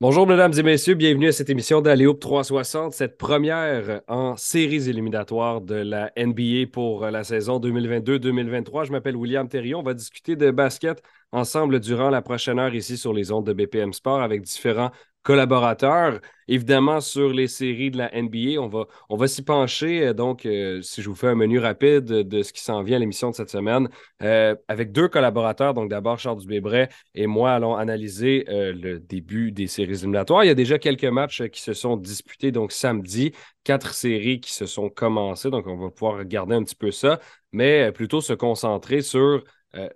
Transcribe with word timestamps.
Bonjour, 0.00 0.28
mesdames 0.28 0.52
et 0.56 0.62
messieurs, 0.62 0.94
bienvenue 0.94 1.26
à 1.26 1.32
cette 1.32 1.50
émission 1.50 1.80
d'Aléoupe 1.80 2.20
360, 2.20 2.92
cette 2.92 3.18
première 3.18 4.00
en 4.06 4.36
séries 4.36 4.88
éliminatoires 4.88 5.60
de 5.60 5.74
la 5.74 6.12
NBA 6.16 6.68
pour 6.72 7.06
la 7.06 7.24
saison 7.24 7.58
2022-2023. 7.58 8.84
Je 8.84 8.92
m'appelle 8.92 9.16
William 9.16 9.48
Thérion. 9.48 9.80
On 9.80 9.82
va 9.82 9.94
discuter 9.94 10.36
de 10.36 10.52
basket 10.52 11.02
ensemble 11.32 11.80
durant 11.80 12.10
la 12.10 12.22
prochaine 12.22 12.60
heure 12.60 12.76
ici 12.76 12.96
sur 12.96 13.12
les 13.12 13.32
ondes 13.32 13.46
de 13.46 13.52
BPM 13.52 13.92
Sport 13.92 14.22
avec 14.22 14.42
différents 14.42 14.92
collaborateurs. 15.22 16.20
Évidemment, 16.50 17.00
sur 17.02 17.30
les 17.30 17.48
séries 17.48 17.90
de 17.90 17.98
la 17.98 18.10
NBA, 18.14 18.60
on 18.60 18.68
va, 18.68 18.86
on 19.10 19.16
va 19.16 19.28
s'y 19.28 19.42
pencher. 19.42 20.06
Euh, 20.06 20.14
donc, 20.14 20.46
euh, 20.46 20.80
si 20.80 21.02
je 21.02 21.08
vous 21.08 21.14
fais 21.14 21.26
un 21.28 21.34
menu 21.34 21.58
rapide 21.58 22.04
de 22.04 22.42
ce 22.42 22.52
qui 22.52 22.62
s'en 22.62 22.82
vient 22.82 22.96
à 22.96 23.00
l'émission 23.00 23.30
de 23.30 23.34
cette 23.34 23.50
semaine, 23.50 23.88
euh, 24.22 24.54
avec 24.68 24.92
deux 24.92 25.08
collaborateurs. 25.08 25.74
Donc, 25.74 25.90
d'abord, 25.90 26.18
Charles 26.18 26.40
Dubébret 26.40 26.88
et 27.14 27.26
moi 27.26 27.52
allons 27.52 27.76
analyser 27.76 28.44
le 28.48 28.98
début 28.98 29.52
des 29.52 29.66
séries 29.66 29.92
éliminatoires. 29.92 30.44
Il 30.44 30.46
y 30.46 30.50
a 30.50 30.54
déjà 30.54 30.78
quelques 30.78 31.04
matchs 31.04 31.42
qui 31.48 31.60
se 31.60 31.74
sont 31.74 31.96
disputés. 31.96 32.50
Donc, 32.50 32.72
samedi, 32.72 33.32
quatre 33.64 33.92
séries 33.94 34.40
qui 34.40 34.52
se 34.52 34.66
sont 34.66 34.88
commencées. 34.88 35.50
Donc, 35.50 35.66
on 35.66 35.76
va 35.76 35.90
pouvoir 35.90 36.18
regarder 36.18 36.54
un 36.54 36.62
petit 36.62 36.76
peu 36.76 36.90
ça, 36.90 37.20
mais 37.52 37.92
plutôt 37.92 38.20
se 38.20 38.32
concentrer 38.32 39.02
sur 39.02 39.44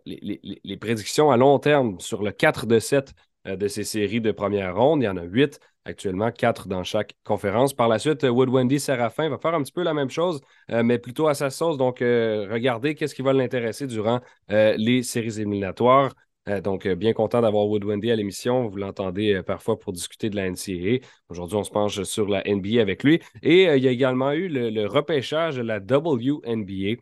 les, 0.05 0.41
les, 0.63 0.77
prédictions 0.77 1.31
à 1.31 1.39
long 1.39 1.59
terme 1.59 1.99
sur 1.99 2.23
le 2.23 2.31
4 2.31 2.67
de 2.67 2.79
7 2.79 3.15
euh, 3.15 3.15
de 3.45 3.69
ces 3.69 3.85
séries 3.85 4.21
de 4.21 4.33
première 4.33 4.77
ronde. 4.77 5.03
Il 5.03 5.07
y 5.07 5.09
en 5.09 5.17
a 5.17 5.23
huit 5.23 5.61
actuellement, 5.85 6.31
quatre 6.31 6.69
dans 6.69 6.85
chaque 6.85 7.15
conférence. 7.25 7.75
Par 7.75 7.89
la 7.89 7.99
suite, 7.99 8.23
Wood 8.23 8.49
Wendy 8.49 8.79
Serafin 8.79 9.29
va 9.29 9.39
faire 9.39 9.55
un 9.55 9.63
petit 9.63 9.73
peu 9.73 9.83
la 9.83 9.95
même 9.95 10.11
chose, 10.11 10.41
euh, 10.71 10.83
mais 10.83 10.99
plutôt 10.99 11.27
à 11.27 11.35
sa 11.35 11.51
sauce. 11.51 11.77
Donc, 11.77 12.03
euh, 12.03 12.47
regardez 12.51 12.95
qu'est-ce 12.95 13.15
qui 13.15 13.23
va 13.23 13.33
l'intéresser 13.33 13.87
durant 13.87 14.21
les 14.49 15.03
séries 15.03 15.41
éliminatoires. 15.41 16.13
Euh, 16.49 16.61
donc, 16.61 16.87
euh, 16.87 16.97
bien 16.97 17.13
content 17.13 17.41
d'avoir 17.41 17.67
Wood 17.69 17.85
Wendy 17.85 18.11
à 18.11 18.17
l'émission. 18.17 18.67
Vous 18.67 18.77
l'entendez 18.77 19.35
euh, 19.35 19.43
parfois 19.45 19.79
pour 19.79 19.93
discuter 19.93 20.29
de 20.29 20.35
la 20.35 20.51
NCAA. 20.51 20.99
Aujourd'hui, 21.29 21.57
on 21.57 21.63
se 21.63 21.71
penche 21.71 22.03
sur 22.03 22.29
la 22.29 22.43
NBA 22.45 22.81
avec 22.81 23.05
lui. 23.05 23.21
Et 23.43 23.65
il 23.65 23.83
y 23.83 23.87
a 23.89 23.91
également 23.93 24.33
eu 24.33 24.49
le, 24.49 24.87
repêchage 24.87 25.57
de 25.57 25.63
la 25.63 25.79
WNBA 25.79 27.01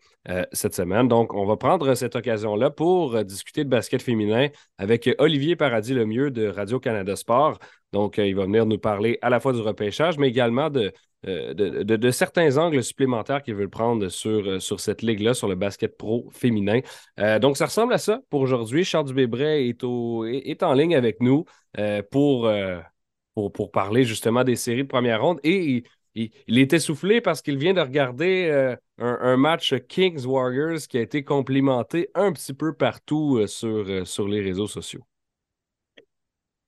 cette 0.52 0.74
semaine. 0.74 1.08
Donc, 1.08 1.32
on 1.34 1.46
va 1.46 1.56
prendre 1.56 1.94
cette 1.94 2.14
occasion-là 2.14 2.70
pour 2.70 3.24
discuter 3.24 3.64
de 3.64 3.70
basket 3.70 4.02
féminin 4.02 4.48
avec 4.78 5.08
Olivier 5.18 5.56
Paradis-Lemieux 5.56 6.30
de 6.30 6.46
Radio-Canada 6.46 7.16
Sport. 7.16 7.58
Donc, 7.92 8.18
il 8.18 8.36
va 8.36 8.44
venir 8.44 8.66
nous 8.66 8.78
parler 8.78 9.18
à 9.22 9.30
la 9.30 9.40
fois 9.40 9.52
du 9.52 9.60
repêchage, 9.60 10.18
mais 10.18 10.28
également 10.28 10.70
de, 10.70 10.92
euh, 11.26 11.52
de, 11.54 12.10
certains 12.10 12.56
angles 12.56 12.82
supplémentaires 12.82 13.42
qu'ils 13.42 13.54
veulent 13.54 13.68
prendre 13.68 14.08
sur, 14.08 14.48
euh, 14.48 14.58
cette 14.58 15.02
ligue-là, 15.02 15.34
sur 15.34 15.48
le 15.48 15.54
basket 15.54 15.96
pro 15.96 16.28
féminin. 16.30 16.80
Euh, 17.18 17.38
donc, 17.38 17.56
ça 17.56 17.66
ressemble 17.66 17.92
à 17.92 17.98
ça 17.98 18.20
pour 18.30 18.40
aujourd'hui. 18.40 18.84
Charles 18.84 19.06
Dubébret 19.06 19.68
est, 19.68 19.84
est, 20.48 20.62
en 20.62 20.72
ligne 20.72 20.96
avec 20.96 21.20
nous 21.20 21.44
pour, 22.10 22.50
parler 23.72 24.04
justement 24.04 24.44
des 24.44 24.56
séries 24.56 24.82
de 24.82 24.88
première 24.88 25.22
ronde. 25.22 25.40
Et 25.44 25.84
il, 26.14 26.58
est 26.58 26.72
essoufflé 26.72 27.20
parce 27.20 27.42
qu'il 27.42 27.58
vient 27.58 27.74
de 27.74 27.80
regarder 27.80 28.76
un, 28.98 29.36
match 29.36 29.74
Kings-Warriors 29.88 30.80
qui 30.88 30.98
a 30.98 31.00
été 31.00 31.22
complimenté 31.22 32.08
un 32.14 32.32
petit 32.32 32.54
peu 32.54 32.74
partout 32.74 33.46
sur 33.46 34.28
les 34.28 34.40
réseaux 34.40 34.66
sociaux. 34.66 35.04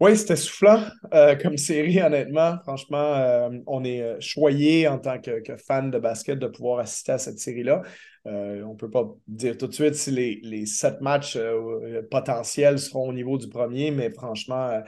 Oui, 0.02 0.16
c'était 0.16 0.34
soufflant 0.34 0.82
euh, 1.14 1.36
comme 1.36 1.56
série, 1.56 2.02
honnêtement. 2.02 2.58
Franchement, 2.64 3.14
euh, 3.14 3.50
on 3.68 3.84
est 3.84 4.02
euh, 4.02 4.16
choyé 4.18 4.88
en 4.88 4.98
tant 4.98 5.20
que, 5.20 5.56
fan 5.56 5.92
de 5.92 5.98
basket 6.00 6.40
de 6.40 6.48
pouvoir 6.48 6.80
assister 6.80 7.12
à 7.12 7.18
cette 7.18 7.38
série-là. 7.38 7.82
on 8.24 8.72
ne 8.72 8.76
peut 8.76 8.90
pas 8.90 9.04
dire 9.28 9.56
tout 9.56 9.68
de 9.68 9.72
suite 9.72 9.94
si 9.94 10.10
les, 10.10 10.40
les 10.42 10.66
sept 10.66 11.00
matchs 11.00 11.38
potentiels 12.10 12.80
seront 12.80 13.10
au 13.10 13.12
niveau 13.12 13.38
du 13.38 13.48
premier, 13.48 13.92
mais 13.92 14.10
franchement, 14.10 14.82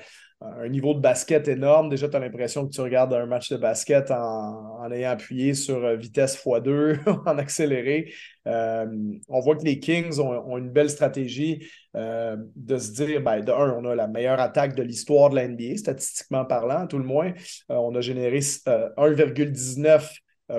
un 0.44 0.68
niveau 0.68 0.94
de 0.94 1.00
basket 1.00 1.48
énorme. 1.48 1.88
Déjà, 1.88 2.08
tu 2.08 2.16
as 2.16 2.20
l'impression 2.20 2.66
que 2.66 2.72
tu 2.72 2.80
regardes 2.80 3.12
un 3.12 3.26
match 3.26 3.50
de 3.50 3.56
basket 3.56 4.10
en, 4.10 4.90
ayant 4.90 5.10
appuyé 5.10 5.54
sur 5.54 5.84
euh, 5.84 5.96
vitesse 5.96 6.36
x2 6.36 7.00
en 7.26 7.38
accéléré. 7.38 8.12
Euh, 8.46 8.86
on 9.28 9.40
voit 9.40 9.56
que 9.56 9.64
les 9.64 9.78
Kings 9.80 10.18
ont, 10.20 10.58
une 10.58 10.70
belle 10.70 10.90
stratégie 10.90 11.66
euh, 11.96 12.36
de 12.56 12.76
se 12.76 12.92
dire, 12.92 13.22
ben, 13.22 13.40
de 13.40 13.52
un, 13.52 13.72
on 13.78 13.84
a 13.86 13.94
la 13.94 14.06
meilleure 14.06 14.40
attaque 14.40 14.74
de 14.74 14.82
l'histoire 14.82 15.30
de 15.30 15.36
la 15.36 15.48
NBA, 15.48 15.76
statistiquement 15.76 16.44
parlant, 16.44 16.86
tout 16.86 16.98
le 16.98 17.04
moins. 17.04 17.32
on 17.68 17.94
a 17.94 18.00
généré 18.00 18.38
1,19 18.38 19.88
euh, 19.88 19.98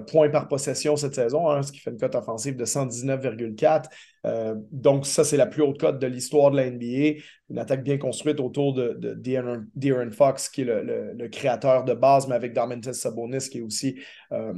points 0.08 0.30
par 0.30 0.48
possession 0.48 0.96
cette 0.96 1.16
saison, 1.16 1.50
hein, 1.50 1.62
ce 1.62 1.72
qui 1.72 1.80
fait 1.80 1.92
une 1.92 1.98
cote 1.98 2.16
offensive 2.16 2.56
de 2.56 2.66
119,4. 2.66 3.90
Euh, 4.26 4.56
donc, 4.72 5.06
ça, 5.06 5.24
c'est 5.24 5.38
la 5.38 5.46
plus 5.46 5.62
haute 5.62 5.80
cote 5.80 6.00
de 6.00 6.08
l'histoire 6.08 6.52
de 6.52 6.58
la 6.58 6.70
NBA. 6.70 7.20
Une 7.50 7.60
attaque 7.60 7.84
bien 7.84 7.98
construite 7.98 8.40
autour 8.40 8.74
de, 8.74 8.94
de 8.98 9.14
De'Aaron 9.14 10.12
Fox, 10.12 10.50
qui 10.50 10.62
est 10.62 10.66
le, 10.66 11.28
créateur 11.28 11.84
de 11.84 11.94
base, 11.94 12.28
mais 12.28 12.36
avec 12.36 12.54
Darmentis 12.54 12.96
Sabonis, 12.96 13.50
qui 13.50 13.60
est 13.60 13.62
aussi 13.62 14.00
euh, 14.32 14.54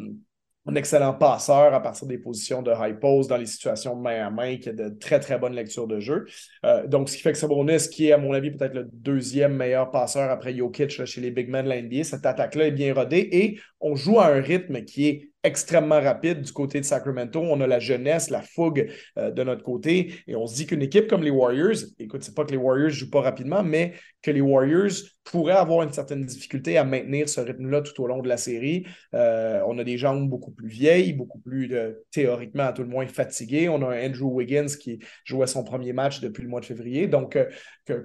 un 0.67 0.75
excellent 0.75 1.13
passeur 1.13 1.73
à 1.73 1.81
partir 1.81 2.07
des 2.07 2.17
positions 2.17 2.61
de 2.61 2.71
high 2.77 2.99
pose 2.99 3.27
dans 3.27 3.37
les 3.37 3.45
situations 3.45 3.95
de 3.95 4.01
main 4.01 4.27
à 4.27 4.29
main, 4.29 4.57
qui 4.57 4.69
a 4.69 4.73
de 4.73 4.89
très, 4.89 5.19
très 5.19 5.39
bonnes 5.39 5.55
lectures 5.55 5.87
de 5.87 5.99
jeu. 5.99 6.25
Euh, 6.65 6.85
donc, 6.87 7.09
ce 7.09 7.15
qui 7.15 7.23
fait 7.23 7.31
que 7.31 7.37
Sabonis, 7.37 7.89
qui 7.89 8.07
est, 8.07 8.11
à 8.11 8.17
mon 8.17 8.33
avis, 8.33 8.51
peut-être 8.51 8.73
le 8.73 8.89
deuxième 8.91 9.55
meilleur 9.55 9.91
passeur 9.91 10.29
après 10.29 10.55
Jokic 10.55 11.05
chez 11.05 11.21
les 11.21 11.31
big 11.31 11.49
men 11.49 11.63
de 11.63 11.69
la 11.69 11.81
NBA, 11.81 12.03
cette 12.03 12.25
attaque-là 12.25 12.67
est 12.67 12.71
bien 12.71 12.93
rodée 12.93 13.29
et 13.31 13.59
on 13.79 13.95
joue 13.95 14.19
à 14.19 14.27
un 14.27 14.41
rythme 14.41 14.83
qui 14.83 15.07
est 15.07 15.29
extrêmement 15.43 16.01
rapide 16.01 16.41
du 16.41 16.51
côté 16.51 16.79
de 16.79 16.85
Sacramento. 16.85 17.39
On 17.41 17.61
a 17.61 17.67
la 17.67 17.79
jeunesse, 17.79 18.29
la 18.29 18.41
fougue 18.41 18.91
euh, 19.17 19.31
de 19.31 19.43
notre 19.43 19.63
côté. 19.63 20.13
Et 20.27 20.35
on 20.35 20.45
se 20.45 20.55
dit 20.55 20.65
qu'une 20.65 20.81
équipe 20.81 21.07
comme 21.07 21.23
les 21.23 21.29
Warriors, 21.29 21.77
écoute, 21.99 22.23
c'est 22.23 22.35
pas 22.35 22.43
que 22.43 22.51
les 22.51 22.57
Warriors 22.57 22.89
jouent 22.89 23.09
pas 23.09 23.21
rapidement, 23.21 23.63
mais 23.63 23.93
que 24.21 24.31
les 24.31 24.41
Warriors 24.41 24.91
pourraient 25.31 25.53
avoir 25.53 25.83
une 25.83 25.93
certaine 25.93 26.23
difficulté 26.23 26.77
à 26.77 26.83
maintenir 26.83 27.29
ce 27.29 27.41
rythme-là 27.41 27.81
tout 27.81 28.01
au 28.01 28.07
long 28.07 28.21
de 28.21 28.27
la 28.27 28.37
série. 28.37 28.85
Euh, 29.13 29.61
on 29.67 29.77
a 29.77 29.83
des 29.83 29.97
jambes 29.97 30.29
beaucoup 30.29 30.51
plus 30.51 30.69
vieilles, 30.69 31.13
beaucoup 31.13 31.39
plus 31.39 31.73
euh, 31.73 31.93
théoriquement 32.11 32.63
à 32.63 32.73
tout 32.73 32.83
le 32.83 32.89
moins 32.89 33.07
fatiguées. 33.07 33.69
On 33.69 33.81
a 33.81 33.95
un 33.95 34.07
Andrew 34.07 34.33
Wiggins 34.33 34.67
qui 34.79 34.99
jouait 35.23 35.47
son 35.47 35.63
premier 35.63 35.93
match 35.93 36.21
depuis 36.21 36.43
le 36.43 36.49
mois 36.49 36.59
de 36.59 36.65
février. 36.65 37.07
Donc, 37.07 37.37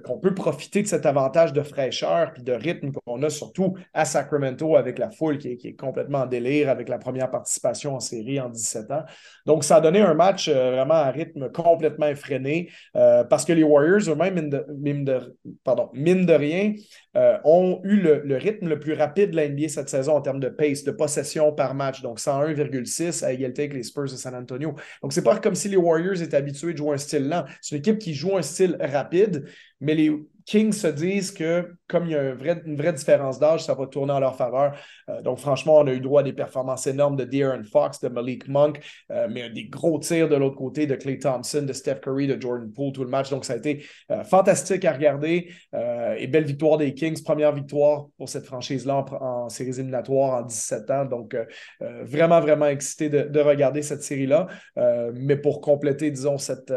qu'on 0.05 0.19
peut 0.19 0.33
profiter 0.33 0.81
de 0.81 0.87
cet 0.87 1.05
avantage 1.05 1.53
de 1.53 1.61
fraîcheur 1.61 2.31
puis 2.33 2.43
de 2.43 2.53
rythme 2.53 2.91
qu'on 2.91 3.21
a 3.23 3.29
surtout 3.29 3.75
à 3.93 4.05
Sacramento 4.05 4.75
avec 4.75 4.97
la 4.97 5.09
foule 5.09 5.37
qui 5.37 5.49
est, 5.49 5.73
complètement 5.75 6.19
en 6.19 6.25
délire 6.25 6.69
avec 6.69 6.87
la 6.87 6.97
première 6.97 7.29
participation 7.29 7.95
en 7.95 7.99
série 7.99 8.39
en 8.39 8.49
17 8.49 8.91
ans. 8.91 9.03
Donc, 9.45 9.63
ça 9.63 9.77
a 9.77 9.81
donné 9.81 10.01
un 10.01 10.13
match 10.13 10.47
euh, 10.47 10.71
vraiment 10.71 10.93
à 10.93 11.11
rythme 11.11 11.51
complètement 11.51 12.07
effréné 12.07 12.69
euh, 12.95 13.23
parce 13.23 13.45
que 13.45 13.53
les 13.53 13.63
Warriors, 13.63 14.09
eux-mêmes, 14.09 14.49
mine 14.77 15.05
de 16.25 16.33
rien, 16.33 16.73
euh, 17.15 17.37
ont 17.43 17.79
eu 17.83 17.97
le, 17.97 18.37
rythme 18.37 18.67
le 18.69 18.79
plus 18.79 18.93
rapide 18.93 19.31
de 19.31 19.35
la 19.35 19.47
NBA 19.47 19.69
cette 19.69 19.89
saison 19.89 20.15
en 20.15 20.21
termes 20.21 20.39
de 20.39 20.49
pace, 20.49 20.83
de 20.83 20.91
possession 20.91 21.51
par 21.51 21.75
match. 21.75 22.01
Donc, 22.01 22.19
101,6 22.19 23.23
à 23.23 23.31
égalité 23.33 23.63
avec 23.63 23.73
les 23.73 23.83
Spurs 23.83 24.03
de 24.03 24.07
San 24.09 24.33
Antonio. 24.33 24.75
Donc, 25.01 25.13
c'est 25.13 25.23
pas 25.23 25.37
comme 25.39 25.55
si 25.55 25.69
les 25.69 25.77
Warriors 25.77 26.21
étaient 26.21 26.37
habitués 26.37 26.73
de 26.73 26.77
jouer 26.77 26.95
un 26.95 26.97
style 26.97 27.27
lent. 27.27 27.45
C'est 27.61 27.75
une 27.75 27.79
équipe 27.79 27.99
qui 27.99 28.13
joue 28.13 28.35
un 28.35 28.41
style 28.41 28.77
rapide, 28.79 29.45
mais 29.79 29.95
les 29.95 30.11
Kings 30.45 30.73
se 30.73 30.87
disent 30.87 31.31
que 31.31 31.73
comme 31.93 32.07
il 32.07 32.11
y 32.11 32.15
a 32.15 32.33
une 32.65 32.75
vraie 32.75 32.93
différence 32.93 33.39
d'âge, 33.39 33.63
ça 33.63 33.75
va 33.75 33.85
tourner 33.85 34.13
en 34.13 34.19
leur 34.19 34.35
faveur. 34.35 34.75
Euh, 35.09 35.21
donc, 35.21 35.37
franchement, 35.37 35.77
on 35.77 35.87
a 35.87 35.93
eu 35.93 35.99
droit 35.99 36.21
à 36.21 36.23
des 36.23 36.33
performances 36.33 36.87
énormes 36.87 37.15
de 37.15 37.23
De'Aaron 37.23 37.63
Fox, 37.63 37.99
de 37.99 38.09
Malik 38.09 38.47
Monk, 38.47 38.79
euh, 39.11 39.27
mais 39.29 39.49
des 39.51 39.65
gros 39.65 39.99
tirs 39.99 40.27
de 40.27 40.35
l'autre 40.35 40.55
côté 40.55 40.87
de 40.87 40.95
Clay 40.95 41.19
Thompson, 41.19 41.61
de 41.61 41.71
Steph 41.71 41.99
Curry, 42.01 42.25
de 42.25 42.41
Jordan 42.41 42.71
Poole 42.73 42.93
tout 42.93 43.03
le 43.03 43.09
match. 43.09 43.29
Donc, 43.29 43.45
ça 43.45 43.53
a 43.53 43.57
été 43.57 43.85
euh, 44.09 44.23
fantastique 44.23 44.85
à 44.85 44.93
regarder. 44.93 45.49
et 46.17 46.27
belle 46.27 46.45
victoire 46.45 46.77
des 46.77 46.93
Kings, 46.93 47.21
première 47.23 47.53
victoire 47.53 48.07
pour 48.17 48.27
cette 48.27 48.45
franchise-là 48.45 49.05
en, 49.21 49.49
séries 49.49 49.77
éliminatoires 49.79 50.41
en 50.41 50.41
17 50.41 50.91
ans. 50.91 51.05
Donc, 51.05 51.35
vraiment, 51.79 52.39
vraiment 52.39 52.67
excité 52.67 53.09
de 53.09 53.39
regarder 53.39 53.81
cette 53.81 54.03
série-là. 54.03 54.47
mais 55.13 55.37
pour 55.37 55.61
compléter, 55.61 56.11
disons, 56.11 56.37
cette 56.37 56.71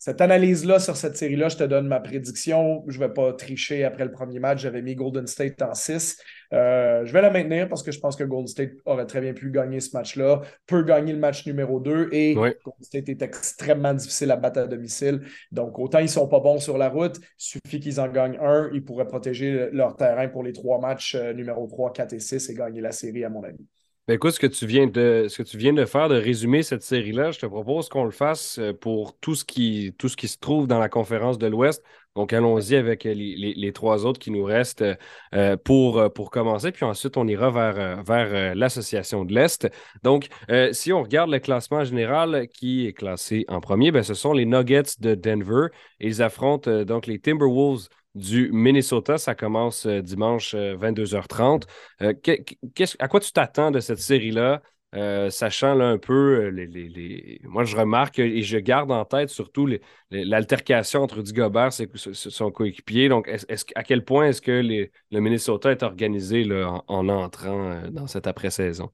cette 0.00 0.22
analyse-là 0.22 0.78
sur 0.78 0.96
cette 0.96 1.18
série-là, 1.18 1.50
je 1.50 1.58
te 1.58 1.64
donne 1.64 1.86
ma 1.86 2.00
prédiction. 2.00 2.82
Je 2.88 2.98
ne 2.98 3.04
vais 3.04 3.12
pas 3.12 3.34
tricher 3.34 3.84
après 3.84 4.06
le 4.06 4.10
premier 4.10 4.38
match. 4.38 4.62
J'avais 4.62 4.80
mis 4.80 4.94
Golden 4.94 5.26
State 5.26 5.60
en 5.60 5.74
6. 5.74 6.16
Euh, 6.54 7.04
je 7.04 7.12
vais 7.12 7.20
la 7.20 7.28
maintenir 7.28 7.68
parce 7.68 7.82
que 7.82 7.92
je 7.92 8.00
pense 8.00 8.16
que 8.16 8.24
Golden 8.24 8.46
State 8.46 8.70
aurait 8.86 9.04
très 9.04 9.20
bien 9.20 9.34
pu 9.34 9.50
gagner 9.50 9.78
ce 9.78 9.94
match-là, 9.94 10.40
peut 10.66 10.84
gagner 10.84 11.12
le 11.12 11.18
match 11.18 11.46
numéro 11.46 11.80
2 11.80 12.08
et 12.12 12.32
Golden 12.32 12.54
State 12.80 13.10
est 13.10 13.20
extrêmement 13.20 13.92
difficile 13.92 14.30
à 14.30 14.36
battre 14.36 14.60
à 14.60 14.66
domicile. 14.66 15.20
Donc, 15.52 15.78
autant 15.78 15.98
ils 15.98 16.04
ne 16.04 16.08
sont 16.08 16.28
pas 16.28 16.40
bons 16.40 16.60
sur 16.60 16.78
la 16.78 16.88
route, 16.88 17.18
il 17.18 17.22
suffit 17.36 17.78
qu'ils 17.78 18.00
en 18.00 18.08
gagnent 18.08 18.38
un, 18.40 18.70
ils 18.72 18.82
pourraient 18.82 19.06
protéger 19.06 19.68
leur 19.70 19.96
terrain 19.96 20.28
pour 20.28 20.42
les 20.42 20.54
trois 20.54 20.80
matchs 20.80 21.14
euh, 21.14 21.34
numéro 21.34 21.66
3, 21.66 21.92
4 21.92 22.14
et 22.14 22.20
6 22.20 22.48
et 22.48 22.54
gagner 22.54 22.80
la 22.80 22.92
série, 22.92 23.22
à 23.22 23.28
mon 23.28 23.44
avis. 23.44 23.66
Ben 24.10 24.16
écoute, 24.16 24.32
ce 24.32 24.40
que 24.40 24.48
tu 24.48 24.66
viens 24.66 24.88
de, 24.88 25.26
ce 25.28 25.40
que 25.40 25.48
tu 25.48 25.56
viens 25.56 25.72
de 25.72 25.84
faire, 25.84 26.08
de 26.08 26.16
résumer 26.16 26.64
cette 26.64 26.82
série-là, 26.82 27.30
je 27.30 27.38
te 27.38 27.46
propose 27.46 27.88
qu'on 27.88 28.02
le 28.02 28.10
fasse 28.10 28.58
euh, 28.58 28.72
pour 28.72 29.16
tout 29.20 29.36
ce, 29.36 29.44
qui, 29.44 29.94
tout 29.98 30.08
ce 30.08 30.16
qui 30.16 30.26
se 30.26 30.36
trouve 30.36 30.66
dans 30.66 30.80
la 30.80 30.88
conférence 30.88 31.38
de 31.38 31.46
l'Ouest. 31.46 31.84
Donc, 32.16 32.32
allons-y 32.32 32.74
avec 32.74 33.04
les, 33.04 33.72
trois 33.72 34.04
autres 34.06 34.18
qui 34.18 34.32
nous 34.32 34.42
restent 34.42 34.84
euh, 35.32 35.56
pour, 35.56 36.00
euh, 36.00 36.08
pour 36.08 36.32
commencer. 36.32 36.72
Puis 36.72 36.84
ensuite, 36.84 37.16
on 37.16 37.28
ira 37.28 37.52
vers, 37.52 38.02
vers 38.02 38.56
l'association 38.56 39.24
de 39.24 39.32
l'Est. 39.32 39.70
Donc, 40.02 40.26
si 40.72 40.92
on 40.92 41.04
regarde 41.04 41.30
le 41.30 41.38
classement 41.38 41.84
général 41.84 42.48
qui 42.48 42.88
est 42.88 42.92
classé 42.92 43.44
en 43.46 43.60
premier, 43.60 43.92
ben, 43.92 44.02
ce 44.02 44.14
sont 44.14 44.32
les 44.32 44.44
Nuggets 44.44 44.98
de 44.98 45.14
Denver. 45.14 45.68
Ils 46.00 46.20
affrontent 46.20 46.82
donc 46.82 47.06
les 47.06 47.20
Timberwolves 47.20 47.86
du 48.14 48.50
Minnesota. 48.52 49.18
Ça 49.18 49.34
commence 49.34 49.86
dimanche 49.86 50.54
22h30. 50.54 51.64
à 52.98 53.08
quoi 53.08 53.20
tu 53.20 53.32
t'attends 53.32 53.70
de 53.70 53.80
cette 53.80 53.98
série-là? 53.98 54.62
Euh, 54.96 55.30
sachant 55.30 55.78
un 55.78 55.98
peu 55.98 56.46
euh, 56.46 56.50
les, 56.50 57.40
Moi, 57.44 57.62
je 57.62 57.76
remarque 57.76 58.18
et 58.18 58.42
je 58.42 58.58
garde 58.58 58.90
en 58.90 59.04
tête 59.04 59.28
surtout 59.28 59.68
l'altercation 60.10 61.02
entre 61.02 61.16
Rudy 61.16 61.32
Gobert 61.32 61.70
et 61.80 61.88
son 61.94 62.50
coéquipier. 62.50 63.08
Donc, 63.08 63.30
à 63.76 63.84
quel 63.84 64.04
point 64.04 64.28
est-ce 64.28 64.42
que 64.42 64.50
le 64.50 65.20
Minnesota 65.20 65.70
est 65.70 65.84
organisé 65.84 66.44
en, 66.52 67.08
entrant 67.08 67.70
euh, 67.70 67.90
dans 67.90 68.08
cette 68.08 68.26
après-saison? 68.26 68.90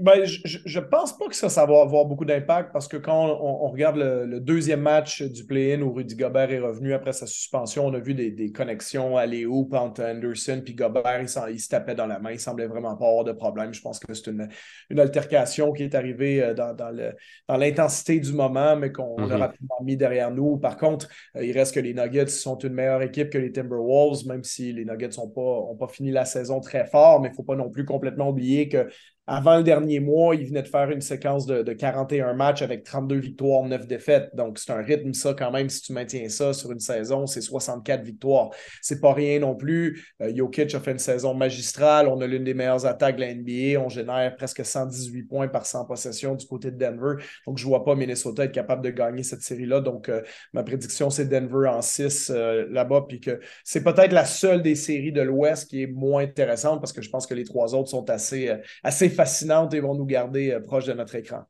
Ben, 0.00 0.24
je 0.24 0.80
ne 0.80 0.84
pense 0.84 1.16
pas 1.18 1.28
que 1.28 1.36
ça, 1.36 1.50
ça 1.50 1.66
va 1.66 1.82
avoir 1.82 2.06
beaucoup 2.06 2.24
d'impact 2.24 2.72
parce 2.72 2.88
que 2.88 2.96
quand 2.96 3.38
on, 3.42 3.68
regarde 3.68 3.96
le, 3.98 4.40
deuxième 4.40 4.80
match 4.80 5.20
du 5.22 5.44
play-in 5.44 5.82
où 5.82 5.92
Rudy 5.92 6.16
Gobert 6.16 6.50
est 6.50 6.58
revenu 6.58 6.94
après 6.94 7.12
sa 7.12 7.26
suspension, 7.26 7.86
on 7.86 7.92
a 7.92 7.98
vu 7.98 8.14
des, 8.14 8.50
connexions 8.50 9.18
à 9.18 9.26
Léo, 9.26 9.68
entre 9.72 10.02
Anderson 10.02 10.62
puis 10.64 10.74
Gobert, 10.74 11.20
il, 11.20 11.60
se 11.60 11.68
tapait 11.68 11.94
dans 11.94 12.06
la 12.06 12.18
main, 12.18 12.32
il 12.32 12.40
semblait 12.40 12.66
vraiment 12.66 12.96
pas 12.96 13.08
avoir 13.08 13.24
de 13.24 13.32
problème. 13.32 13.74
Je 13.74 13.82
pense 13.82 13.98
que 13.98 14.14
c'est 14.14 14.28
une, 14.28 14.48
une, 14.88 15.00
altercation 15.00 15.72
qui 15.72 15.82
est 15.82 15.94
arrivée 15.94 16.42
euh, 16.42 16.54
dans, 16.54 16.74
dans 16.74 17.56
l'intensité 17.56 18.20
du 18.20 18.32
moment, 18.32 18.76
mais 18.76 18.92
qu'on 18.92 19.16
a 19.18 19.26
mm-hmm. 19.26 19.36
rapidement 19.36 19.76
mis 19.82 19.98
derrière 19.98 20.30
nous. 20.30 20.56
Par 20.56 20.78
contre, 20.78 21.08
euh, 21.36 21.44
il 21.44 21.52
reste 21.52 21.74
que 21.74 21.80
les 21.80 21.92
Nuggets 21.92 22.28
sont 22.28 22.56
une 22.56 22.72
meilleure 22.72 23.02
équipe 23.02 23.28
que 23.28 23.38
les 23.38 23.52
Timberwolves, 23.52 24.26
même 24.26 24.44
si 24.44 24.72
les 24.72 24.86
Nuggets 24.86 25.10
n'ont 25.18 25.28
pas, 25.28 25.86
pas 25.86 25.92
fini 25.92 26.10
la 26.10 26.24
saison 26.24 26.60
très 26.60 26.86
fort, 26.86 27.20
mais 27.20 27.28
il 27.28 27.32
ne 27.32 27.36
faut 27.36 27.42
pas 27.42 27.56
non 27.56 27.68
plus 27.68 27.84
complètement 27.84 28.30
oublier 28.30 28.70
que 28.70 28.88
avant 29.32 29.58
le 29.58 29.62
dernier 29.62 30.00
mois, 30.00 30.34
il 30.34 30.44
venait 30.48 30.62
de 30.62 30.66
faire 30.66 30.90
une 30.90 31.00
séquence 31.00 31.46
de, 31.46 31.72
41 31.72 32.34
matchs 32.34 32.62
avec 32.62 32.82
32 32.82 33.14
victoires, 33.14 33.62
9 33.62 33.86
défaites. 33.86 34.34
Donc, 34.34 34.58
c'est 34.58 34.72
un 34.72 34.82
rythme, 34.82 35.14
ça, 35.14 35.34
quand 35.34 35.52
même, 35.52 35.68
si 35.68 35.82
tu 35.82 35.92
maintiens 35.92 36.28
ça 36.28 36.52
sur 36.52 36.72
une 36.72 36.80
saison, 36.80 37.28
c'est 37.28 37.40
64 37.40 38.02
victoires. 38.02 38.50
C'est 38.82 39.00
pas 39.00 39.12
rien 39.12 39.38
non 39.38 39.54
plus. 39.54 40.04
Euh, 40.20 40.32
Jokic 40.34 40.74
a 40.74 40.80
fait 40.80 40.90
une 40.90 40.98
saison 40.98 41.32
magistrale. 41.32 42.08
On 42.08 42.20
a 42.20 42.26
l'une 42.26 42.42
des 42.42 42.54
meilleures 42.54 42.84
attaques 42.86 43.14
de 43.14 43.20
la 43.20 43.32
NBA. 43.32 43.80
On 43.80 43.88
génère 43.88 44.34
presque 44.34 44.64
118 44.64 45.22
points 45.22 45.46
par 45.46 45.64
100 45.64 45.84
possessions 45.84 46.34
du 46.34 46.44
côté 46.44 46.72
de 46.72 46.76
Denver. 46.76 47.22
Donc, 47.46 47.56
je 47.56 47.64
vois 47.64 47.84
pas 47.84 47.94
Minnesota 47.94 48.46
être 48.46 48.52
capable 48.52 48.82
de 48.82 48.90
gagner 48.90 49.22
cette 49.22 49.42
série-là. 49.42 49.80
Donc, 49.80 50.08
euh, 50.08 50.22
ma 50.52 50.64
prédiction, 50.64 51.08
c'est 51.08 51.26
Denver 51.26 51.68
en 51.68 51.82
6 51.82 52.32
euh, 52.34 52.66
là-bas. 52.68 53.04
Puis 53.08 53.20
que 53.20 53.38
c'est 53.62 53.84
peut-être 53.84 54.10
la 54.10 54.24
seule 54.24 54.60
des 54.60 54.74
séries 54.74 55.12
de 55.12 55.22
l'Ouest 55.22 55.70
qui 55.70 55.82
est 55.82 55.86
moins 55.86 56.24
intéressante 56.24 56.80
parce 56.80 56.92
que 56.92 57.00
je 57.00 57.10
pense 57.10 57.28
que 57.28 57.34
les 57.34 57.44
trois 57.44 57.76
autres 57.76 57.90
sont 57.90 58.10
assez, 58.10 58.52
assez 58.82 59.08
fascinantes 59.20 59.74
et 59.74 59.80
vont 59.80 59.94
nous 59.94 60.06
garder 60.06 60.50
euh, 60.50 60.60
proche 60.60 60.86
de 60.86 60.94
notre 60.94 61.14
écran. 61.14 61.44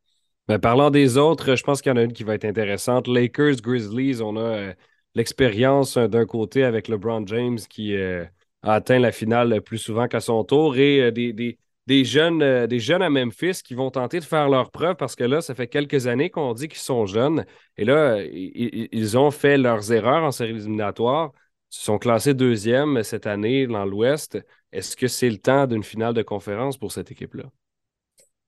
Ben, 0.49 0.59
parlant 0.59 0.91
des 0.91 1.17
autres, 1.17 1.55
je 1.55 1.63
pense 1.63 1.81
qu'il 1.81 1.91
y 1.91 1.93
en 1.93 1.97
a 1.97 2.03
une 2.03 2.13
qui 2.13 2.25
va 2.25 2.35
être 2.35 2.45
intéressante. 2.45 3.07
Lakers, 3.07 3.61
Grizzlies, 3.63 4.21
on 4.21 4.37
a 4.37 4.41
euh, 4.41 4.73
l'expérience 5.15 5.97
euh, 5.97 6.09
d'un 6.09 6.27
côté 6.27 6.65
avec 6.65 6.89
LeBron 6.89 7.25
James 7.27 7.59
qui 7.59 7.97
a 7.97 8.29
atteint 8.63 8.99
la 8.99 9.13
finale 9.13 9.63
plus 9.63 9.79
souvent 9.79 10.09
qu'à 10.09 10.19
son 10.19 10.43
tour 10.43 10.77
et 10.77 11.13
des, 11.13 12.05
jeunes, 12.05 12.67
des 12.67 12.79
jeunes 12.81 13.03
à 13.03 13.09
Memphis 13.09 13.63
qui 13.65 13.75
vont 13.75 13.91
tenter 13.91 14.19
de 14.19 14.25
faire 14.25 14.49
leur 14.49 14.71
preuve 14.71 14.97
parce 14.97 15.15
que 15.15 15.25
là, 15.25 15.41
ça 15.41 15.55
fait 15.55 15.69
quelques 15.69 16.09
années 16.09 16.29
qu'on 16.29 16.53
dit 16.53 16.69
qu'ils 16.69 16.79
sont 16.79 17.07
jeunes. 17.07 17.47
Et 17.79 17.85
là, 17.85 18.21
ils, 18.21 19.17
ont 19.17 19.31
fait 19.31 19.57
leurs 19.57 19.93
erreurs 19.93 20.25
en 20.25 20.31
série 20.31 20.51
éliminatoire. 20.51 21.31
Ils 21.73 21.85
sont 21.85 21.99
classés 21.99 22.35
deuxième 22.35 23.03
cette 23.03 23.27
année 23.27 23.67
dans 23.67 23.87
l'Ouest. 23.87 24.39
Est-ce 24.73 24.97
que 24.97 25.09
c'est 25.09 25.31
le 25.31 25.39
temps 25.39 25.67
d'une 25.67 25.83
finale 25.83 26.15
de 26.15 26.23
conférence 26.23 26.79
pour 26.79 26.93
cette 26.93 27.11
équipe-là? 27.11 27.45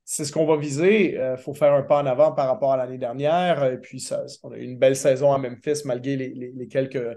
c'est 0.05 0.25
ce 0.27 0.33
qu'on 0.33 0.45
va 0.45 0.57
viser. 0.57 1.13
Il 1.13 1.19
euh, 1.19 1.37
faut 1.37 1.55
faire 1.55 1.73
un 1.73 1.83
pas 1.83 2.03
en 2.03 2.07
avant 2.07 2.33
par 2.33 2.47
rapport 2.47 2.73
à 2.73 2.77
l'année 2.77 2.99
dernière. 2.99 3.65
Et 3.65 3.79
puis, 3.79 3.99
ça, 3.99 4.25
on 4.43 4.53
a 4.53 4.59
eu 4.59 4.65
une 4.65 4.79
belle 4.79 4.97
saison 4.97 5.33
à 5.33 5.39
Memphis 5.39 5.83
malgré 5.87 6.17
les 6.17 6.69
quelques 6.69 7.17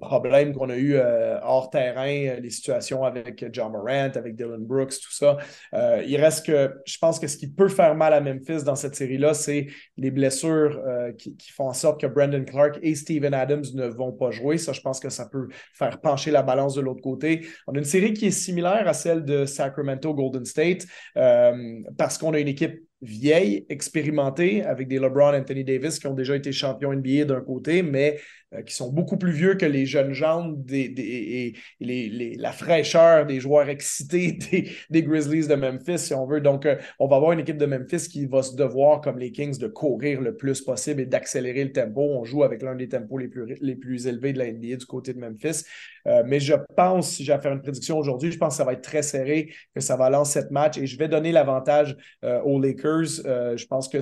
problèmes 0.00 0.54
qu'on 0.54 0.70
a 0.70 0.76
eu 0.76 0.94
euh, 0.94 1.38
hors 1.42 1.68
terrain, 1.70 2.08
euh, 2.08 2.40
les 2.40 2.50
situations 2.50 3.04
avec 3.04 3.44
John 3.52 3.72
Morant, 3.72 4.10
avec 4.14 4.34
Dylan 4.34 4.64
Brooks, 4.64 4.94
tout 5.02 5.12
ça. 5.12 5.36
il 6.06 6.16
reste 6.16 6.46
que 6.46 6.74
je 6.86 6.98
pense 6.98 7.18
que 7.18 7.26
ce 7.26 7.36
qui 7.36 7.48
peut 7.48 7.68
faire 7.68 7.94
mal 7.94 8.14
à 8.14 8.20
Memphis 8.20 8.64
dans 8.64 8.74
cette 8.74 8.94
série-là, 8.94 9.34
c'est 9.34 9.66
les 9.96 10.10
blessures 10.10 10.80
qui, 11.18 11.36
font 11.52 11.68
en 11.68 11.72
sorte 11.72 12.00
que 12.00 12.06
Brandon 12.06 12.44
Clark 12.44 12.78
et 12.82 12.94
Steven 12.94 13.32
Adams 13.34 13.64
ne 13.74 13.86
vont 13.86 14.12
pas 14.12 14.30
jouer. 14.30 14.58
Ça, 14.58 14.72
je 14.72 14.80
pense 14.80 15.00
que 15.00 15.08
ça 15.08 15.26
peut 15.26 15.48
faire 15.74 16.00
pencher 16.00 16.30
la 16.30 16.42
balance 16.42 16.74
de 16.74 16.80
l'autre 16.80 17.02
côté. 17.02 17.46
On 17.66 17.74
a 17.74 17.78
une 17.78 17.84
série 17.84 18.12
qui 18.12 18.26
est 18.26 18.30
similaire 18.30 18.86
à 18.86 18.94
celle 18.94 19.24
de 19.24 19.44
Sacramento 19.44 20.12
Golden 20.14 20.44
State 20.44 20.86
parce 21.14 22.18
qu'on 22.18 22.34
a 22.34 22.40
une 22.40 22.48
équipe 22.48 22.80
vieille, 23.02 23.66
expérimentée, 23.68 24.62
avec 24.64 24.88
des 24.88 24.98
LeBron, 24.98 25.34
Anthony 25.34 25.64
Davis 25.64 25.98
qui 25.98 26.06
ont 26.06 26.14
déjà 26.14 26.34
été 26.34 26.50
champions 26.52 26.92
NBA 26.92 27.24
d'un 27.24 27.40
côté, 27.40 27.82
mais 27.82 28.18
euh, 28.54 28.62
qui 28.62 28.76
sont 28.76 28.92
beaucoup 28.92 29.16
plus 29.16 29.32
vieux 29.32 29.56
que 29.56 29.66
les 29.66 29.86
jeunes 29.86 30.12
jambes 30.12 30.64
des, 30.64 30.84
et 30.96 31.54
les, 31.80 32.36
la 32.36 32.52
fraîcheur 32.52 33.26
des 33.26 33.40
joueurs 33.40 33.68
excités 33.68 34.38
des, 34.90 35.02
Grizzlies 35.02 35.48
de 35.48 35.56
Memphis, 35.56 35.98
si 35.98 36.14
on 36.14 36.26
veut. 36.26 36.40
Donc, 36.40 36.64
euh, 36.64 36.76
on 37.00 37.08
va 37.08 37.16
avoir 37.16 37.32
une 37.32 37.40
équipe 37.40 37.56
de 37.56 37.66
Memphis 37.66 38.08
qui 38.08 38.24
va 38.26 38.44
se 38.44 38.54
devoir, 38.54 39.00
comme 39.00 39.18
les 39.18 39.32
Kings, 39.32 39.58
de 39.58 39.66
courir 39.66 40.20
le 40.20 40.36
plus 40.36 40.60
possible 40.60 41.00
et 41.00 41.06
d'accélérer 41.06 41.64
le 41.64 41.72
tempo. 41.72 42.02
On 42.02 42.24
joue 42.24 42.44
avec 42.44 42.62
l'un 42.62 42.76
des 42.76 42.88
tempos 42.88 43.18
les 43.18 43.26
plus, 43.26 43.56
les 43.60 43.74
plus 43.74 44.06
élevés 44.06 44.32
de 44.32 44.38
la 44.38 44.52
NBA 44.52 44.76
du 44.76 44.86
côté 44.86 45.12
de 45.12 45.18
Memphis. 45.18 45.64
Euh, 46.06 46.22
mais 46.24 46.38
je 46.38 46.54
pense, 46.76 47.10
si 47.14 47.24
j'ai 47.24 47.32
à 47.32 47.40
faire 47.40 47.52
une 47.52 47.62
prédiction 47.62 47.98
aujourd'hui, 47.98 48.30
je 48.30 48.38
pense 48.38 48.54
que 48.54 48.58
ça 48.58 48.64
va 48.64 48.74
être 48.74 48.82
très 48.82 49.02
serré, 49.02 49.52
que 49.74 49.80
ça 49.80 49.96
va 49.96 50.08
lancer 50.08 50.40
cette 50.40 50.52
match 50.52 50.78
et 50.78 50.86
je 50.86 50.96
vais 50.98 51.08
donner 51.08 51.32
l'avantage 51.32 51.96
aux 52.44 52.60
Lakers. 52.60 53.22
je 53.56 53.66
pense 53.66 53.88
que 53.88 53.98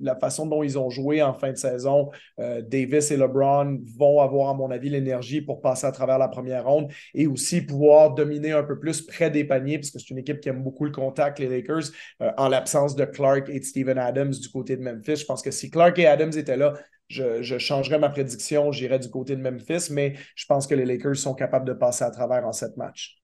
la 0.00 0.14
façon 0.16 0.46
dont 0.46 0.62
ils 0.62 0.78
ont 0.78 0.90
joué 0.90 1.22
en 1.22 1.32
fin 1.32 1.50
de 1.52 1.56
saison, 1.56 2.10
Davis 2.36 3.10
et 3.10 3.16
LeBron 3.16 3.78
vont 3.96 4.20
avoir, 4.20 4.50
à 4.50 4.54
mon 4.54 4.70
avis, 4.70 4.90
l'énergie 4.90 5.40
pour 5.40 5.60
passer 5.60 5.86
à 5.86 5.92
travers 5.92 6.18
la 6.18 6.28
première 6.28 6.64
ronde 6.64 6.90
et 7.14 7.26
aussi 7.26 7.60
pouvoir 7.60 8.14
dominer 8.14 8.52
un 8.52 8.62
peu 8.62 8.78
plus 8.78 9.02
près 9.02 9.30
des 9.30 9.44
paniers, 9.44 9.78
parce 9.78 9.90
que 9.90 9.98
c'est 9.98 10.10
une 10.10 10.18
équipe 10.18 10.40
qui 10.40 10.48
aime 10.48 10.62
beaucoup 10.62 10.84
le 10.84 10.90
contact, 10.90 11.38
les 11.38 11.48
Lakers, 11.48 11.90
euh, 12.22 12.30
en 12.36 12.48
l'absence 12.48 12.96
de 12.96 13.04
Clark 13.04 13.48
et 13.48 13.60
de 13.60 13.64
Steven 13.64 13.98
Adams 13.98 14.30
du 14.30 14.48
côté 14.48 14.76
de 14.76 14.82
Memphis. 14.82 15.16
Je 15.16 15.24
pense 15.24 15.42
que 15.42 15.50
si 15.50 15.70
Clark 15.70 15.98
et 15.98 16.06
Adams 16.06 16.32
étaient 16.36 16.56
là, 16.56 16.74
je, 17.08 17.58
changerais 17.58 17.98
ma 17.98 18.10
prédiction, 18.10 18.70
j'irais 18.72 18.98
du 18.98 19.10
côté 19.10 19.34
de 19.34 19.40
Memphis, 19.40 19.90
mais 19.90 20.14
je 20.34 20.46
pense 20.46 20.66
que 20.66 20.74
les 20.74 20.84
Lakers 20.84 21.16
sont 21.16 21.34
capables 21.34 21.66
de 21.66 21.72
passer 21.72 22.04
à 22.04 22.10
travers 22.10 22.46
en 22.46 22.52
sept 22.52 22.76
matchs. 22.76 23.18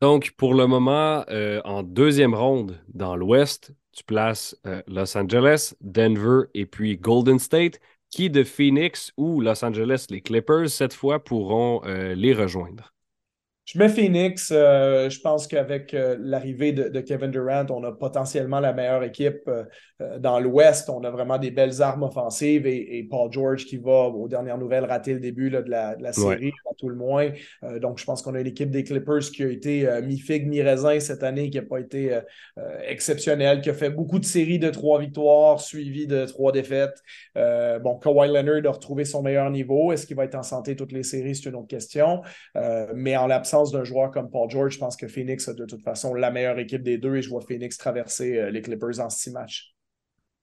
Donc, 0.00 0.32
pour 0.36 0.54
le 0.54 0.66
moment, 0.66 1.24
euh, 1.30 1.60
en 1.64 1.82
deuxième 1.82 2.34
ronde 2.34 2.80
dans 2.88 3.16
l'Ouest, 3.16 3.72
tu 3.92 4.04
places 4.04 4.56
euh, 4.66 4.82
Los 4.86 5.16
Angeles, 5.16 5.74
Denver 5.80 6.46
et 6.54 6.66
puis 6.66 6.96
Golden 6.96 7.38
State 7.38 7.78
qui 8.12 8.30
de 8.30 8.44
Phoenix 8.44 9.12
ou 9.16 9.40
Los 9.40 9.64
Angeles, 9.64 10.06
les 10.10 10.20
Clippers, 10.20 10.68
cette 10.68 10.92
fois, 10.92 11.24
pourront 11.24 11.80
euh, 11.86 12.14
les 12.14 12.34
rejoindre? 12.34 12.92
Je 13.64 13.78
mets 13.78 13.88
Phoenix. 13.88 14.50
Euh, 14.52 15.08
je 15.08 15.20
pense 15.20 15.46
qu'avec 15.46 15.94
euh, 15.94 16.16
l'arrivée 16.18 16.72
de, 16.72 17.00
Kevin 17.00 17.30
Durant, 17.30 17.66
on 17.70 17.84
a 17.84 17.92
potentiellement 17.92 18.58
la 18.58 18.72
meilleure 18.72 19.04
équipe 19.04 19.48
euh, 19.48 20.18
dans 20.18 20.40
l'Ouest. 20.40 20.90
On 20.90 21.04
a 21.04 21.10
vraiment 21.10 21.38
des 21.38 21.52
belles 21.52 21.80
armes 21.80 22.02
offensives 22.02 22.66
et, 22.66 23.06
Paul 23.08 23.30
George 23.30 23.64
qui 23.64 23.76
va, 23.76 24.08
aux 24.08 24.26
dernières 24.26 24.58
nouvelles, 24.58 24.84
rater 24.84 25.14
le 25.14 25.20
début 25.20 25.48
de, 25.48 25.58
la, 25.58 26.12
série, 26.12 26.52
à 26.68 26.74
tout 26.76 26.88
le 26.88 26.96
moins. 26.96 27.30
donc, 27.80 27.98
je 27.98 28.04
pense 28.04 28.22
qu'on 28.22 28.34
a 28.34 28.40
une 28.40 28.46
équipe 28.46 28.70
des 28.70 28.84
Clippers 28.84 29.30
qui 29.32 29.44
a 29.44 29.48
été 29.48 29.88
mi-figue, 30.02 30.46
mi-raisin 30.46 30.98
cette 30.98 31.22
année, 31.22 31.50
qui 31.50 31.58
n'a 31.58 31.64
pas 31.64 31.78
été 31.78 32.18
exceptionnelle, 32.86 33.60
qui 33.60 33.70
a 33.70 33.74
fait 33.74 33.90
beaucoup 33.90 34.18
de 34.18 34.24
séries 34.24 34.58
de 34.58 34.70
trois 34.70 34.98
victoires 34.98 35.60
suivies 35.60 36.06
de 36.06 36.24
trois 36.26 36.52
défaites. 36.52 37.02
bon, 37.34 37.98
Kawhi 37.98 38.28
Leonard 38.28 38.66
a 38.66 38.70
retrouvé 38.70 39.04
son 39.04 39.22
meilleur 39.22 39.50
niveau. 39.50 39.92
Est-ce 39.92 40.06
qu'il 40.06 40.16
va 40.16 40.24
être 40.24 40.36
en 40.36 40.42
santé 40.42 40.74
toutes 40.74 40.92
les 40.92 41.02
séries? 41.02 41.36
C'est 41.36 41.48
une 41.50 41.56
autre 41.56 41.68
question. 41.68 42.22
mais 42.94 43.16
en 43.16 43.26
l'absence 43.26 43.51
d'un 43.70 43.84
joueur 43.84 44.10
comme 44.10 44.30
Paul 44.30 44.50
George, 44.50 44.74
je 44.74 44.78
pense 44.78 44.96
que 44.96 45.06
Phoenix 45.06 45.48
a 45.48 45.54
de 45.54 45.64
toute 45.64 45.82
façon 45.82 46.14
la 46.14 46.30
meilleure 46.30 46.58
équipe 46.58 46.82
des 46.82 46.98
deux 46.98 47.16
et 47.16 47.22
je 47.22 47.28
vois 47.28 47.40
Phoenix 47.40 47.76
traverser 47.76 48.38
euh, 48.38 48.50
les 48.50 48.62
Clippers 48.62 49.00
en 49.00 49.10
six 49.10 49.30
matchs. 49.30 49.74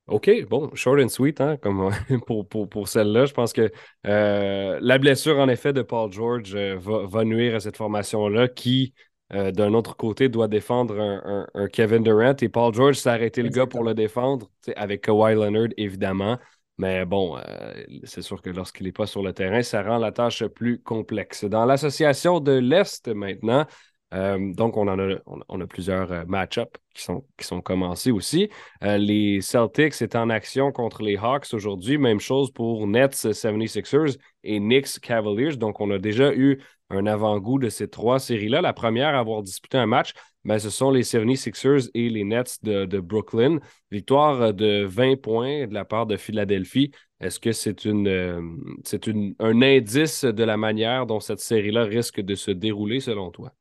OK, 0.08 0.30
bon, 0.50 0.74
short 0.74 1.00
and 1.00 1.10
sweet, 1.10 1.40
hein, 1.42 1.58
comme 1.58 1.92
pour, 2.26 2.48
pour, 2.48 2.88
celle-là. 2.88 3.26
Je 3.26 3.34
pense 3.34 3.54
que 3.54 3.72
euh, 4.08 4.80
la 4.82 4.98
blessure, 4.98 5.38
en 5.38 5.50
effet, 5.50 5.74
de 5.74 5.82
Paul 5.82 6.12
George 6.12 6.56
euh, 6.56 6.78
va, 6.80 7.24
nuire 7.26 7.56
à 7.56 7.60
cette 7.60 7.78
formation-là 7.78 8.48
qui, 8.48 8.94
d'un 9.32 9.76
autre 9.76 9.96
côté, 9.96 10.28
doit 10.28 10.48
défendre 10.48 11.00
un, 11.00 11.68
Kevin 11.68 12.02
Durant. 12.02 12.36
Et 12.42 12.50
Paul 12.50 12.74
George 12.74 12.96
s'est 12.96 13.12
arrêté 13.12 13.44
le 13.44 13.50
gars 13.50 13.68
pour 13.68 13.84
le 13.84 13.94
défendre, 13.94 14.50
avec 14.76 15.02
Kawhi 15.02 15.36
Leonard, 15.36 15.70
évidemment. 15.78 16.40
Mais 16.80 17.06
bon, 17.06 17.38
euh, 17.38 17.74
c'est 18.06 18.22
sûr 18.22 18.42
que 18.42 18.50
lorsqu'il 18.50 18.86
n'est 18.86 18.94
pas 18.94 19.06
sur 19.06 19.22
le 19.22 19.34
terrain, 19.34 19.62
ça 19.62 19.84
rend 19.84 19.98
la 19.98 20.14
tâche 20.14 20.46
plus 20.46 20.80
complexe. 20.82 21.44
Dans 21.44 21.66
l'association 21.66 22.40
de 22.40 22.54
l'Est 22.54 23.10
maintenant, 23.10 23.66
euh, 24.14 24.54
donc 24.54 24.78
on 24.78 24.88
en 24.88 24.98
a, 24.98 25.18
on, 25.26 25.60
a 25.60 25.68
plusieurs 25.68 26.10
euh, 26.14 26.24
match-ups 26.26 26.72
qui 26.96 27.04
sont, 27.04 27.26
qui 27.38 27.46
sont 27.46 27.60
commencés 27.62 28.12
aussi. 28.12 28.50
les 28.82 29.42
Celtics 29.42 30.02
est 30.02 30.16
en 30.16 30.30
action 30.30 30.72
contre 30.72 31.04
les 31.04 31.18
Hawks 31.18 31.54
aujourd'hui. 31.54 31.98
Même 31.98 32.22
chose 32.22 32.50
pour 32.50 32.88
Nets 32.88 33.14
76ers 33.14 34.18
et 34.46 34.60
Knicks 34.60 35.02
Cavaliers. 35.02 35.58
Donc 35.58 35.82
on 35.82 35.92
a 35.92 36.00
déjà 36.00 36.34
eu 36.34 36.62
un 36.90 37.06
avant-goût 37.06 37.60
de 37.60 37.70
ces 37.70 37.88
trois 37.88 38.20
séries-là. 38.20 38.62
La 38.62 38.74
première 38.74 39.16
à 39.16 39.20
avoir 39.20 39.44
disputé 39.44 39.78
un 39.78 39.86
match, 39.86 40.14
ben, 40.46 40.58
ce 40.58 40.70
sont 40.70 40.92
les 40.92 41.04
76ers 41.04 41.90
et 41.94 42.10
les 42.10 42.24
Nets 42.24 42.64
de, 42.64 43.00
Brooklyn. 43.00 43.60
Victoire 43.92 44.54
de 44.54 44.86
20 44.86 45.22
points 45.22 45.68
de 45.68 45.74
la 45.74 45.86
part 45.86 46.06
de 46.06 46.18
Philadelphie 46.18 46.92
Est-ce 47.20 47.40
que 47.40 47.52
c'est 47.52 47.86
une, 47.86 48.58
c'est 48.84 49.08
un 49.08 49.62
indice 49.62 50.24
de 50.26 50.44
la 50.44 50.58
manière 50.58 51.06
dont 51.06 51.20
cette 51.20 51.40
série-là 51.40 51.84
risque 51.84 52.22
de 52.22 52.36
se 52.36 52.52
dérouler 52.52 53.00
selon 53.00 53.32
toi? 53.32 53.54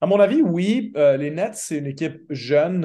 À 0.00 0.06
mon 0.06 0.20
avis, 0.20 0.42
oui. 0.42 0.92
les 0.94 1.30
Nets, 1.30 1.56
c'est 1.56 1.78
une 1.78 1.86
équipe 1.86 2.22
jeune. 2.30 2.82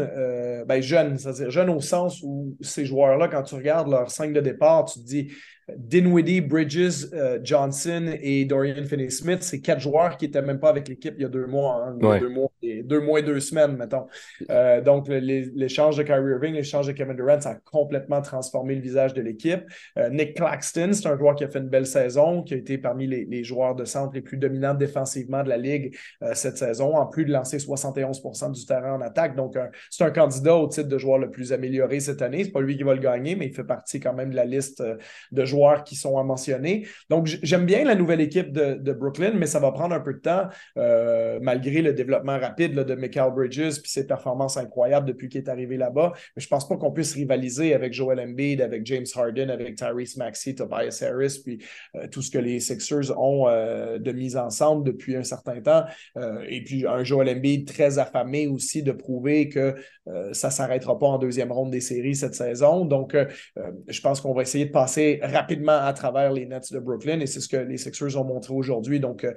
ben 0.67 0.82
jeune, 0.82 1.17
c'est-à-dire 1.17 1.51
jeune 1.51 1.70
au 1.70 1.79
sens 1.79 2.22
où 2.24 2.58
ces 2.62 2.86
joueurs-là, 2.86 3.27
quand 3.27 3.43
tu 3.43 3.53
regardes 3.53 3.89
leur 3.89 4.10
5 4.10 4.34
de 4.34 4.41
départ, 4.41 4.86
tu 4.86 5.00
te 5.00 5.05
dis 5.05 5.32
Dinwiddie, 5.77 6.42
Bridges, 6.42 7.08
euh, 7.13 7.39
Johnson 7.44 8.15
et 8.22 8.46
Dorian 8.46 8.84
Finney-Smith, 8.86 9.39
c'est 9.42 9.62
quatre 9.62 9.80
joueurs 9.80 10.18
qui 10.18 10.25
n'étaient 10.25 10.42
même 10.42 10.60
pas 10.60 10.70
avec 10.70 10.88
l'équipe 10.88 11.15
il 11.18 11.24
y 11.24 11.25
a 11.25 11.30
deux 11.30 11.46
mois, 11.46 11.86
hein, 11.88 11.98
deux, 12.00 12.30
mois 12.30 12.51
et, 12.62 12.84
deux 12.84 13.00
mois 13.00 13.20
et 13.20 13.24
deux 13.24 13.39
semaines, 13.39 13.75
mettons. 13.77 14.06
Euh, 14.50 14.82
donc, 14.82 15.08
l'échange 15.08 15.98
de 15.98 16.03
Kyrie 16.03 16.32
Irving, 16.32 16.53
l'échange 16.53 16.88
de 16.88 16.92
Kevin 16.92 17.15
Durant, 17.15 17.42
ça 17.42 17.51
a 17.51 17.56
complètement 17.56 18.22
transformé 18.22 18.75
le 18.75 18.82
visage 18.82 19.13
de 19.13 19.22
l'équipe. 19.22 19.62
Euh, 19.98 20.10
Nick 20.10 20.36
Claxton, 20.36 20.92
c'est 20.94 21.08
un 21.08 21.18
joueur 21.18 21.36
qui 21.36 21.44
a 21.44 21.48
fait 21.48 21.60
une 21.60 21.70
belle 21.70 21.88
saison, 21.88 22.44
qui 22.44 22.53
a 22.53 22.58
été 22.58 22.77
parmi 22.77 23.08
les, 23.08 23.44
joueurs 23.44 23.75
de 23.75 23.84
centre 23.84 24.13
les 24.13 24.22
plus 24.22 24.38
dominants 24.38 24.74
défensivement 24.74 25.44
de 25.44 25.50
la 25.50 25.58
Ligue 25.58 25.98
cette 26.34 26.58
saison, 26.58 26.96
en 26.96 27.08
plus 27.08 27.25
de 27.25 27.32
lancer 27.32 27.58
71% 27.58 28.51
du 28.53 28.65
terrain 28.65 28.94
en 28.94 29.01
attaque. 29.01 29.36
Donc, 29.36 29.58
c'est 29.89 30.03
un 30.03 30.12
candidat 30.12 30.56
au 30.56 30.68
titre 30.68 30.88
de 30.88 30.98
joueur 30.98 31.18
le 31.18 31.30
plus 31.30 31.51
amélioré 31.51 32.00
cette 32.00 32.22
année. 32.22 32.46
C'est 32.46 32.51
pas 32.51 32.62
lui 32.62 32.77
qui 32.77 32.84
va 32.84 32.94
le 32.94 33.01
gagner, 33.01 33.36
mais 33.36 33.48
il 33.48 33.53
fait 33.53 33.65
partie 33.65 34.00
quand 34.00 34.13
même 34.13 34.30
de 34.30 34.36
la 34.36 34.46
liste 34.46 34.82
de 35.32 35.46
joueurs 35.46 35.62
qui 35.84 35.96
sont 35.96 36.17
à 36.17 36.24
mentionner. 36.24 36.86
Donc, 37.10 37.27
j'aime 37.41 37.65
bien 37.65 37.84
la 37.84 37.96
nouvelle 37.96 38.22
équipe 38.22 38.51
de, 38.51 38.93
Brooklyn, 38.93 39.34
mais 39.36 39.48
ça 39.48 39.60
va 39.60 39.72
prendre 39.72 39.96
un 39.96 40.00
peu 40.00 40.13
de 40.13 40.20
temps, 40.20 40.48
euh, 40.77 41.39
malgré 41.41 41.82
le 41.82 41.93
développement 41.93 42.38
rapide 42.38 42.74
de 42.74 42.96
Michael 42.96 43.34
Bridges 43.34 43.82
puis 43.82 43.89
ses 43.89 44.05
performances 44.05 44.58
incroyables 44.58 45.08
depuis 45.08 45.29
qu'il 45.29 45.41
est 45.41 45.50
arrivé 45.50 45.77
là-bas. 45.77 46.13
Mais 46.36 46.41
je 46.41 46.48
pense 46.48 46.67
pas 46.67 46.77
qu'on 46.77 46.91
puisse 46.91 47.13
rivaliser 47.13 47.74
avec 47.74 47.93
Joel 47.93 48.20
Embiid, 48.20 48.62
avec 48.62 48.86
James 48.86 49.05
Harden, 49.15 49.50
avec 49.50 49.75
Tyrese 49.75 50.17
Maxey, 50.17 50.53
Tobias 50.53 51.03
Harris, 51.03 51.41
puis 51.43 51.60
euh, 51.96 52.08
tout 52.08 52.22
ce 52.22 52.29
que 52.29 52.38
les 52.38 52.60
Sixers 52.60 53.17
ont 53.17 53.48
euh, 53.48 53.98
de 53.98 54.12
mise 54.12 54.38
ensemble 54.38 54.86
depuis 54.86 55.15
un 55.15 55.24
certain 55.24 55.62
temps. 55.62 55.84
et 56.48 56.63
puis 56.63 56.86
un 56.86 57.03
Joel 57.03 57.29
Embiid 57.29 57.67
très 57.67 57.98
affamé 57.98 58.48
aussi 58.48 58.84
de 58.84 58.91
prouver 58.91 59.50
que 59.50 59.75
ça 60.32 60.50
s'arrêtera 60.50 61.00
pas 61.00 61.08
en 61.08 61.17
deuxième 61.17 61.51
ronde 61.51 61.72
des 61.72 61.79
séries 61.79 62.15
cette 62.15 62.36
saison. 62.36 62.86
Donc, 62.86 63.15
je 63.88 64.01
pense 64.01 64.22
qu'on 64.22 64.34
va 64.34 64.41
essayer 64.41 64.65
de 64.65 64.72
passer 64.72 65.20
rapidement 65.22 65.43
rapidement 65.44 65.78
à 65.78 65.94
travers 65.94 66.32
les 66.32 66.46
Nets 66.46 66.72
de 66.72 66.80
Brooklyn 66.80 67.20
et 67.20 67.28
c'est 67.28 67.42
ce 67.42 67.50
que 67.50 67.58
les 67.58 67.78
Sixers 67.78 68.20
ont 68.20 68.24
montré 68.24 68.54
aujourd'hui. 68.54 69.00
Donc, 69.00 69.26
euh, 69.26 69.34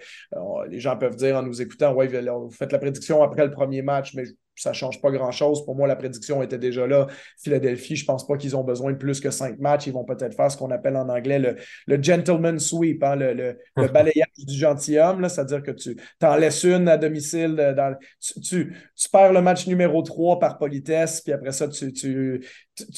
les 0.68 0.80
gens 0.80 0.96
peuvent 0.96 1.16
dire 1.16 1.36
en 1.36 1.42
nous 1.42 1.60
écoutant, 1.60 1.92
ouais, 1.94 2.06
vous 2.06 2.50
faites 2.50 2.72
la 2.72 2.78
prédiction 2.78 3.22
après 3.22 3.44
le 3.44 3.50
premier 3.50 3.82
match, 3.82 4.14
mais 4.14 4.24
ça 4.56 4.70
ne 4.70 4.74
change 4.74 5.00
pas 5.00 5.10
grand-chose. 5.10 5.64
Pour 5.64 5.76
moi, 5.76 5.86
la 5.86 5.96
prédiction 5.96 6.42
était 6.42 6.58
déjà 6.58 6.86
là. 6.86 7.06
Philadelphie, 7.42 7.96
je 7.96 8.04
ne 8.04 8.06
pense 8.06 8.26
pas 8.26 8.36
qu'ils 8.36 8.56
ont 8.56 8.64
besoin 8.64 8.92
de 8.92 8.96
plus 8.96 9.20
que 9.20 9.30
cinq 9.30 9.58
matchs. 9.58 9.86
Ils 9.86 9.92
vont 9.92 10.04
peut-être 10.04 10.34
faire 10.34 10.50
ce 10.50 10.56
qu'on 10.56 10.70
appelle 10.70 10.96
en 10.96 11.08
anglais 11.08 11.38
le, 11.38 11.56
le 11.86 12.02
gentleman 12.02 12.58
sweep, 12.58 13.02
hein, 13.02 13.16
le, 13.16 13.56
balayage 13.92 14.26
du 14.38 14.54
gentilhomme, 14.54 15.28
c'est-à-dire 15.28 15.62
que 15.62 15.70
tu 15.70 15.96
en 16.22 16.36
laisses 16.36 16.64
une 16.64 16.88
à 16.88 16.96
domicile. 16.96 17.54
Dans, 17.76 17.96
tu, 18.42 18.74
perds 19.12 19.32
le 19.32 19.42
match 19.42 19.66
numéro 19.66 20.02
3 20.02 20.38
par 20.38 20.58
politesse, 20.58 21.20
puis 21.20 21.32
après 21.32 21.52
ça, 21.52 21.68
tu, 21.68 21.92
tu, 21.92 22.42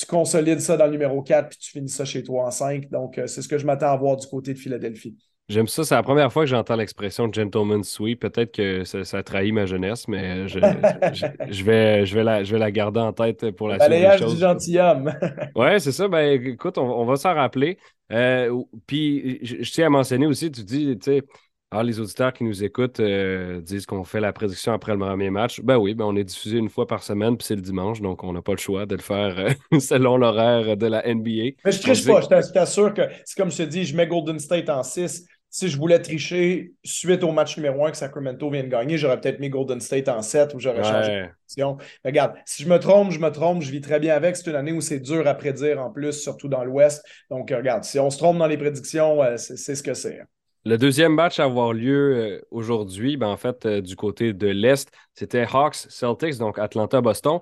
consolides 0.08 0.60
ça 0.60 0.76
dans 0.76 0.86
le 0.86 0.92
numéro 0.92 1.22
4, 1.22 1.48
puis 1.48 1.58
tu 1.58 1.70
finis 1.70 1.88
ça 1.88 2.04
chez 2.04 2.22
toi 2.22 2.46
en 2.46 2.50
5. 2.50 2.88
Donc, 2.90 3.18
euh, 3.18 3.26
c'est 3.26 3.42
ce 3.42 3.48
que 3.48 3.58
je 3.58 3.66
m'attends 3.66 3.92
à 3.92 3.96
voir 3.96 4.16
du 4.16 4.26
côté 4.26 4.54
de 4.54 4.58
Philadelphie. 4.58 5.16
J'aime 5.48 5.66
ça. 5.66 5.82
C'est 5.82 5.94
la 5.94 6.02
première 6.02 6.30
fois 6.30 6.42
que 6.42 6.50
j'entends 6.50 6.76
l'expression 6.76 7.32
gentleman 7.32 7.82
sweep. 7.82 8.20
Peut-être 8.20 8.52
que 8.52 8.84
ça, 8.84 9.04
ça, 9.04 9.22
trahit 9.22 9.54
ma 9.54 9.64
jeunesse, 9.64 10.06
mais 10.06 10.46
je, 10.46 10.58
je, 10.58 11.64
vais, 11.64 12.04
je, 12.04 12.14
vais 12.14 12.24
la, 12.24 12.44
je 12.44 12.52
vais 12.52 12.58
la 12.58 12.70
garder 12.70 13.00
en 13.00 13.14
tête 13.14 13.50
pour 13.52 13.68
la 13.68 13.78
suite. 13.78 13.88
Balayage 13.88 14.26
du 14.26 14.36
gentilhomme. 14.36 15.14
ouais, 15.56 15.80
c'est 15.80 15.92
ça. 15.92 16.06
Ben, 16.06 16.38
écoute, 16.44 16.76
on, 16.76 17.04
va 17.06 17.16
s'en 17.16 17.34
rappeler. 17.34 17.78
Euh, 18.12 18.62
puis, 18.86 19.38
je, 19.42 19.70
tiens 19.70 19.86
à 19.86 19.90
mentionner 19.90 20.26
aussi, 20.26 20.52
tu 20.52 20.62
dis, 20.64 20.98
tu 20.98 21.12
sais, 21.12 21.22
ah, 21.70 21.82
les 21.82 22.00
auditeurs 22.00 22.32
qui 22.32 22.44
nous 22.44 22.64
écoutent 22.64 23.00
euh, 23.00 23.60
disent 23.60 23.84
qu'on 23.84 24.02
fait 24.02 24.20
la 24.20 24.32
prédiction 24.32 24.72
après 24.72 24.92
le 24.92 24.98
premier 24.98 25.28
match. 25.28 25.60
Ben 25.60 25.76
oui, 25.76 25.94
ben 25.94 26.06
on 26.06 26.16
est 26.16 26.24
diffusé 26.24 26.56
une 26.56 26.70
fois 26.70 26.86
par 26.86 27.02
semaine, 27.02 27.36
puis 27.36 27.46
c'est 27.46 27.56
le 27.56 27.60
dimanche, 27.60 28.00
donc 28.00 28.24
on 28.24 28.32
n'a 28.32 28.40
pas 28.40 28.52
le 28.52 28.58
choix 28.58 28.86
de 28.86 28.96
le 28.96 29.02
faire 29.02 29.38
euh, 29.38 29.78
selon 29.78 30.16
l'horaire 30.16 30.78
de 30.78 30.86
la 30.86 31.02
NBA. 31.06 31.56
Mais 31.64 31.72
je 31.72 31.80
triche 31.80 32.06
pas, 32.06 32.22
je 32.22 32.52
t'assure 32.52 32.94
que 32.94 33.02
c'est 33.24 33.38
comme 33.38 33.50
je 33.50 33.58
te 33.58 33.62
dis, 33.64 33.84
je 33.84 33.94
mets 33.94 34.06
Golden 34.06 34.38
State 34.38 34.70
en 34.70 34.82
6 34.82 35.26
si 35.50 35.68
je 35.68 35.78
voulais 35.78 35.98
tricher 35.98 36.72
suite 36.84 37.24
au 37.24 37.32
match 37.32 37.56
numéro 37.56 37.86
1 37.86 37.92
que 37.92 37.96
Sacramento 37.96 38.50
vient 38.50 38.62
de 38.62 38.68
gagner, 38.68 38.98
j'aurais 38.98 39.20
peut-être 39.20 39.40
mis 39.40 39.48
Golden 39.48 39.80
State 39.80 40.08
en 40.08 40.20
7 40.20 40.54
ou 40.54 40.60
j'aurais 40.60 40.84
changé 40.84 41.10
de 41.10 41.28
position. 41.46 41.78
Regarde, 42.04 42.34
si 42.44 42.62
je 42.62 42.68
me 42.68 42.78
trompe, 42.78 43.12
je 43.12 43.18
me 43.18 43.30
trompe, 43.30 43.62
je 43.62 43.70
vis 43.70 43.80
très 43.80 43.98
bien 43.98 44.14
avec. 44.14 44.36
C'est 44.36 44.50
une 44.50 44.56
année 44.56 44.72
où 44.72 44.80
c'est 44.80 45.00
dur 45.00 45.26
à 45.26 45.34
prédire 45.34 45.80
en 45.80 45.90
plus, 45.90 46.12
surtout 46.12 46.48
dans 46.48 46.64
l'Ouest. 46.64 47.04
Donc, 47.30 47.50
regarde, 47.50 47.84
si 47.84 47.98
on 47.98 48.10
se 48.10 48.18
trompe 48.18 48.38
dans 48.38 48.46
les 48.46 48.58
prédictions, 48.58 49.22
euh, 49.22 49.36
c'est 49.36 49.74
ce 49.74 49.82
que 49.82 49.94
c'est. 49.94 50.20
Hein. 50.20 50.26
Le 50.64 50.76
deuxième 50.76 51.14
match 51.14 51.40
à 51.40 51.44
avoir 51.44 51.72
lieu 51.72 52.16
euh, 52.16 52.40
aujourd'hui, 52.50 53.16
ben, 53.16 53.28
en 53.28 53.38
fait, 53.38 53.64
euh, 53.64 53.80
du 53.80 53.96
côté 53.96 54.34
de 54.34 54.48
l'Est, 54.48 54.90
c'était 55.14 55.46
Hawks 55.50 55.76
Celtics, 55.88 56.36
donc 56.36 56.58
Atlanta-Boston. 56.58 57.38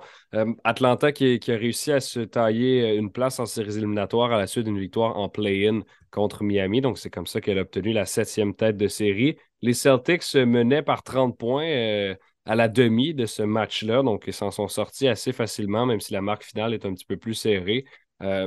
Atlanta 0.63 1.11
qui, 1.11 1.41
qui, 1.41 1.51
a 1.51 1.57
réussi 1.57 1.91
à 1.91 1.99
se 1.99 2.21
tailler 2.21 2.95
une 2.95 3.11
place 3.11 3.41
en 3.41 3.47
séries 3.47 3.79
éliminatoires 3.79 4.33
à 4.33 4.39
la 4.39 4.47
suite 4.47 4.65
d'une 4.65 4.79
victoire 4.79 5.17
en 5.17 5.29
play-in 5.29 5.81
contre 6.17 6.43
Miami. 6.43 6.81
Donc, 6.81 6.99
c'est 6.99 7.11
comme 7.11 7.27
ça 7.27 7.43
qu'elle 7.43 7.59
a 7.59 7.63
obtenu 7.63 7.93
la 7.93 8.07
septième 8.07 8.55
tête 8.55 8.79
de 8.79 8.89
série. 8.89 9.37
Les 9.61 9.75
Celtics 9.75 10.23
se 10.23 10.39
menaient 10.39 10.83
par 10.83 11.03
30 11.03 11.37
points 11.37 11.69
euh, 11.69 12.15
à 12.47 12.57
la 12.57 12.69
demi 12.69 13.13
de 13.13 13.27
ce 13.27 13.43
match-là. 13.43 14.03
Donc, 14.03 14.25
ils 14.27 14.33
s'en 14.33 14.51
sont 14.51 14.67
sortis 14.67 15.09
assez 15.09 15.33
facilement, 15.33 15.85
même 15.85 16.01
si 16.01 16.15
la 16.15 16.23
marque 16.23 16.45
finale 16.45 16.73
est 16.73 16.87
un 16.87 16.95
petit 16.95 17.05
peu 17.05 17.19
plus 17.19 17.35
serrée. 17.35 17.85
Euh, 18.23 18.47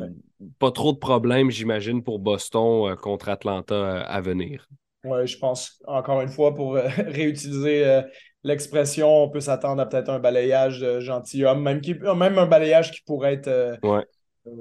pas 0.58 0.72
trop 0.72 0.94
de 0.94 0.98
problèmes, 0.98 1.52
j'imagine, 1.52 2.04
pour 2.04 2.18
Boston 2.18 2.90
euh, 2.90 2.96
contre 2.96 3.30
Atlanta 3.30 4.02
à 4.02 4.20
venir. 4.20 4.68
Oui, 5.04 5.28
je 5.28 5.38
pense, 5.38 5.80
encore 5.86 6.22
une 6.22 6.30
fois, 6.30 6.56
pour 6.56 6.74
réutiliser 6.98 8.02
l'expression, 8.44 9.26
on 9.26 9.30
peut 9.30 9.42
s'attendre 9.42 9.82
à 9.82 9.86
peut-être 9.86 10.10
un 10.10 10.20
balayage 10.20 10.84
gentilhomme, 11.00 11.62
même, 11.62 11.82
même 12.18 12.38
un 12.40 12.48
balayage 12.48 12.92
qui 12.92 13.02
pourrait 13.04 13.36
être 13.36 13.78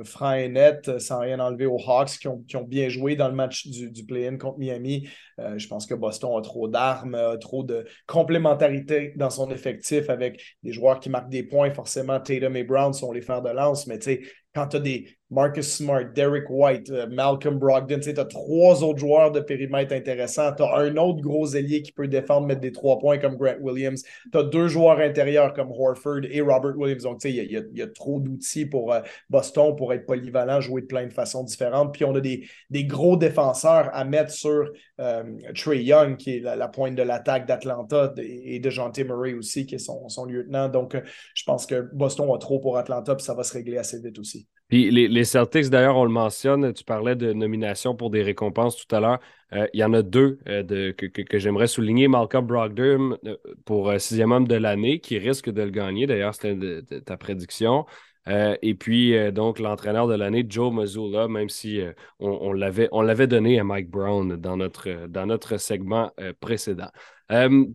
franc 0.04 0.32
et 0.32 0.49
net, 0.49 0.88
euh, 0.88 0.99
sans 0.99 1.20
rien 1.20 1.40
enlever 1.40 1.66
aux 1.66 1.78
Hawks 1.78 2.18
qui 2.18 2.28
ont, 2.28 2.64
bien 2.64 2.88
joué 2.88 3.16
dans 3.16 3.28
le 3.28 3.35
match 3.35 3.66
du, 3.66 3.90
du 3.90 4.04
play-in 4.04 4.37
contre 4.37 4.58
Miami. 4.58 5.08
Euh, 5.38 5.58
je 5.58 5.68
pense 5.68 5.87
que 5.87 5.94
Boston 5.94 6.38
a 6.38 6.42
trop 6.42 6.68
d'armes, 6.68 7.38
trop 7.40 7.62
de 7.62 7.87
complémentarité 8.06 9.12
dans 9.16 9.30
son 9.30 9.50
effectif 9.50 10.11
avec 10.11 10.42
des 10.62 10.73
joueurs 10.73 11.00
qui 11.00 11.11
marquent 11.11 11.30
des 11.30 11.42
points. 11.42 11.73
Forcément, 11.73 12.20
Tatum 12.20 12.56
et 12.56 12.64
Brown 12.64 12.92
sont 12.92 13.12
les 13.12 13.23
fers 13.23 13.42
de 13.42 13.50
lance, 13.50 13.87
mais 13.87 13.99
tu 13.99 14.04
sais, 14.04 14.23
quand 14.54 14.68
tu 14.68 14.76
as 14.76 14.80
des 14.80 15.17
Marcus 15.30 15.76
Smart, 15.76 16.06
Derek 16.14 16.49
White, 16.49 16.88
euh, 16.90 17.06
Malcolm 17.06 17.58
Brogdon, 17.58 18.00
tu 18.00 18.18
as 18.18 18.25
trois 18.25 18.82
autres 18.82 18.99
joueurs 18.99 19.30
de 19.30 19.40
périmètre 19.40 19.94
intéressants. 19.94 20.54
Tu 20.54 20.62
as 20.62 20.75
un 20.76 20.97
autre 20.97 21.20
gros 21.20 21.47
ailier 21.54 21.82
qui 21.82 21.92
peut 21.92 22.08
défendre, 22.08 22.47
mettre 22.47 22.62
des 22.62 22.73
trois 22.73 22.99
points 22.99 23.18
comme 23.18 23.37
Grant 23.37 23.58
Williams. 23.61 24.02
Tu 24.32 24.38
as 24.38 24.42
deux 24.42 24.68
joueurs 24.68 24.99
intérieurs 25.00 25.52
comme 25.52 25.70
Horford 25.70 26.20
et 26.30 26.40
Robert 26.40 26.78
Williams. 26.78 27.02
Donc, 27.02 27.23
il 27.25 27.35
y, 27.35 27.82
a 27.82 27.87
trop 27.88 28.20
d'outils 28.20 28.64
pour 28.64 28.92
euh, 28.92 29.00
Boston 29.28 29.76
pour 29.76 29.92
être 29.92 30.06
polyvalent, 30.06 30.62
jouer 30.62 30.80
de 30.80 30.87
plein 30.87 31.06
de 31.06 31.12
façons 31.12 31.44
différentes. 31.44 31.92
Puis, 31.92 32.04
on 32.06 32.14
a 32.14 32.20
des, 32.20 32.49
gros 32.85 33.18
défenseurs 33.18 33.90
à 33.92 34.04
mettre 34.06 34.32
sur 34.32 34.70
euh, 34.99 35.25
Trey 35.54 35.82
Young, 35.82 36.16
qui 36.16 36.37
est 36.37 36.40
la, 36.40 36.68
pointe 36.68 36.94
de 36.94 37.02
l'attaque 37.02 37.47
d'Atlanta, 37.47 38.14
et 38.16 38.61
de 38.61 38.70
Jean 38.70 38.90
Murray 38.97 39.35
aussi, 39.35 39.66
qui 39.66 39.75
est 39.75 39.78
son 39.78 40.25
lieutenant. 40.25 40.70
Donc, 40.70 40.97
je 41.35 41.44
pense 41.44 41.66
que 41.66 41.87
Boston 41.92 42.30
a 42.35 42.38
trop 42.38 42.61
pour 42.61 42.78
Atlanta, 42.78 43.14
puis 43.14 43.25
ça 43.25 43.35
va 43.35 43.42
se 43.42 43.52
régler 43.52 43.76
assez 43.76 44.00
vite 44.00 44.18
aussi. 44.18 44.49
Puis 44.68 44.90
les, 44.90 45.25
Celtics, 45.25 45.70
d'ailleurs, 45.70 45.96
on 45.96 46.04
le 46.04 46.10
mentionne, 46.10 46.75
tu 46.75 46.84
parlais 46.84 47.16
de 47.16 47.32
nomination 47.32 47.96
pour 47.96 48.10
des 48.10 48.22
récompenses 48.22 48.76
tout 48.76 48.94
à 48.94 49.00
l'heure. 49.00 49.18
Euh, 49.54 49.66
il 49.72 49.80
y 49.80 49.84
en 49.84 49.94
a 49.94 50.02
deux 50.02 50.38
euh, 50.46 50.62
de, 50.62 50.90
que, 50.90 51.38
j'aimerais 51.38 51.66
souligner. 51.66 52.06
Malcolm 52.06 52.46
Brogdon 52.46 53.16
euh, 53.25 53.37
pour 53.64 53.90
sixième 53.98 54.30
homme 54.30 54.46
de 54.46 54.56
l'année, 54.56 55.00
qui 55.00 55.16
risque 55.16 55.48
de 55.48 55.62
le 55.62 55.70
gagner. 55.70 56.06
D'ailleurs, 56.06 56.34
c'était 56.34 57.00
ta 57.00 57.16
prédiction. 57.16 57.87
et 58.26 58.75
puis, 58.75 59.14
donc, 59.32 59.58
l'entraîneur 59.58 60.06
de 60.06 60.14
l'année, 60.14 60.44
Joe 60.46 60.70
Mazzulla, 60.70 61.28
même 61.28 61.48
si 61.48 61.80
on, 62.18 62.52
on 62.92 63.02
l'avait 63.02 63.26
donné 63.26 63.58
à 63.58 63.64
Mike 63.64 63.88
Brown 63.88 64.37
dans 64.37 64.58
notre, 64.58 65.06
dans 65.08 65.25
notre 65.25 65.56
segment 65.56 66.12
précédent. 66.40 66.90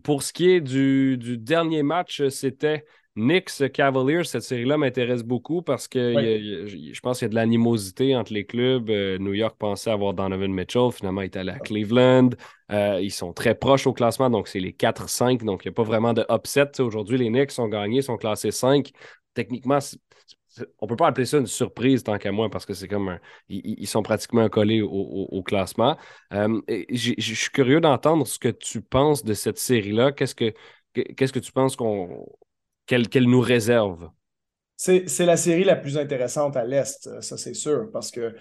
pour 0.04 0.22
ce 0.22 0.32
qui 0.32 0.50
est 0.50 0.60
du, 0.60 1.18
du 1.18 1.38
dernier 1.38 1.82
match, 1.82 2.28
c'était 2.28 2.84
Knicks 3.16 3.70
Cavaliers, 3.72 4.24
cette 4.24 4.42
série-là 4.42 4.76
m'intéresse 4.76 5.22
beaucoup 5.22 5.62
parce 5.62 5.86
que 5.86 5.98
je 6.66 7.00
pense 7.00 7.18
qu'il 7.18 7.26
y 7.26 7.28
a 7.28 7.28
de 7.28 7.34
l'animosité 7.36 8.16
entre 8.16 8.32
les 8.32 8.44
clubs. 8.44 8.90
Euh, 8.90 9.18
New 9.18 9.34
York 9.34 9.56
pensait 9.56 9.90
avoir 9.90 10.14
Donovan 10.14 10.52
Mitchell, 10.52 10.90
finalement 10.90 11.20
il 11.22 11.26
est 11.26 11.36
allé 11.36 11.52
à 11.52 11.60
Cleveland. 11.60 12.30
Euh, 12.72 12.98
ils 13.00 13.12
sont 13.12 13.32
très 13.32 13.54
proches 13.54 13.86
au 13.86 13.92
classement, 13.92 14.30
donc 14.30 14.48
c'est 14.48 14.58
les 14.58 14.72
4-5, 14.72 15.44
donc 15.44 15.64
il 15.64 15.68
n'y 15.68 15.72
a 15.72 15.74
pas 15.74 15.84
vraiment 15.84 16.12
de 16.12 16.26
upset. 16.28 16.80
Aujourd'hui, 16.80 17.16
les 17.16 17.28
Knicks 17.28 17.52
sont 17.52 17.68
gagnés, 17.68 18.02
sont 18.02 18.16
classés 18.16 18.50
5. 18.50 18.90
Techniquement, 19.32 19.78
on 20.80 20.86
ne 20.86 20.88
peut 20.88 20.96
pas 20.96 21.06
appeler 21.06 21.26
ça 21.26 21.38
une 21.38 21.46
surprise 21.46 22.02
tant 22.02 22.18
qu'à 22.18 22.32
moi 22.32 22.50
parce 22.50 22.66
que 22.66 22.74
c'est 22.74 22.88
comme 22.88 23.18
ils, 23.48 23.86
sont 23.86 24.02
pratiquement 24.02 24.48
collés 24.48 24.82
au, 24.82 25.42
classement. 25.44 25.96
Euh, 26.32 26.60
je 26.68 27.14
suis 27.20 27.50
curieux 27.50 27.80
d'entendre 27.80 28.26
ce 28.26 28.40
que 28.40 28.48
tu 28.48 28.80
penses 28.80 29.22
de 29.24 29.34
cette 29.34 29.58
série-là. 29.58 30.10
Qu'est-ce 30.10 30.34
que 30.34 30.52
qu'est-ce 30.94 31.32
que 31.32 31.40
tu 31.40 31.50
penses 31.52 31.74
qu'on 31.74 32.26
qu'elle 32.86 33.24
nous 33.28 33.40
réserve? 33.40 34.10
C'est 34.76 35.24
la 35.24 35.36
série 35.36 35.62
la 35.62 35.76
plus 35.76 35.96
intéressante 35.96 36.56
à 36.56 36.64
l'Est, 36.64 37.20
ça 37.20 37.36
c'est 37.36 37.54
sûr, 37.54 37.90
parce 37.92 38.10
que, 38.10 38.34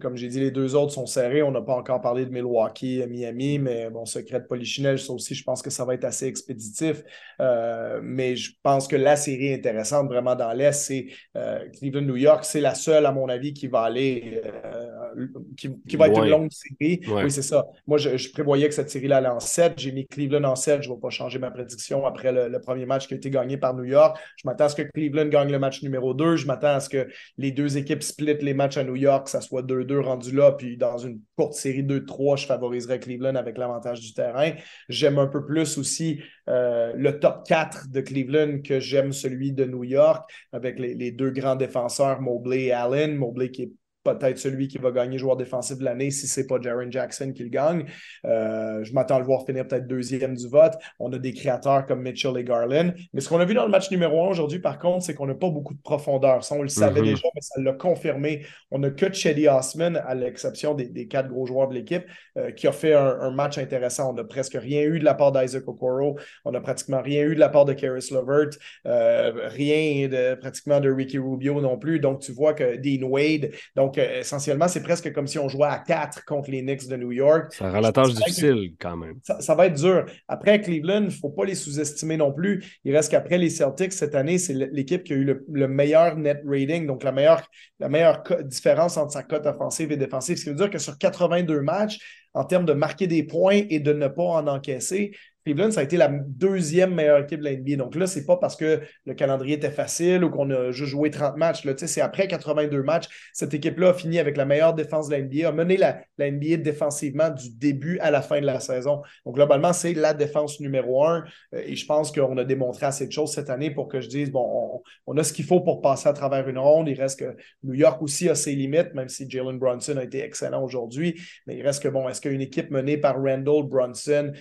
comme 0.00 0.16
j'ai 0.16 0.28
dit, 0.28 0.38
les 0.38 0.50
deux 0.50 0.74
autres 0.74 0.92
sont 0.92 1.06
serrés. 1.06 1.42
On 1.42 1.50
n'a 1.50 1.62
pas 1.62 1.74
encore 1.74 2.02
parlé 2.02 2.26
de 2.26 2.30
Milwaukee, 2.30 3.02
Miami, 3.08 3.58
mais 3.58 3.88
bon, 3.88 4.04
secret 4.04 4.40
de 4.40 4.44
Polichinelle, 4.44 4.98
ça 4.98 5.14
aussi, 5.14 5.34
je 5.34 5.42
pense 5.42 5.62
que 5.62 5.70
ça 5.70 5.86
va 5.86 5.94
être 5.94 6.04
assez 6.04 6.26
expéditif. 6.26 7.02
Euh, 7.40 8.00
mais 8.02 8.36
je 8.36 8.52
pense 8.62 8.86
que 8.86 8.96
la 8.96 9.16
série 9.16 9.54
intéressante 9.54 10.08
vraiment 10.08 10.34
dans 10.36 10.52
l'Est, 10.52 10.72
c'est 10.72 11.06
euh, 11.36 11.66
Cleveland-New 11.78 12.16
York. 12.16 12.44
C'est 12.44 12.60
la 12.60 12.74
seule, 12.74 13.06
à 13.06 13.12
mon 13.12 13.28
avis, 13.30 13.54
qui 13.54 13.66
va 13.66 13.80
aller, 13.80 14.42
euh, 14.44 15.26
qui, 15.56 15.96
va 15.96 16.08
être 16.08 16.22
une 16.22 16.30
longue 16.30 16.50
série. 16.50 17.00
Oui, 17.08 17.30
c'est 17.30 17.42
ça. 17.42 17.66
Moi, 17.86 17.96
je, 17.96 18.30
prévoyais 18.30 18.68
que 18.68 18.74
cette 18.74 18.90
série-là 18.90 19.18
allait 19.18 19.28
en 19.28 19.40
7. 19.40 19.78
J'ai 19.78 19.92
mis 19.92 20.06
Cleveland 20.06 20.44
en 20.44 20.54
7. 20.54 20.82
Je 20.82 20.90
ne 20.90 20.94
vais 20.94 21.00
pas 21.00 21.08
changer 21.08 21.38
ma 21.38 21.50
prédiction 21.50 22.04
après 22.04 22.30
le, 22.30 22.48
le 22.48 22.60
premier 22.60 22.84
match 22.84 23.08
qui 23.08 23.14
a 23.14 23.16
été 23.16 23.30
gagné 23.30 23.56
par 23.56 23.74
New 23.74 23.84
York. 23.84 24.18
Je 24.36 24.46
m'attends 24.46 24.64
à 24.64 24.68
ce 24.68 24.76
que 24.76 24.82
Cleveland 24.82 25.28
gagne 25.28 25.50
le 25.50 25.58
match 25.58 25.77
numéro 25.82 26.14
2. 26.14 26.36
Je 26.36 26.46
m'attends 26.46 26.74
à 26.74 26.80
ce 26.80 26.88
que 26.88 27.08
les 27.36 27.52
deux 27.52 27.76
équipes 27.76 28.02
splitent 28.02 28.42
les 28.42 28.54
matchs 28.54 28.76
à 28.76 28.84
New 28.84 28.96
York, 28.96 29.28
ça 29.28 29.40
soit 29.40 29.62
2-2 29.62 30.00
rendu 30.00 30.34
là, 30.34 30.52
puis 30.52 30.76
dans 30.76 30.98
une 30.98 31.20
courte 31.36 31.54
série 31.54 31.82
2-3, 31.82 32.36
je 32.36 32.46
favoriserais 32.46 33.00
Cleveland 33.00 33.34
avec 33.34 33.58
l'avantage 33.58 34.00
du 34.00 34.12
terrain. 34.12 34.52
J'aime 34.88 35.18
un 35.18 35.26
peu 35.26 35.44
plus 35.44 35.78
aussi 35.78 36.20
euh, 36.48 36.92
le 36.94 37.18
top 37.18 37.46
4 37.46 37.88
de 37.90 38.00
Cleveland 38.00 38.60
que 38.62 38.80
j'aime 38.80 39.12
celui 39.12 39.52
de 39.52 39.64
New 39.64 39.84
York, 39.84 40.30
avec 40.52 40.78
les, 40.78 40.94
les 40.94 41.12
deux 41.12 41.30
grands 41.30 41.56
défenseurs, 41.56 42.20
Mobley 42.20 42.64
et 42.64 42.72
Allen. 42.72 43.16
Mobley 43.16 43.50
qui 43.50 43.62
est 43.62 43.72
peut-être 44.14 44.38
celui 44.38 44.68
qui 44.68 44.78
va 44.78 44.90
gagner 44.90 45.18
joueur 45.18 45.36
défensif 45.36 45.78
de 45.78 45.84
l'année 45.84 46.10
si 46.10 46.26
ce 46.26 46.40
n'est 46.40 46.46
pas 46.46 46.60
Jaron 46.60 46.90
Jackson 46.90 47.32
qui 47.34 47.42
le 47.44 47.48
gagne. 47.48 47.84
Euh, 48.24 48.82
je 48.84 48.92
m'attends 48.92 49.16
à 49.16 49.18
le 49.18 49.24
voir 49.24 49.44
finir 49.44 49.66
peut-être 49.66 49.86
deuxième 49.86 50.34
du 50.34 50.48
vote. 50.48 50.74
On 50.98 51.12
a 51.12 51.18
des 51.18 51.32
créateurs 51.32 51.86
comme 51.86 52.02
Mitchell 52.02 52.36
et 52.36 52.44
Garland. 52.44 52.92
Mais 53.12 53.20
ce 53.20 53.28
qu'on 53.28 53.40
a 53.40 53.44
vu 53.44 53.54
dans 53.54 53.64
le 53.64 53.70
match 53.70 53.90
numéro 53.90 54.24
un 54.24 54.28
aujourd'hui, 54.28 54.58
par 54.58 54.78
contre, 54.78 55.04
c'est 55.04 55.14
qu'on 55.14 55.26
n'a 55.26 55.34
pas 55.34 55.50
beaucoup 55.50 55.74
de 55.74 55.80
profondeur. 55.80 56.44
Ça, 56.44 56.54
on 56.54 56.62
le 56.62 56.68
savait 56.68 57.00
mm-hmm. 57.00 57.04
déjà, 57.04 57.28
mais 57.34 57.40
ça 57.40 57.60
l'a 57.60 57.72
confirmé. 57.72 58.44
On 58.70 58.78
n'a 58.78 58.90
que 58.90 59.12
Chetty 59.12 59.48
Osman, 59.48 59.96
à 59.96 60.14
l'exception 60.14 60.74
des, 60.74 61.08
quatre 61.08 61.28
gros 61.28 61.46
joueurs 61.46 61.68
de 61.68 61.74
l'équipe, 61.74 62.04
euh, 62.36 62.50
qui 62.52 62.66
a 62.66 62.72
fait 62.72 62.94
un, 62.94 63.30
match 63.30 63.58
intéressant. 63.58 64.10
On 64.10 64.14
n'a 64.14 64.24
presque 64.24 64.54
rien 64.54 64.82
eu 64.82 64.98
de 64.98 65.04
la 65.04 65.14
part 65.14 65.32
d'Isaac 65.32 65.66
Okoro. 65.68 66.18
On 66.44 66.52
n'a 66.52 66.60
pratiquement 66.60 67.02
rien 67.02 67.22
eu 67.24 67.34
de 67.34 67.40
la 67.40 67.48
part 67.48 67.64
de 67.64 67.72
Karis 67.72 68.08
Levert. 68.10 68.58
Euh, 68.86 69.48
rien 69.48 70.08
de, 70.08 70.34
pratiquement 70.34 70.80
de 70.80 70.90
Ricky 70.90 71.18
Rubio 71.18 71.60
non 71.60 71.78
plus. 71.78 72.00
Donc, 72.00 72.20
tu 72.20 72.32
vois 72.32 72.54
que 72.54 72.76
Dean 72.76 73.06
Wade, 73.06 73.50
donc 73.76 73.97
essentiellement, 73.98 74.68
c'est 74.68 74.82
presque 74.82 75.12
comme 75.12 75.26
si 75.26 75.38
on 75.38 75.48
jouait 75.48 75.68
à 75.68 75.78
quatre 75.78 76.24
contre 76.24 76.50
les 76.50 76.62
Knicks 76.62 76.88
de 76.88 76.96
New 76.96 77.12
York. 77.12 77.52
Ça 77.52 77.70
rend 77.70 77.80
la 77.80 77.92
tâche 77.92 78.14
difficile 78.14 78.74
quand 78.80 78.96
même. 78.96 79.14
Ça, 79.22 79.54
va 79.54 79.66
être 79.66 79.74
dur. 79.74 80.06
Après, 80.26 80.60
Cleveland, 80.60 81.02
il 81.02 81.06
ne 81.06 81.10
faut 81.10 81.30
pas 81.30 81.44
les 81.44 81.54
sous-estimer 81.54 82.16
non 82.16 82.32
plus. 82.32 82.64
Il 82.84 82.94
reste 82.94 83.10
qu'après 83.10 83.38
les 83.38 83.50
Celtics, 83.50 83.92
cette 83.92 84.14
année, 84.14 84.38
c'est 84.38 84.54
l'équipe 84.54 85.04
qui 85.04 85.12
a 85.12 85.16
eu 85.16 85.24
le, 85.24 85.68
meilleur 85.68 86.16
net 86.16 86.40
rating, 86.46 86.86
donc 86.86 87.02
la 87.04 87.12
meilleure, 87.12 87.42
la 87.78 87.88
meilleure 87.88 88.22
différence 88.44 88.96
entre 88.96 89.12
sa 89.12 89.22
cote 89.22 89.46
offensive 89.46 89.92
et 89.92 89.96
défensive. 89.96 90.36
Ce 90.36 90.44
qui 90.44 90.50
veut 90.50 90.56
dire 90.56 90.70
que 90.70 90.78
sur 90.78 90.96
82 90.96 91.60
matchs, 91.60 91.98
en 92.34 92.44
termes 92.44 92.66
de 92.66 92.72
marquer 92.72 93.06
des 93.06 93.22
points 93.22 93.62
et 93.68 93.80
de 93.80 93.92
ne 93.92 94.06
pas 94.06 94.22
en 94.22 94.46
encaisser, 94.46 95.12
Cleveland, 95.44 95.70
ça 95.70 95.80
a 95.80 95.82
été 95.82 95.96
la 95.96 96.08
deuxième 96.08 96.94
meilleure 96.94 97.20
équipe 97.20 97.40
de 97.40 97.44
la 97.44 97.56
NBA. 97.56 97.76
Donc 97.76 97.94
là, 97.94 98.06
c'est 98.06 98.26
pas 98.26 98.36
parce 98.36 98.56
que 98.56 98.80
le 99.06 99.14
calendrier 99.14 99.56
était 99.56 99.70
facile 99.70 100.24
ou 100.24 100.30
qu'on 100.30 100.50
a 100.50 100.70
juste 100.72 100.90
joué 100.90 101.10
30 101.10 101.36
matchs. 101.36 101.66
C'est 101.76 102.00
après 102.00 102.28
82 102.28 102.82
matchs. 102.82 103.06
Cette 103.32 103.54
équipe-là 103.54 103.90
a 103.90 103.94
fini 103.94 104.18
avec 104.18 104.36
la 104.36 104.44
meilleure 104.44 104.74
défense 104.74 105.08
de 105.08 105.16
la 105.16 105.22
NBA, 105.22 105.48
a 105.48 105.52
mené 105.52 105.76
la, 105.76 106.02
NBA 106.18 106.58
défensivement 106.58 107.30
du 107.30 107.50
début 107.50 107.98
à 108.00 108.10
la 108.10 108.20
fin 108.20 108.40
de 108.40 108.46
la 108.46 108.60
saison. 108.60 109.02
Donc 109.24 109.36
globalement, 109.36 109.72
c'est 109.72 109.94
la 109.94 110.12
défense 110.12 110.60
numéro 110.60 111.04
un. 111.04 111.24
Euh, 111.54 111.62
et 111.64 111.76
je 111.76 111.86
pense 111.86 112.12
qu'on 112.12 112.36
a 112.36 112.44
démontré 112.44 112.86
assez 112.86 113.06
de 113.06 113.12
choses 113.12 113.32
cette 113.32 113.50
année 113.50 113.70
pour 113.70 113.88
que 113.88 114.00
je 114.00 114.08
dise, 114.08 114.30
bon, 114.30 114.82
on, 115.06 115.16
a 115.16 115.24
ce 115.24 115.32
qu'il 115.32 115.44
faut 115.44 115.60
pour 115.60 115.80
passer 115.80 116.08
à 116.08 116.12
travers 116.12 116.48
une 116.48 116.58
ronde. 116.58 116.88
Il 116.88 117.00
reste 117.00 117.20
que 117.20 117.36
New 117.62 117.74
York 117.74 118.02
aussi 118.02 118.28
a 118.28 118.34
ses 118.34 118.54
limites, 118.54 118.94
même 118.94 119.08
si 119.08 119.28
Jalen 119.28 119.58
Brunson 119.58 119.96
a 119.96 120.04
été 120.04 120.22
excellent 120.22 120.62
aujourd'hui. 120.62 121.20
Mais 121.46 121.56
il 121.56 121.62
reste 121.62 121.82
que, 121.82 121.88
bon, 121.88 122.08
est-ce 122.08 122.20
qu'une 122.20 122.40
équipe 122.40 122.70
menée 122.70 122.98
par 122.98 123.16
Randall 123.16 123.62
Brunson, 123.64 124.32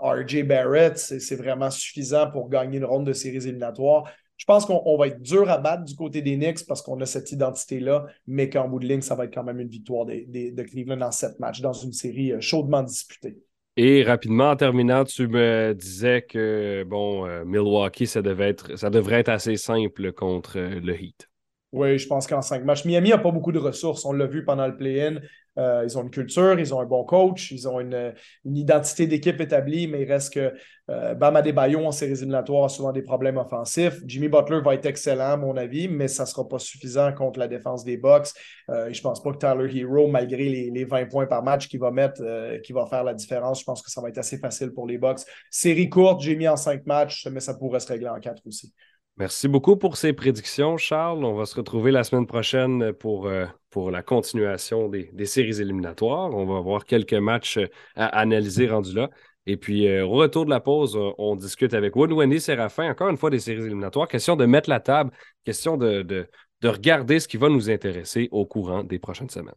RJ 0.00 0.44
Barrett, 0.44 0.98
c'est 0.98 1.36
vraiment 1.36 1.70
suffisant 1.70 2.30
pour 2.30 2.48
gagner 2.48 2.78
une 2.78 2.84
ronde 2.84 3.06
de 3.06 3.12
séries 3.12 3.36
éliminatoires. 3.36 4.10
Je 4.36 4.44
pense 4.44 4.66
qu'on 4.66 4.96
va 4.96 5.06
être 5.06 5.22
dur 5.22 5.48
à 5.48 5.58
battre 5.58 5.84
du 5.84 5.94
côté 5.94 6.20
des 6.20 6.36
Knicks 6.36 6.66
parce 6.66 6.82
qu'on 6.82 7.00
a 7.00 7.06
cette 7.06 7.30
identité-là, 7.30 8.06
mais 8.26 8.48
qu'en 8.48 8.68
bout 8.68 8.80
de 8.80 8.86
ligne, 8.86 9.00
ça 9.00 9.14
va 9.14 9.26
être 9.26 9.34
quand 9.34 9.44
même 9.44 9.60
une 9.60 9.68
victoire 9.68 10.04
de 10.04 10.62
Cleveland 10.62 11.00
en 11.00 11.12
sept 11.12 11.38
matchs 11.38 11.60
dans 11.60 11.72
une 11.72 11.92
série 11.92 12.32
euh, 12.32 12.40
chaudement 12.40 12.82
disputée. 12.82 13.36
Et 13.76 14.02
rapidement, 14.02 14.50
en 14.50 14.56
terminant, 14.56 15.04
tu 15.04 15.28
me 15.28 15.72
disais 15.74 16.22
que 16.22 16.84
bon, 16.86 17.26
euh, 17.26 17.44
Milwaukee, 17.44 18.06
ça, 18.06 18.20
devait 18.20 18.48
être, 18.48 18.76
ça 18.76 18.90
devrait 18.90 19.20
être 19.20 19.28
assez 19.28 19.56
simple 19.56 20.12
contre 20.12 20.58
le 20.58 21.00
Heat. 21.00 21.28
Oui, 21.72 21.96
je 21.98 22.06
pense 22.06 22.26
qu'en 22.26 22.42
cinq 22.42 22.64
matchs. 22.64 22.84
Miami 22.84 23.10
n'a 23.10 23.18
pas 23.18 23.30
beaucoup 23.30 23.52
de 23.52 23.58
ressources. 23.58 24.04
On 24.04 24.12
l'a 24.12 24.26
vu 24.26 24.44
pendant 24.44 24.66
le 24.66 24.76
play-in. 24.76 25.20
Euh, 25.58 25.82
ils 25.84 25.98
ont 25.98 26.02
une 26.02 26.10
culture, 26.10 26.58
ils 26.58 26.74
ont 26.74 26.80
un 26.80 26.86
bon 26.86 27.04
coach, 27.04 27.50
ils 27.50 27.68
ont 27.68 27.80
une, 27.80 28.14
identité 28.44 29.06
d'équipe 29.06 29.40
établie, 29.40 29.86
mais 29.86 30.02
il 30.02 30.10
reste 30.10 30.32
que 30.32 30.52
euh, 30.90 31.14
Bam 31.14 31.36
Adebayo 31.36 31.84
en 31.84 31.92
séries 31.92 32.12
éliminatoires 32.12 32.64
a 32.64 32.68
souvent 32.68 32.92
des 32.92 33.02
problèmes 33.02 33.36
offensifs. 33.36 34.00
Jimmy 34.04 34.28
Butler 34.28 34.60
va 34.60 34.74
être 34.74 34.86
excellent, 34.86 35.32
à 35.32 35.36
mon 35.36 35.56
avis, 35.56 35.88
mais 35.88 36.08
ça 36.08 36.24
ne 36.24 36.28
sera 36.28 36.48
pas 36.48 36.58
suffisant 36.58 37.12
contre 37.12 37.38
la 37.38 37.48
défense 37.48 37.84
des 37.84 37.96
Bucks. 37.96 38.28
Euh, 38.68 38.92
je 38.92 38.98
ne 38.98 39.02
pense 39.02 39.22
pas 39.22 39.32
que 39.32 39.38
Tyler 39.38 39.78
Hero, 39.78 40.08
malgré 40.08 40.48
les, 40.48 40.84
20 40.84 41.06
points 41.06 41.26
par 41.26 41.42
match 41.42 41.68
qu'il 41.68 41.80
va 41.80 41.90
mettre, 41.90 42.20
euh, 42.22 42.58
qui 42.58 42.72
va 42.72 42.86
faire 42.86 43.04
la 43.04 43.14
différence, 43.14 43.60
je 43.60 43.64
pense 43.64 43.82
que 43.82 43.90
ça 43.90 44.00
va 44.00 44.08
être 44.08 44.18
assez 44.18 44.38
facile 44.38 44.72
pour 44.72 44.86
les 44.86 44.98
Bucks. 44.98 45.20
Série 45.50 45.88
courte, 45.88 46.20
j'ai 46.20 46.34
mis 46.34 46.48
en 46.48 46.56
5 46.56 46.84
matchs, 46.86 47.26
mais 47.30 47.40
ça 47.40 47.54
pourrait 47.54 47.80
se 47.80 47.86
régler 47.86 48.08
en 48.08 48.18
4 48.18 48.42
aussi. 48.46 48.72
Merci 49.18 49.46
beaucoup 49.46 49.76
pour 49.76 49.98
ces 49.98 50.14
prédictions, 50.14 50.78
Charles. 50.78 51.24
On 51.24 51.34
va 51.34 51.44
se 51.44 51.54
retrouver 51.54 51.90
la 51.90 52.02
semaine 52.02 52.26
prochaine 52.26 52.92
pour, 52.94 53.26
euh, 53.26 53.46
la 53.90 54.02
continuation 54.02 54.88
des, 54.88 55.26
séries 55.26 55.60
éliminatoires. 55.60 56.34
On 56.34 56.46
va 56.46 56.56
avoir 56.56 56.84
quelques 56.86 57.12
matchs 57.14 57.58
euh, 57.58 57.66
à 57.94 58.06
analyser 58.06 58.68
rendus 58.68 58.94
là. 58.94 59.10
Et 59.46 59.56
puis, 59.56 59.86
euh, 59.86 60.06
au 60.06 60.12
retour 60.12 60.46
de 60.46 60.50
la 60.50 60.60
pause, 60.60 60.98
on 61.18 61.36
discute 61.36 61.74
avec 61.74 61.94
Wendy 61.94 62.40
Séraphin, 62.40 62.90
encore 62.90 63.10
une 63.10 63.18
fois 63.18 63.30
des 63.30 63.40
séries 63.40 63.64
éliminatoires. 63.64 64.08
Question 64.08 64.34
de 64.36 64.46
mettre 64.46 64.70
la 64.70 64.80
table, 64.80 65.10
question 65.44 65.76
de 65.76 66.28
regarder 66.64 67.20
ce 67.20 67.28
qui 67.28 67.36
va 67.36 67.48
nous 67.48 67.70
intéresser 67.70 68.28
au 68.32 68.46
courant 68.46 68.82
des 68.82 68.98
prochaines 68.98 69.30
semaines. 69.30 69.54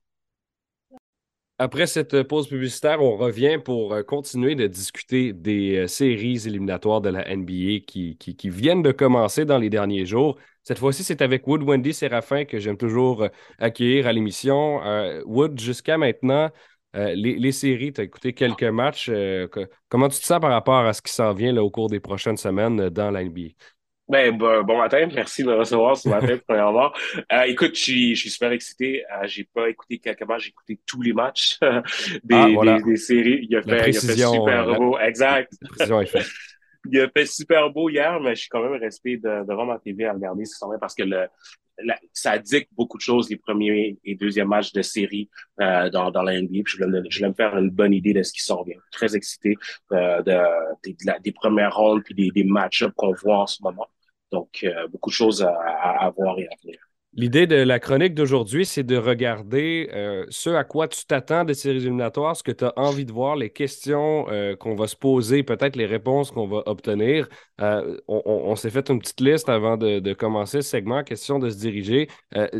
Après 1.57 1.87
cette 1.87 2.23
pause 2.23 2.49
publicitaire, 2.49 3.01
on 3.01 3.15
revient 3.15 3.59
pour 3.63 3.93
euh, 3.93 4.03
continuer 4.03 4.55
de 4.55 4.67
discuter 4.67 5.31
des 5.31 5.77
euh, 5.77 5.87
séries 5.87 6.45
éliminatoires 6.45 6.99
de 6.99 7.07
la 7.09 7.33
NBA 7.33 7.79
qui, 7.87 8.17
qui, 8.17 8.49
viennent 8.49 8.81
de 8.81 8.91
commencer 8.91 9.45
dans 9.45 9.57
les 9.57 9.69
derniers 9.69 10.05
jours. 10.05 10.37
Cette 10.63 10.79
fois-ci, 10.79 11.05
c'est 11.05 11.21
avec 11.21 11.47
Wood 11.47 11.63
Wendy 11.63 11.93
Séraphin 11.93 12.43
que 12.43 12.59
j'aime 12.59 12.75
toujours 12.75 13.23
euh, 13.23 13.29
accueillir 13.57 14.05
à 14.05 14.11
l'émission. 14.11 14.81
Wood, 15.25 15.57
jusqu'à 15.57 15.97
maintenant, 15.97 16.49
les, 16.93 17.51
séries, 17.53 17.93
tu 17.93 18.01
as 18.01 18.03
écouté 18.03 18.33
quelques 18.33 18.63
matchs. 18.63 19.11
comment 19.89 20.09
tu 20.09 20.19
te 20.19 20.25
sens 20.25 20.39
par 20.39 20.51
rapport 20.51 20.85
à 20.85 20.93
ce 20.93 21.01
qui 21.01 21.11
s'en 21.13 21.33
vient 21.33 21.55
au 21.57 21.69
cours 21.69 21.89
des 21.89 21.99
prochaines 21.99 22.37
semaines 22.37 22.89
dans 22.89 23.11
la 23.11 23.23
NBA? 23.23 23.51
Ben, 24.07 24.37
bon 24.37 24.77
matin, 24.77 25.07
merci 25.13 25.43
de 25.43 25.47
me 25.47 25.55
recevoir 25.55 25.97
ce 25.97 26.07
matin, 26.07 26.37
premièrement. 26.47 26.91
Euh, 27.31 27.41
écoute, 27.43 27.75
je 27.75 27.81
suis, 27.81 28.15
super 28.15 28.51
excité. 28.51 29.03
Euh, 29.05 29.25
j'ai 29.25 29.45
pas 29.45 29.67
écouté 29.67 29.97
quelques 29.97 30.21
matchs, 30.23 30.43
j'ai 30.43 30.49
écouté 30.49 30.79
tous 30.85 31.01
les 31.01 31.13
matchs 31.13 31.57
des, 32.23 32.55
ah, 32.67 32.77
des, 32.85 32.97
séries. 32.97 33.47
Il 33.49 33.55
a, 33.55 33.63
fait, 33.63 33.89
il 33.89 33.97
a 33.97 34.01
fait 34.01 34.15
super 34.15 34.75
beau. 34.75 34.99
Exact. 34.99 35.51
il 36.91 36.99
a 36.99 37.09
fait 37.09 37.25
super 37.25 37.71
beau 37.71 37.89
hier, 37.89 38.19
mais 38.19 38.35
je 38.35 38.41
suis 38.41 38.49
quand 38.49 38.61
même 38.61 38.79
resté 38.79 39.17
devant 39.17 39.65
ma 39.65 39.79
TV 39.79 40.05
à 40.05 40.13
regarder, 40.13 40.45
c'est 40.45 40.63
vrai, 40.65 40.77
parce 40.79 40.93
que 40.93 41.03
le, 41.03 41.27
ça 42.13 42.37
dicte 42.37 42.69
beaucoup 42.73 42.97
de 42.97 43.01
choses, 43.01 43.29
les 43.29 43.37
premiers 43.37 43.97
et 44.03 44.15
deuxièmes 44.15 44.47
matchs 44.47 44.71
de 44.71 44.81
série 44.81 45.29
euh, 45.61 45.89
dans, 45.89 46.11
dans 46.11 46.21
la 46.21 46.39
NBA. 46.41 46.63
Puis 46.63 46.77
je, 46.77 46.83
voulais, 46.83 47.01
je 47.09 47.25
me 47.25 47.33
faire 47.33 47.57
une 47.57 47.69
bonne 47.69 47.93
idée 47.93 48.13
de 48.13 48.23
ce 48.23 48.31
qui 48.31 48.41
s'en 48.41 48.63
vient. 48.63 48.77
Très 48.91 49.15
excité 49.15 49.57
euh, 49.91 50.21
de, 50.21 51.21
des 51.21 51.31
premières 51.31 51.75
rondes 51.75 52.03
puis 52.03 52.15
des, 52.15 52.29
des 52.29 52.43
match-ups 52.43 52.93
qu'on 52.95 53.13
voit 53.13 53.39
en 53.39 53.47
ce 53.47 53.61
moment. 53.63 53.87
Donc, 54.35 54.65
euh, 54.65 54.87
beaucoup 54.89 55.09
de 55.09 55.15
choses 55.15 55.41
à, 55.43 55.53
à, 55.53 56.09
voir 56.09 56.37
et 56.39 56.47
à 56.47 56.55
venir. 56.61 56.84
L'idée 57.17 57.47
de 57.47 57.55
la 57.55 57.79
chronique 57.79 58.13
d'aujourd'hui, 58.13 58.65
c'est 58.65 58.83
de 58.83 58.97
regarder 58.97 59.89
euh, 59.93 60.25
ce 60.27 60.49
à 60.49 60.65
quoi 60.65 60.89
tu 60.89 61.05
t'attends 61.05 61.45
des 61.45 61.53
séries 61.53 61.77
éliminatoires, 61.77 62.35
ce 62.35 62.43
que 62.43 62.51
tu 62.51 62.65
as 62.65 62.73
envie 62.75 63.05
de 63.05 63.13
voir, 63.13 63.37
les 63.37 63.49
questions 63.49 64.27
euh, 64.29 64.57
qu'on 64.57 64.75
va 64.75 64.87
se 64.87 64.97
poser, 64.97 65.41
peut-être 65.41 65.77
les 65.77 65.85
réponses 65.85 66.31
qu'on 66.31 66.45
va 66.45 66.63
obtenir. 66.65 67.29
Euh, 67.61 67.97
on, 68.09 68.53
s'est 68.57 68.69
fait 68.69 68.89
une 68.89 68.99
petite 68.99 69.21
liste 69.21 69.47
avant 69.47 69.77
de, 69.77 70.11
commencer 70.11 70.61
ce 70.61 70.69
segment, 70.69 71.05
question 71.05 71.39
de 71.39 71.49
se 71.49 71.57
diriger. 71.57 72.09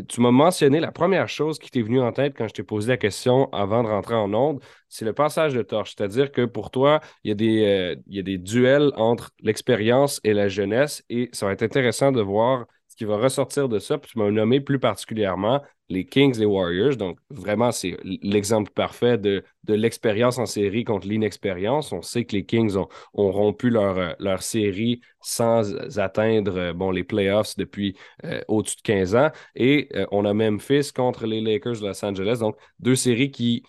tu 0.08 0.22
m'as 0.22 0.30
mentionné 0.30 0.80
la 0.80 0.90
première 0.90 1.28
chose 1.28 1.58
qui 1.58 1.70
t'est 1.70 1.82
venue 1.82 2.00
en 2.00 2.12
tête 2.12 2.32
quand 2.34 2.48
je 2.48 2.54
t'ai 2.54 2.62
posé 2.62 2.88
la 2.88 2.96
question 2.96 3.52
avant 3.52 3.82
de 3.82 3.88
rentrer 3.88 4.14
en 4.14 4.32
onde, 4.32 4.62
c'est 4.88 5.04
le 5.04 5.12
passage 5.12 5.52
de 5.52 5.60
torche. 5.60 5.94
C'est-à-dire 5.96 6.32
que 6.32 6.46
pour 6.46 6.70
toi, 6.70 7.00
il 7.24 7.28
y 7.28 7.32
a 7.32 7.34
des, 7.34 7.98
il 8.06 8.16
y 8.16 8.20
a 8.20 8.22
des 8.22 8.38
duels 8.38 8.90
entre 8.96 9.32
l'expérience 9.42 10.18
et 10.24 10.32
la 10.32 10.48
jeunesse 10.48 11.04
et 11.10 11.28
ça 11.32 11.44
va 11.44 11.52
être 11.52 11.62
intéressant 11.62 12.10
de 12.10 12.22
voir 12.22 12.64
qui 12.96 13.04
va 13.04 13.16
ressortir 13.16 13.68
de 13.68 13.78
ça, 13.78 13.98
puis 13.98 14.10
tu 14.12 14.18
m'as 14.18 14.30
nommé 14.30 14.60
plus 14.60 14.78
particulièrement 14.78 15.62
les 15.88 16.04
Kings, 16.04 16.38
les 16.38 16.46
Warriors. 16.46 16.96
Donc, 16.96 17.18
vraiment, 17.30 17.70
c'est 17.72 17.96
l'exemple 18.02 18.70
parfait 18.72 19.18
de, 19.18 19.44
l'expérience 19.68 20.38
en 20.38 20.46
série 20.46 20.84
contre 20.84 21.06
l'inexpérience. 21.06 21.92
On 21.92 22.02
sait 22.02 22.24
que 22.24 22.34
les 22.34 22.44
Kings 22.44 22.76
ont, 22.76 22.88
rompu 23.30 23.70
leur, 23.70 24.16
leur, 24.18 24.42
série 24.42 25.00
sans 25.20 25.98
atteindre 25.98 26.72
bon, 26.72 26.90
les 26.90 27.04
playoffs 27.04 27.56
depuis 27.56 27.96
euh, 28.24 28.40
au-dessus 28.48 28.76
de 28.76 28.82
15 28.82 29.14
ans. 29.14 29.30
Et 29.54 29.88
euh, 29.94 30.06
on 30.10 30.24
a 30.24 30.34
Memphis 30.34 30.92
contre 30.94 31.26
les 31.26 31.40
Lakers 31.40 31.80
de 31.80 31.86
Los 31.86 32.04
Angeles. 32.04 32.38
Donc, 32.40 32.56
deux 32.78 32.96
séries 32.96 33.30
qui 33.30 33.62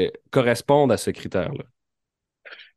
euh, 0.00 0.10
correspondent 0.30 0.92
à 0.92 0.96
ce 0.96 1.10
critère-là. 1.10 1.64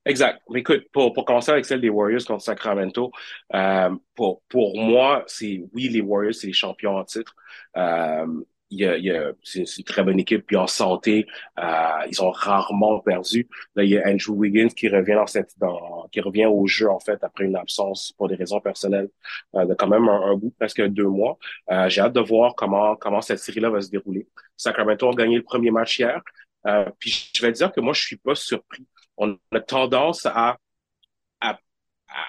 Exact. 0.05 0.41
Écoute, 0.53 0.85
pour, 0.91 1.13
pour 1.13 1.23
commencer 1.25 1.51
avec 1.51 1.65
celle 1.65 1.79
des 1.79 1.89
Warriors 1.89 2.25
contre 2.25 2.43
Sacramento, 2.43 3.11
euh, 3.53 3.89
pour, 4.15 4.41
pour 4.49 4.77
moi, 4.77 5.23
c'est 5.27 5.63
oui, 5.73 5.87
les 5.89 6.01
Warriors, 6.01 6.33
c'est 6.35 6.47
les 6.47 6.53
champions 6.53 6.97
en 6.97 7.05
titre. 7.05 7.33
Euh, 7.77 8.25
il 8.69 8.81
il 9.01 9.11
a, 9.11 9.31
c'est 9.43 9.77
une 9.77 9.83
très 9.83 10.03
bonne 10.03 10.19
équipe, 10.19 10.45
puis 10.45 10.55
en 10.57 10.67
santé, 10.67 11.25
euh, 11.59 11.63
ils 12.09 12.21
ont 12.21 12.31
rarement 12.31 12.99
perdu. 12.99 13.47
Là, 13.75 13.83
il 13.83 13.91
y 13.91 13.97
a 13.97 14.07
Andrew 14.07 14.33
Wiggins 14.35 14.69
qui 14.69 14.89
revient 14.89 15.13
dans 15.13 15.27
cette, 15.27 15.57
dans, 15.59 16.07
qui 16.11 16.19
revient 16.21 16.47
au 16.47 16.65
jeu 16.67 16.89
en 16.89 16.99
fait 16.99 17.23
après 17.23 17.45
une 17.45 17.55
absence 17.55 18.13
pour 18.17 18.27
des 18.27 18.35
raisons 18.35 18.59
personnelles 18.59 19.09
euh, 19.55 19.65
de 19.65 19.73
quand 19.75 19.87
même 19.87 20.07
un, 20.09 20.31
un, 20.31 20.35
bout 20.35 20.53
presque 20.57 20.81
deux 20.87 21.07
mois. 21.07 21.37
Euh, 21.71 21.87
j'ai 21.89 22.01
hâte 22.01 22.13
de 22.13 22.21
voir 22.21 22.55
comment 22.55 22.95
comment 22.95 23.21
cette 23.21 23.39
série-là 23.39 23.69
va 23.69 23.81
se 23.81 23.89
dérouler. 23.89 24.27
Sacramento 24.57 25.07
a 25.09 25.13
gagné 25.13 25.37
le 25.37 25.43
premier 25.43 25.71
match 25.71 25.99
hier, 25.99 26.21
euh, 26.67 26.85
puis 26.99 27.29
je 27.35 27.41
vais 27.41 27.51
dire 27.51 27.71
que 27.71 27.79
moi 27.81 27.93
je 27.93 28.01
suis 28.01 28.17
pas 28.17 28.35
surpris 28.35 28.85
on 29.17 29.37
a 29.51 29.59
tendance 29.59 30.25
à, 30.25 30.57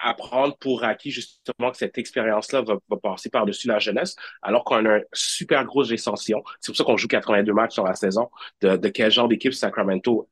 à, 0.03 0.13
prendre 0.15 0.57
pour 0.57 0.83
acquis 0.83 1.11
justement 1.11 1.71
que 1.71 1.77
cette 1.77 1.97
expérience-là 1.97 2.63
va, 2.63 2.77
passer 3.01 3.29
par-dessus 3.29 3.67
la 3.67 3.79
jeunesse, 3.79 4.15
alors 4.41 4.63
qu'on 4.63 4.83
a 4.85 4.97
une 4.97 5.05
super 5.13 5.63
grosse 5.65 5.89
récension. 5.89 6.43
C'est 6.59 6.71
pour 6.71 6.77
ça 6.77 6.83
qu'on 6.83 6.97
joue 6.97 7.07
82 7.07 7.53
matchs 7.53 7.73
sur 7.73 7.83
la 7.83 7.95
saison. 7.95 8.29
De, 8.61 8.75
quel 8.89 9.11
genre 9.11 9.27
d'équipe 9.27 9.53
Sacramento 9.53 10.27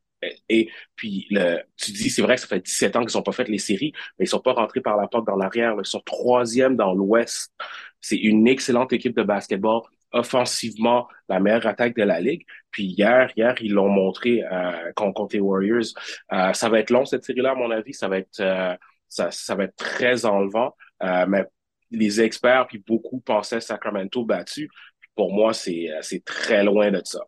et 0.48 0.70
puis, 0.96 1.28
le, 1.32 1.60
tu 1.76 1.92
dis, 1.92 2.10
c'est 2.10 2.22
vrai 2.22 2.36
que 2.36 2.42
ça 2.42 2.48
fait 2.48 2.62
17 2.62 2.96
ans 2.96 3.06
qu'ils 3.06 3.18
n'ont 3.18 3.24
pas 3.24 3.34
fait 3.34 3.48
les 3.50 3.58
séries, 3.58 3.92
mais 4.18 4.26
ils 4.26 4.28
sont 4.30 4.40
pas 4.40 4.54
rentrés 4.54 4.80
par 4.80 4.96
la 4.96 5.06
porte 5.08 5.28
dans 5.28 5.36
l'arrière. 5.36 5.76
Ils 5.78 5.86
sont 5.86 6.00
troisième 6.00 6.78
dans 6.78 6.94
l'Ouest. 6.94 7.54
C'est 8.00 8.16
une 8.16 8.48
excellente 8.48 8.94
équipe 8.94 9.16
de 9.18 9.24
basketball 9.24 9.82
offensivement 10.14 11.08
la 11.28 11.40
meilleure 11.40 11.68
attaque 11.68 11.96
de 11.96 12.04
la 12.04 12.22
ligue. 12.22 12.46
Puis 12.72 12.86
hier, 12.86 13.32
hier, 13.36 13.56
ils 13.62 13.74
l'ont 13.74 13.90
montré 13.90 14.44
euh, 14.44 14.92
contre 14.96 15.34
les 15.34 15.42
Warriors. 15.42 15.86
Euh, 16.32 16.54
ça 16.54 16.70
va 16.70 16.80
être 16.80 16.92
long 16.92 17.06
cette 17.06 17.24
série-là, 17.24 17.52
à 17.52 17.56
mon 17.56 17.72
avis. 17.72 17.94
Ça 17.94 18.08
va 18.08 18.20
être 18.20 18.40
euh, 18.40 18.76
ça, 19.10 19.32
ça 19.32 19.56
va 19.56 19.66
être 19.66 19.76
très 19.76 20.26
enlevant. 20.26 20.76
Euh, 21.04 21.26
mais 21.28 21.46
les 21.92 22.22
experts 22.22 22.68
puis 22.68 22.80
beaucoup 22.80 23.20
pensaient 23.20 23.62
Sacramento 23.62 24.24
battu. 24.24 24.70
Pour 25.16 25.34
moi, 25.34 25.54
c'est 25.54 25.90
c'est 26.02 26.24
très 26.24 26.64
loin 26.64 26.90
de 26.92 27.02
ça. 27.04 27.20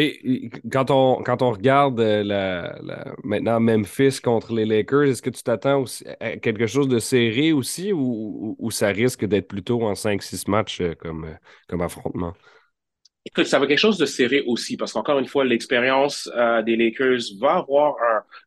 Et 0.00 0.48
quand 0.70 0.92
on, 0.92 1.24
quand 1.24 1.42
on 1.42 1.50
regarde 1.50 1.98
euh, 1.98 2.22
la, 2.22 3.14
maintenant 3.24 3.58
Memphis 3.58 4.20
contre 4.22 4.52
les 4.54 4.64
Lakers, 4.64 5.08
est-ce 5.08 5.22
que 5.22 5.30
tu 5.30 5.42
t'attends 5.42 5.84
à 6.20 6.36
quelque 6.36 6.68
chose 6.68 6.86
de 6.86 7.00
serré 7.00 7.50
aussi 7.50 7.92
ou, 7.92 8.56
ça 8.70 8.88
risque 8.88 9.24
d'être 9.24 9.48
plutôt 9.48 9.82
en 9.82 9.94
5-6 9.94 10.48
matchs 10.48 10.80
euh, 10.80 10.94
euh, 11.04 11.34
comme 11.68 11.80
affrontement? 11.80 12.34
Écoute, 13.28 13.44
ça 13.44 13.58
va 13.58 13.66
quelque 13.66 13.78
chose 13.78 13.98
de 13.98 14.06
serré 14.06 14.42
aussi, 14.46 14.78
parce 14.78 14.94
qu'encore 14.94 15.18
une 15.18 15.26
fois, 15.26 15.44
l'expérience 15.44 16.30
euh, 16.34 16.62
des 16.62 16.76
Lakers 16.76 17.20
va 17.38 17.56
avoir 17.56 17.94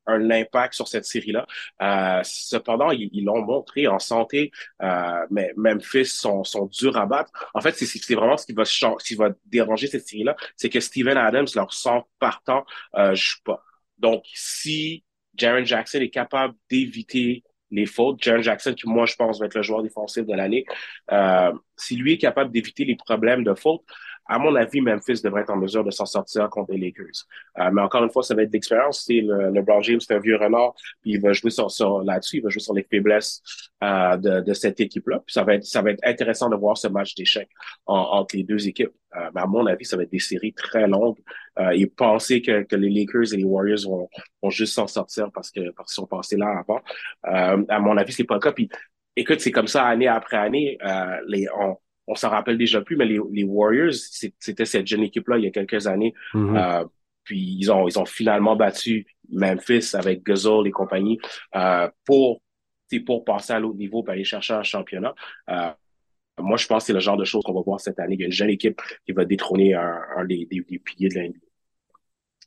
un, 0.07 0.15
un 0.15 0.31
impact 0.31 0.73
sur 0.73 0.87
cette 0.87 1.05
série-là. 1.05 1.45
Euh, 1.83 2.21
cependant, 2.23 2.89
ils 2.89 3.23
l'ont 3.23 3.43
montré 3.45 3.85
en 3.85 3.99
santé, 3.99 4.51
euh, 4.81 5.25
mais 5.29 5.53
Memphis 5.55 6.07
sont, 6.07 6.43
sont 6.43 6.65
durs 6.65 6.97
à 6.97 7.05
battre. 7.05 7.31
En 7.53 7.61
fait, 7.61 7.73
c'est 7.73 8.15
vraiment 8.15 8.37
ce 8.37 8.47
qui 8.47 8.53
va, 8.53 8.65
ce 8.65 9.05
qui 9.05 9.13
va 9.13 9.29
déranger 9.45 9.85
cette 9.85 10.07
série-là, 10.07 10.35
c'est 10.55 10.69
que 10.69 10.79
Steven 10.79 11.15
Adams, 11.15 11.47
leur 11.53 11.71
centre 11.73 12.07
partant, 12.17 12.65
euh, 12.95 13.13
joue 13.13 13.37
pas. 13.45 13.63
Donc, 13.99 14.23
si 14.33 15.03
Jaron 15.35 15.63
Jackson 15.63 15.99
est 15.99 16.09
capable 16.09 16.55
d'éviter 16.71 17.43
les 17.71 17.85
fautes. 17.85 18.21
Jaron 18.21 18.41
Jackson, 18.41 18.73
qui 18.73 18.87
moi 18.87 19.05
je 19.05 19.15
pense 19.15 19.39
va 19.39 19.45
être 19.45 19.55
le 19.55 19.61
joueur 19.63 19.81
défensif 19.81 20.25
de 20.25 20.33
l'année, 20.33 20.65
euh, 21.11 21.51
si 21.77 21.95
lui 21.95 22.13
est 22.13 22.17
capable 22.17 22.51
d'éviter 22.51 22.85
les 22.85 22.95
problèmes 22.95 23.43
de 23.43 23.53
fautes, 23.53 23.83
à 24.27 24.39
mon 24.39 24.55
avis, 24.55 24.81
Memphis 24.81 25.21
devrait 25.23 25.41
être 25.41 25.49
en 25.49 25.57
mesure 25.57 25.83
de 25.83 25.91
s'en 25.91 26.05
sortir 26.05 26.49
contre 26.49 26.71
les 26.73 26.79
Lakers. 26.79 27.25
Euh, 27.59 27.69
mais 27.71 27.81
encore 27.81 28.03
une 28.03 28.11
fois, 28.11 28.23
ça 28.23 28.35
va 28.35 28.43
être 28.43 28.51
d'expérience. 28.51 29.03
C'est 29.05 29.21
le, 29.21 29.51
LeBron 29.51 29.81
James, 29.81 29.99
c'est 29.99 30.13
un 30.13 30.19
vieux 30.19 30.37
renard, 30.37 30.73
puis 31.01 31.11
il 31.11 31.21
va 31.21 31.33
jouer 31.33 31.51
sur, 31.51 31.69
sur 31.69 32.03
là-dessus, 32.03 32.37
il 32.37 32.43
va 32.43 32.49
jouer 32.49 32.61
sur 32.61 32.73
les 32.73 32.83
faiblesses 32.83 33.41
euh, 33.83 34.17
de, 34.17 34.41
de, 34.41 34.53
cette 34.53 34.79
équipe-là. 34.79 35.21
Puis 35.25 35.33
ça 35.33 35.43
va 35.43 35.55
être 35.55 35.65
ça 35.65 35.81
va 35.81 35.91
être 35.91 36.03
intéressant 36.03 36.49
de 36.49 36.55
voir 36.55 36.77
ce 36.77 36.87
match 36.87 37.15
d'échecs 37.15 37.49
entre 37.85 38.35
les 38.35 38.43
deux 38.43 38.67
équipes. 38.67 38.93
Euh, 39.15 39.29
mais 39.35 39.41
à 39.41 39.47
mon 39.47 39.65
avis, 39.65 39.83
ça 39.85 39.97
va 39.97 40.03
être 40.03 40.11
des 40.11 40.19
séries 40.19 40.53
très 40.53 40.87
longues. 40.87 41.19
Euh, 41.59 41.71
et 41.71 41.85
penser 41.85 42.41
que, 42.41 42.63
que 42.63 42.75
les 42.77 42.89
Lakers 42.89 43.33
et 43.33 43.37
les 43.37 43.43
Warriors 43.43 43.83
vont, 43.85 44.09
vont 44.41 44.49
juste 44.49 44.73
s'en 44.73 44.87
sortir 44.87 45.29
parce 45.33 45.51
que 45.51 45.71
parce 45.71 45.93
qu'ils 45.93 46.01
sont 46.01 46.07
passés 46.07 46.37
là 46.37 46.47
avant. 46.59 46.79
Euh, 47.27 47.65
à 47.67 47.79
mon 47.79 47.97
avis, 47.97 48.13
c'est 48.13 48.23
pas 48.23 48.35
le 48.35 48.39
cas. 48.39 48.53
Puis 48.53 48.69
écoute, 49.17 49.41
c'est 49.41 49.51
comme 49.51 49.67
ça 49.67 49.85
année 49.85 50.07
après 50.07 50.37
année. 50.37 50.77
Euh, 50.85 51.17
les, 51.27 51.47
on, 51.59 51.77
on 52.07 52.15
s'en 52.15 52.29
rappelle 52.29 52.57
déjà 52.57 52.81
plus, 52.81 52.95
mais 52.95 53.05
les, 53.05 53.19
les 53.31 53.43
Warriors, 53.43 53.93
c'était 54.39 54.65
cette 54.65 54.87
jeune 54.87 55.03
équipe-là 55.03 55.37
il 55.37 55.45
y 55.45 55.47
a 55.47 55.51
quelques 55.51 55.87
années. 55.87 56.13
Mm-hmm. 56.33 56.81
euh, 56.81 56.85
puis 57.23 57.57
ils 57.59 57.71
ont, 57.71 57.87
ils 57.87 57.99
ont 57.99 58.05
finalement 58.05 58.55
battu 58.55 59.05
Memphis 59.31 59.91
avec 59.93 60.23
Gasol 60.23 60.67
et 60.67 60.71
compagnie 60.71 61.19
euh, 61.55 61.87
pour, 62.05 62.41
pour 63.05 63.23
passer 63.23 63.53
à 63.53 63.59
l'autre 63.59 63.77
niveau 63.77 64.03
et 64.07 64.11
aller 64.11 64.23
chercher 64.23 64.53
un 64.53 64.63
championnat. 64.63 65.13
Euh, 65.49 65.71
moi, 66.39 66.57
je 66.57 66.65
pense 66.67 66.83
que 66.83 66.87
c'est 66.87 66.93
le 66.93 66.99
genre 66.99 67.17
de 67.17 67.25
choses 67.25 67.43
qu'on 67.43 67.53
va 67.53 67.61
voir 67.61 67.79
cette 67.79 67.99
année. 67.99 68.15
Il 68.15 68.21
y 68.21 68.23
a 68.23 68.25
une 68.25 68.31
jeune 68.31 68.49
équipe 68.49 68.81
qui 69.05 69.11
va 69.11 69.25
détrôner 69.25 69.75
un, 69.75 69.99
un 70.17 70.25
des, 70.25 70.47
des, 70.49 70.61
piliers 70.79 71.09
de 71.09 71.19
l'NBA. 71.19 71.39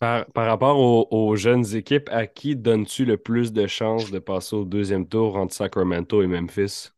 Par, 0.00 0.26
par, 0.32 0.46
rapport 0.46 0.78
aux, 0.78 1.06
aux, 1.10 1.36
jeunes 1.36 1.76
équipes, 1.76 2.08
à 2.10 2.26
qui 2.26 2.56
donnes-tu 2.56 3.04
le 3.04 3.16
plus 3.16 3.52
de 3.52 3.66
chances 3.66 4.10
de 4.10 4.18
passer 4.18 4.56
au 4.56 4.64
deuxième 4.64 5.06
tour 5.06 5.36
entre 5.36 5.54
Sacramento 5.54 6.20
et 6.22 6.26
Memphis? 6.26 6.93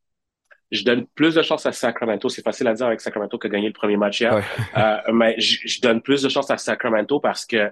Je 0.70 0.85
donne 0.85 1.07
plus 1.07 1.35
de 1.35 1.42
chance 1.42 1.66
à 1.66 1.72
Sacramento. 1.72 2.29
C'est 2.29 2.42
facile 2.42 2.66
à 2.68 2.74
dire 2.74 2.87
avec 2.87 3.00
Sacramento 3.00 3.38
qui 3.38 3.46
a 3.46 3.50
gagné 3.50 3.68
le 3.68 3.72
premier 3.72 3.96
match 3.96 4.20
hier. 4.20 4.44
euh, 4.76 5.12
mais 5.12 5.38
je, 5.38 5.81
donne 5.81 6.02
plus 6.02 6.22
de 6.22 6.29
chance 6.29 6.50
à 6.50 6.59
Sacramento 6.59 7.20
parce 7.20 7.46
que, 7.46 7.70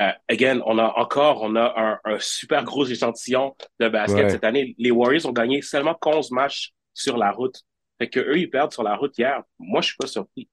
euh, 0.00 0.12
again, 0.28 0.60
on 0.66 0.78
a 0.78 0.92
encore, 0.96 1.42
on 1.42 1.56
a 1.56 1.74
un, 2.04 2.12
un 2.12 2.18
super 2.18 2.64
gros 2.64 2.86
échantillon 2.86 3.56
de 3.80 3.88
basket 3.88 4.30
cette 4.30 4.44
année. 4.44 4.74
Les 4.78 4.90
Warriors 4.90 5.26
ont 5.26 5.32
gagné 5.32 5.62
seulement 5.62 5.96
11 6.04 6.30
matchs 6.30 6.72
sur 6.94 7.16
la 7.16 7.30
route. 7.30 7.62
Fait 7.98 8.08
que 8.08 8.20
eux, 8.20 8.38
ils 8.38 8.50
perdent 8.50 8.72
sur 8.72 8.84
la 8.84 8.94
route 8.94 9.16
hier. 9.18 9.42
Moi, 9.58 9.80
je 9.80 9.88
suis 9.88 9.96
pas 9.96 10.06
surpris 10.06 10.48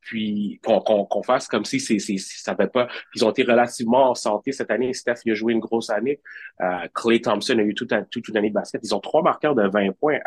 puis 0.00 0.60
qu'on 0.62 1.22
fasse 1.22 1.46
comme 1.46 1.64
si 1.64 1.78
c'est 1.80 1.98
ça 1.98 2.56
fait 2.56 2.72
pas 2.72 2.88
ils 3.14 3.24
ont 3.24 3.30
été 3.30 3.42
relativement 3.42 4.10
en 4.10 4.14
santé 4.14 4.52
cette 4.52 4.70
année. 4.70 4.92
Steph 4.94 5.16
il 5.24 5.32
a 5.32 5.34
joué 5.34 5.52
une 5.52 5.60
grosse 5.60 5.90
année. 5.90 6.20
Euh, 6.60 6.88
Clay 6.94 7.20
Thompson 7.20 7.58
a 7.58 7.62
eu 7.62 7.74
toute, 7.74 7.92
toute 8.10 8.28
une 8.28 8.36
année 8.36 8.48
de 8.48 8.54
basket. 8.54 8.80
Ils 8.84 8.94
ont 8.94 9.00
trois 9.00 9.22
marqueurs 9.22 9.54
de 9.54 9.66
20 9.68 9.92
points 9.92 10.18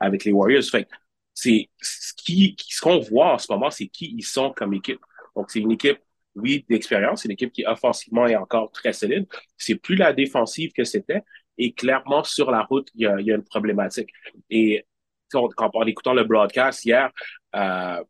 avec 0.00 0.24
les 0.24 0.32
Warriors. 0.32 0.64
Fait 0.64 0.88
c'est 1.34 1.70
ce 1.80 2.12
qui 2.14 2.56
ce 2.58 2.80
qu'on 2.80 2.98
voit 2.98 3.34
en 3.34 3.38
ce 3.38 3.50
moment 3.50 3.70
c'est 3.70 3.86
qui 3.86 4.14
ils 4.16 4.24
sont 4.24 4.52
comme 4.52 4.74
équipe. 4.74 5.00
Donc 5.36 5.50
c'est 5.50 5.60
une 5.60 5.72
équipe 5.72 5.98
oui 6.34 6.64
d'expérience 6.68 7.22
c'est 7.22 7.28
une 7.28 7.32
équipe 7.32 7.52
qui 7.52 7.64
offensivement 7.66 8.26
est 8.26 8.36
encore 8.36 8.70
très 8.72 8.92
solide. 8.92 9.26
C'est 9.56 9.76
plus 9.76 9.96
la 9.96 10.12
défensive 10.12 10.72
que 10.72 10.84
c'était. 10.84 11.22
Et 11.58 11.72
clairement 11.72 12.24
sur 12.24 12.50
la 12.50 12.62
route 12.62 12.88
il 12.94 13.02
y 13.02 13.06
a, 13.06 13.20
il 13.20 13.26
y 13.26 13.32
a 13.32 13.36
une 13.36 13.44
problématique. 13.44 14.10
Et 14.50 14.84
quand, 15.32 15.70
en 15.74 15.86
écoutant 15.86 16.14
le 16.14 16.24
broadcast 16.24 16.84
hier 16.84 17.10
euh, 17.54 18.02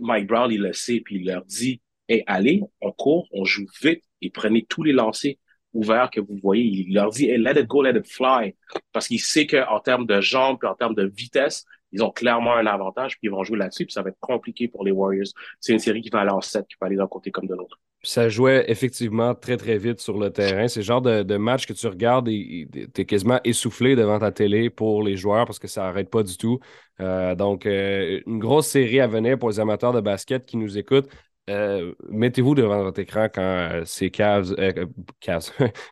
Mike 0.00 0.26
Brown, 0.26 0.50
il 0.50 0.60
le 0.60 0.72
sait, 0.72 1.00
puis 1.00 1.16
il 1.16 1.26
leur 1.26 1.44
dit 1.44 1.80
Hey, 2.08 2.22
allez, 2.26 2.62
on 2.80 2.92
court, 2.92 3.26
on 3.32 3.44
joue 3.44 3.66
vite 3.82 4.04
et 4.22 4.30
prenez 4.30 4.64
tous 4.64 4.82
les 4.82 4.92
lancers 4.92 5.36
ouverts 5.72 6.10
que 6.10 6.20
vous 6.20 6.38
voyez. 6.42 6.64
Il 6.64 6.94
leur 6.94 7.10
dit 7.10 7.26
hey, 7.26 7.38
let 7.38 7.60
it 7.60 7.66
go, 7.66 7.82
let 7.82 7.98
it 7.98 8.06
fly. 8.06 8.54
Parce 8.92 9.08
qu'il 9.08 9.20
sait 9.20 9.46
qu'en 9.46 9.80
termes 9.80 10.06
de 10.06 10.20
jambes 10.20 10.58
en 10.64 10.74
termes 10.74 10.94
de 10.94 11.06
vitesse, 11.06 11.64
ils 11.92 12.02
ont 12.02 12.10
clairement 12.10 12.54
un 12.54 12.66
avantage, 12.66 13.18
puis 13.18 13.28
ils 13.28 13.30
vont 13.30 13.44
jouer 13.44 13.58
là-dessus, 13.58 13.86
puis 13.86 13.92
ça 13.92 14.02
va 14.02 14.10
être 14.10 14.20
compliqué 14.20 14.68
pour 14.68 14.84
les 14.84 14.90
Warriors. 14.90 15.28
C'est 15.60 15.72
une 15.72 15.78
série 15.78 16.02
qui 16.02 16.10
va 16.10 16.20
aller 16.20 16.30
en 16.30 16.40
7, 16.40 16.66
qui 16.68 16.76
va 16.80 16.88
aller 16.88 16.96
d'un 16.96 17.06
côté 17.06 17.30
comme 17.30 17.46
de 17.46 17.54
l'autre. 17.54 17.78
Ça 18.02 18.28
jouait 18.28 18.64
effectivement 18.68 19.34
très, 19.34 19.56
très 19.56 19.78
vite 19.78 20.00
sur 20.00 20.16
le 20.18 20.30
terrain. 20.30 20.68
C'est 20.68 20.80
le 20.80 20.84
genre 20.84 21.02
de, 21.02 21.36
match 21.36 21.66
que 21.66 21.72
tu 21.72 21.86
regardes 21.88 22.28
et 22.28 22.68
tu 22.94 23.00
es 23.00 23.04
quasiment 23.04 23.40
essoufflé 23.42 23.96
devant 23.96 24.18
ta 24.20 24.30
télé 24.30 24.70
pour 24.70 25.02
les 25.02 25.16
joueurs 25.16 25.44
parce 25.44 25.58
que 25.58 25.66
ça 25.66 25.82
n'arrête 25.82 26.08
pas 26.08 26.22
du 26.22 26.36
tout. 26.36 26.60
Euh, 27.00 27.34
donc, 27.34 27.66
euh, 27.66 28.20
une 28.26 28.38
grosse 28.38 28.68
série 28.68 29.00
à 29.00 29.08
venir 29.08 29.38
pour 29.38 29.48
les 29.50 29.58
amateurs 29.60 29.92
de 29.92 30.00
basket 30.00 30.46
qui 30.46 30.56
nous 30.56 30.78
écoutent. 30.78 31.08
Euh, 31.50 31.94
mettez-vous 32.08 32.54
devant 32.54 32.82
votre 32.82 33.00
écran 33.00 33.28
quand 33.32 33.82
c'est 33.84 34.10
Cavs, 34.10 34.54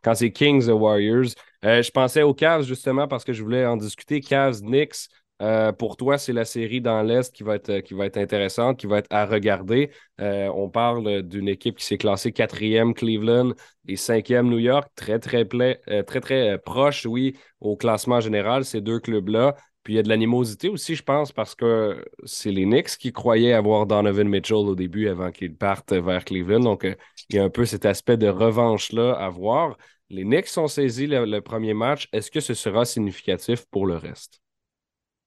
quand 0.02 0.14
c'est 0.14 0.32
Kings 0.32 0.68
Warriors. 0.68 1.30
je 1.62 1.90
pensais 1.90 2.22
aux 2.22 2.34
Cavs 2.34 2.64
justement 2.64 3.08
parce 3.08 3.24
que 3.24 3.32
je 3.32 3.42
voulais 3.42 3.66
en 3.66 3.76
discuter. 3.76 4.20
Cavs, 4.20 4.60
Knicks, 4.60 5.08
euh, 5.42 5.72
pour 5.72 5.96
toi, 5.96 6.16
c'est 6.16 6.32
la 6.32 6.44
série 6.44 6.80
dans 6.80 7.02
l'Est 7.02 7.34
qui 7.34 7.42
va 7.42 7.56
être, 7.56 7.70
être 7.70 8.16
intéressante, 8.16 8.78
qui 8.78 8.86
va 8.86 8.98
être 8.98 9.12
à 9.12 9.26
regarder. 9.26 9.90
Euh, 10.20 10.48
on 10.54 10.70
parle 10.70 11.22
d'une 11.22 11.48
équipe 11.48 11.78
qui 11.78 11.84
s'est 11.84 11.98
classée 11.98 12.32
quatrième 12.32 12.94
Cleveland 12.94 13.52
et 13.88 13.96
cinquième 13.96 14.48
New 14.48 14.58
York, 14.58 14.88
très, 14.94 15.18
très, 15.18 15.44
euh, 15.88 16.58
proche, 16.58 17.06
oui, 17.06 17.36
au 17.60 17.76
classement 17.76 18.20
général, 18.20 18.64
ces 18.64 18.80
deux 18.80 19.00
clubs-là. 19.00 19.56
Puis 19.82 19.94
il 19.94 19.96
y 19.96 19.98
a 19.98 20.02
de 20.02 20.08
l'animosité 20.08 20.68
aussi, 20.68 20.94
je 20.94 21.02
pense, 21.02 21.30
parce 21.32 21.54
que 21.54 22.02
c'est 22.24 22.50
les 22.50 22.64
Knicks 22.64 22.96
qui 22.96 23.12
croyaient 23.12 23.52
avoir 23.52 23.86
Donovan 23.86 24.28
Mitchell 24.28 24.56
au 24.56 24.74
début 24.74 25.08
avant 25.08 25.30
qu'il 25.30 25.56
parte 25.56 25.92
vers 25.92 26.24
Cleveland. 26.24 26.60
Donc, 26.60 26.84
euh, 26.84 26.94
il 27.28 27.36
y 27.36 27.38
a 27.38 27.44
un 27.44 27.50
peu 27.50 27.66
cet 27.66 27.84
aspect 27.84 28.16
de 28.16 28.28
revanche-là 28.28 29.12
à 29.12 29.28
voir. 29.28 29.76
Les 30.10 30.22
Knicks 30.22 30.56
ont 30.56 30.68
saisi 30.68 31.06
le 31.06 31.40
premier 31.40 31.74
match. 31.74 32.08
Est-ce 32.12 32.30
que 32.30 32.40
ce 32.40 32.54
sera 32.54 32.84
significatif 32.84 33.66
pour 33.66 33.86
le 33.86 33.96
reste? 33.96 34.43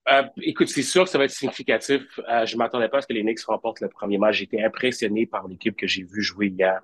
Euh, 0.09 0.23
écoute, 0.41 0.69
c'est 0.69 0.83
sûr 0.83 1.03
que 1.03 1.09
ça 1.09 1.17
va 1.17 1.25
être 1.25 1.31
significatif. 1.31 2.19
Euh, 2.29 2.45
je 2.45 2.57
m'attendais 2.57 2.87
pas 2.87 2.99
à 2.99 3.01
ce 3.01 3.07
que 3.07 3.13
les 3.13 3.23
Knicks 3.23 3.41
remportent 3.41 3.81
le 3.81 3.89
premier 3.89 4.17
match. 4.17 4.37
J'étais 4.37 4.63
impressionné 4.63 5.25
par 5.25 5.47
l'équipe 5.47 5.75
que 5.75 5.87
j'ai 5.87 6.03
vu 6.03 6.21
jouer 6.21 6.47
hier. 6.47 6.81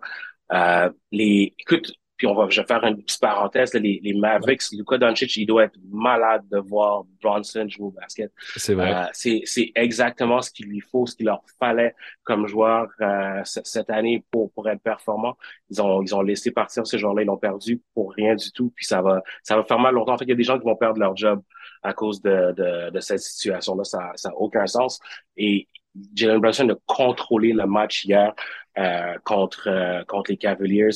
Euh, 0.51 0.89
les, 1.11 1.53
écoute, 1.57 1.93
puis 2.17 2.27
on 2.27 2.35
va, 2.35 2.47
je 2.49 2.61
vais 2.61 2.67
faire 2.67 2.83
une 2.83 3.01
petite 3.01 3.19
parenthèse. 3.19 3.73
les, 3.73 3.99
les 4.03 4.13
Mavericks, 4.13 4.71
Luka 4.71 4.97
Doncic, 4.97 5.35
il 5.35 5.45
doit 5.45 5.65
être 5.65 5.77
malade 5.91 6.43
de 6.51 6.59
voir 6.59 7.03
Bronson 7.21 7.67
jouer 7.67 7.87
au 7.87 7.91
basket. 7.91 8.31
C'est 8.55 8.75
vrai. 8.75 8.93
Euh, 8.93 9.05
c'est, 9.13 9.41
c'est 9.45 9.71
exactement 9.75 10.41
ce 10.41 10.51
qu'il 10.51 10.67
lui 10.67 10.79
faut, 10.79 11.07
ce 11.07 11.15
qu'il 11.15 11.25
leur 11.25 11.41
fallait 11.59 11.95
comme 12.23 12.45
joueur 12.47 12.87
euh, 13.01 13.41
cette 13.43 13.89
année 13.89 14.23
pour 14.31 14.51
pour 14.53 14.69
être 14.69 14.81
performant. 14.81 15.37
Ils 15.69 15.81
ont 15.81 16.01
ils 16.03 16.13
ont 16.13 16.21
laissé 16.21 16.51
partir 16.51 16.85
ce 16.85 16.97
joueurs-là, 16.97 17.23
ils 17.23 17.25
l'ont 17.25 17.37
perdu 17.37 17.81
pour 17.93 18.13
rien 18.13 18.35
du 18.35 18.51
tout. 18.51 18.71
Puis 18.75 18.85
ça 18.85 19.01
va 19.01 19.23
ça 19.41 19.55
va 19.55 19.63
faire 19.63 19.79
mal 19.79 19.95
longtemps. 19.95 20.13
En 20.13 20.17
fait, 20.17 20.25
il 20.25 20.29
y 20.29 20.33
a 20.33 20.35
des 20.35 20.43
gens 20.43 20.59
qui 20.59 20.65
vont 20.65 20.75
perdre 20.75 20.99
leur 20.99 21.17
job 21.17 21.41
à 21.83 21.93
cause 21.93 22.21
de, 22.21 22.53
de, 22.53 22.89
de 22.89 22.99
cette 22.99 23.19
situation-là. 23.19 23.83
Ça 23.83 24.11
n'a 24.25 24.35
aucun 24.35 24.65
sens. 24.67 24.99
Et 25.37 25.67
Jalen 26.15 26.39
Brunson 26.39 26.69
a 26.69 26.75
contrôlé 26.85 27.53
le 27.53 27.65
match 27.65 28.05
hier 28.05 28.33
euh, 28.79 29.13
contre 29.23 29.67
euh, 29.67 30.03
contre 30.05 30.31
les 30.31 30.37
Cavaliers. 30.37 30.89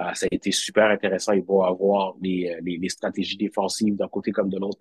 Euh, 0.00 0.14
ça 0.14 0.26
a 0.26 0.28
été 0.30 0.52
super 0.52 0.90
intéressant. 0.90 1.32
Il 1.32 1.42
va 1.42 1.66
avoir 1.66 2.14
les, 2.22 2.56
les, 2.62 2.76
les 2.76 2.88
stratégies 2.88 3.36
défensives 3.36 3.96
d'un 3.96 4.08
côté 4.08 4.30
comme 4.30 4.48
de 4.48 4.58
l'autre 4.58 4.78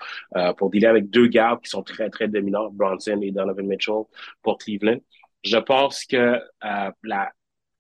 pour 0.58 0.69
dealer 0.69 0.88
avec 0.88 1.10
deux 1.10 1.28
gardes 1.28 1.62
qui 1.62 1.69
sont 1.69 1.84
très, 1.84 2.10
très 2.10 2.28
dominants, 2.28 2.69
Brunson 2.71 3.19
et 3.21 3.32
Donovan 3.32 3.65
Mitchell 3.65 4.04
pour 4.41 4.58
Cleveland. 4.60 4.99
Je 5.43 5.58
pense 5.58 6.06
que 6.06 6.39
la 7.04 7.32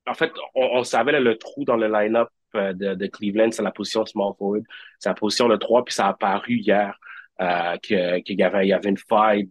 en 0.05 0.13
fait, 0.15 0.31
on, 0.55 0.79
on 0.79 0.83
savait 0.83 1.17
le 1.17 1.37
trou 1.37 1.63
dans 1.63 1.77
le 1.77 1.87
line-up 1.87 2.27
de, 2.55 2.93
de 2.93 3.07
Cleveland, 3.07 3.51
c'est 3.51 3.63
la 3.63 3.71
position 3.71 4.05
small 4.05 4.33
forward. 4.37 4.63
C'est 4.99 5.09
la 5.09 5.15
position 5.15 5.47
de 5.47 5.55
3, 5.55 5.85
puis 5.85 5.93
ça 5.93 6.07
a 6.07 6.09
apparu 6.09 6.55
hier 6.57 6.99
euh, 7.41 7.77
qu'il 7.77 8.39
y 8.39 8.43
avait, 8.43 8.65
il 8.65 8.69
y 8.69 8.73
avait 8.73 8.89
une 8.89 8.97
faille, 8.97 9.49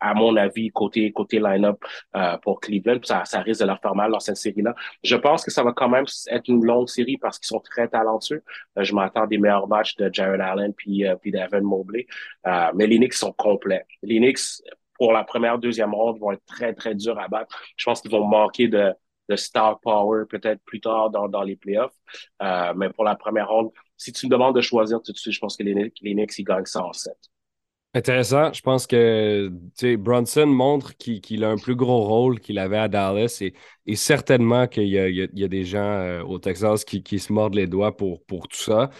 à 0.00 0.14
mon 0.14 0.36
avis, 0.36 0.70
côté, 0.70 1.12
côté 1.12 1.40
line-up 1.40 1.82
euh, 2.16 2.36
pour 2.38 2.60
Cleveland. 2.60 3.00
Ça, 3.02 3.24
ça 3.24 3.40
risque 3.40 3.60
de 3.60 3.66
leur 3.66 3.80
faire 3.80 3.94
mal 3.94 4.10
dans 4.12 4.20
cette 4.20 4.36
série-là. 4.36 4.74
Je 5.02 5.16
pense 5.16 5.44
que 5.44 5.50
ça 5.50 5.62
va 5.62 5.72
quand 5.72 5.88
même 5.88 6.04
être 6.28 6.48
une 6.48 6.64
longue 6.64 6.88
série 6.88 7.16
parce 7.16 7.38
qu'ils 7.38 7.46
sont 7.48 7.60
très 7.60 7.88
talentueux. 7.88 8.42
Euh, 8.78 8.84
je 8.84 8.94
m'attends 8.94 9.26
des 9.26 9.38
meilleurs 9.38 9.66
matchs 9.68 9.96
de 9.96 10.10
Jared 10.12 10.40
Allen 10.40 10.72
puis, 10.74 11.06
euh, 11.06 11.16
puis 11.16 11.30
d'Evan 11.32 11.62
Mobley. 11.62 12.06
Euh, 12.46 12.70
mais 12.74 12.86
les 12.86 12.98
Knicks 12.98 13.14
sont 13.14 13.32
complets. 13.32 13.86
Les 14.02 14.18
Knicks, 14.18 14.62
pour 14.94 15.12
la 15.12 15.24
première, 15.24 15.58
deuxième 15.58 15.94
ronde, 15.94 16.18
vont 16.18 16.32
être 16.32 16.44
très, 16.46 16.74
très 16.74 16.94
durs 16.94 17.18
à 17.18 17.28
battre. 17.28 17.56
Je 17.76 17.84
pense 17.84 18.00
qu'ils 18.00 18.10
vont 18.10 18.26
manquer 18.26 18.68
de, 18.68 18.92
de 19.28 19.36
star 19.36 19.80
power 19.80 20.24
peut-être 20.28 20.62
plus 20.64 20.80
tard 20.80 21.10
dans, 21.10 21.28
dans 21.28 21.42
les 21.42 21.56
playoffs. 21.56 21.94
Euh, 22.42 22.72
mais 22.76 22.90
pour 22.90 23.04
la 23.04 23.14
première 23.14 23.48
ronde, 23.48 23.70
si 23.98 24.12
tu 24.12 24.26
me 24.26 24.30
demandes 24.30 24.54
de 24.54 24.60
choisir 24.60 25.02
tout 25.02 25.12
de 25.12 25.18
suite, 25.18 25.34
je 25.34 25.40
pense 25.40 25.56
que 25.56 25.62
les, 25.62 25.74
les 25.74 26.14
Knicks, 26.14 26.38
ils 26.38 26.44
gagnent 26.44 26.64
107. 26.64 27.12
Intéressant. 27.94 28.52
Je 28.52 28.60
pense 28.60 28.86
que 28.86 29.50
Brunson 29.96 30.46
montre 30.46 30.94
qu'il 30.96 31.42
a 31.42 31.48
un 31.48 31.56
plus 31.56 31.74
gros 31.74 32.04
rôle 32.04 32.38
qu'il 32.38 32.58
avait 32.58 32.76
à 32.76 32.86
Dallas 32.86 33.38
et, 33.40 33.54
et 33.86 33.96
certainement 33.96 34.66
qu'il 34.66 34.84
y, 34.84 35.30
y, 35.32 35.44
a 35.44 35.48
des 35.48 35.64
gens 35.64 35.78
euh, 35.80 36.22
au 36.22 36.38
Texas 36.38 36.84
qui, 36.84 37.02
qui, 37.02 37.18
se 37.18 37.32
mordent 37.32 37.54
les 37.54 37.66
doigts 37.66 37.96
pour, 37.96 38.22
pour 38.26 38.46
tout 38.46 38.58
ça. 38.58 38.90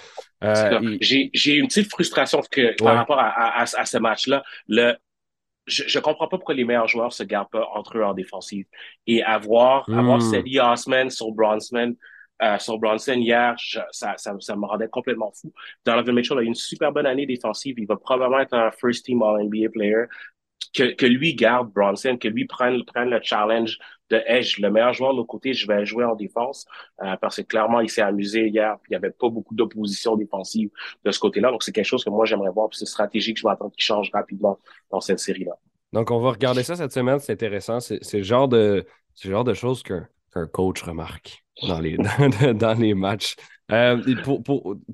Euh, 0.42 0.96
J'ai 1.02 1.54
une 1.54 1.68
petite 1.68 1.90
frustration 1.90 2.40
que, 2.50 2.74
par 2.82 2.96
rapport 2.96 3.18
à, 3.18 3.28
à, 3.28 3.62
à 3.62 3.84
ce 3.84 3.98
match-là. 3.98 4.42
Le, 4.68 4.94
je, 5.68 5.98
ne 5.98 6.02
comprends 6.02 6.26
pas 6.26 6.38
pourquoi 6.38 6.54
les 6.54 6.64
meilleurs 6.64 6.88
joueurs 6.88 7.12
se 7.12 7.22
gardent 7.22 7.50
pas 7.50 7.68
entre 7.74 7.98
eux 7.98 8.04
en 8.04 8.14
défensive. 8.14 8.64
Et 9.06 9.22
avoir, 9.22 9.88
mm. 9.88 9.98
avoir 9.98 10.72
Osman 10.72 11.10
sur 11.10 11.30
Bronson, 11.32 11.94
euh, 12.40 12.58
sur 12.58 12.78
Bronson 12.78 13.14
hier, 13.14 13.56
ça, 13.90 14.14
ça, 14.16 14.36
ça, 14.38 14.56
me 14.56 14.66
rendait 14.66 14.88
complètement 14.88 15.32
fou. 15.32 15.52
Donovan 15.84 16.14
Mitchell 16.14 16.38
a 16.38 16.42
eu 16.42 16.46
une 16.46 16.54
super 16.54 16.92
bonne 16.92 17.06
année 17.06 17.26
défensive. 17.26 17.74
Il 17.78 17.86
va 17.86 17.96
probablement 17.96 18.40
être 18.40 18.54
un 18.54 18.70
first 18.70 19.04
team 19.04 19.22
All-NBA 19.22 19.70
player. 19.72 20.04
Que, 20.74 20.92
que 20.92 21.06
lui 21.06 21.34
garde 21.34 21.72
Bronson, 21.72 22.18
que 22.18 22.28
lui 22.28 22.44
prenne, 22.44 22.82
le 22.94 23.20
challenge 23.22 23.78
de 24.10 24.20
Edge, 24.26 24.58
le 24.58 24.70
meilleur 24.70 24.92
joueur 24.92 25.12
de 25.12 25.16
l'autre 25.16 25.28
côté, 25.28 25.54
je 25.54 25.66
vais 25.66 25.86
jouer 25.86 26.04
en 26.04 26.14
défense 26.14 26.66
euh, 27.02 27.16
parce 27.20 27.36
que 27.36 27.42
clairement, 27.42 27.80
il 27.80 27.88
s'est 27.88 28.02
amusé 28.02 28.48
hier. 28.48 28.76
Il 28.86 28.90
n'y 28.90 28.96
avait 28.96 29.10
pas 29.10 29.30
beaucoup 29.30 29.54
d'opposition 29.54 30.16
défensive 30.16 30.70
de 31.04 31.10
ce 31.10 31.18
côté-là. 31.18 31.50
Donc, 31.50 31.62
c'est 31.62 31.72
quelque 31.72 31.86
chose 31.86 32.04
que 32.04 32.10
moi, 32.10 32.26
j'aimerais 32.26 32.50
voir. 32.50 32.68
C'est 32.72 32.86
stratégique, 32.86 33.38
je 33.38 33.46
m'attends 33.46 33.70
qu'il 33.70 33.82
change 33.82 34.10
rapidement 34.12 34.58
dans 34.90 35.00
cette 35.00 35.20
série-là. 35.20 35.54
Donc, 35.92 36.10
on 36.10 36.20
va 36.20 36.32
regarder 36.32 36.62
ça 36.62 36.76
cette 36.76 36.92
semaine. 36.92 37.18
C'est 37.18 37.32
intéressant. 37.32 37.80
C'est 37.80 38.00
le 38.12 38.22
genre 38.22 38.48
de, 38.48 38.84
de 39.24 39.54
choses 39.54 39.82
qu'un 39.82 40.46
coach 40.52 40.82
remarque 40.82 41.44
dans 41.66 41.80
les, 41.80 41.96
dans, 42.54 42.78
les 42.78 42.94
matchs. 42.94 43.36
Euh, 43.70 44.02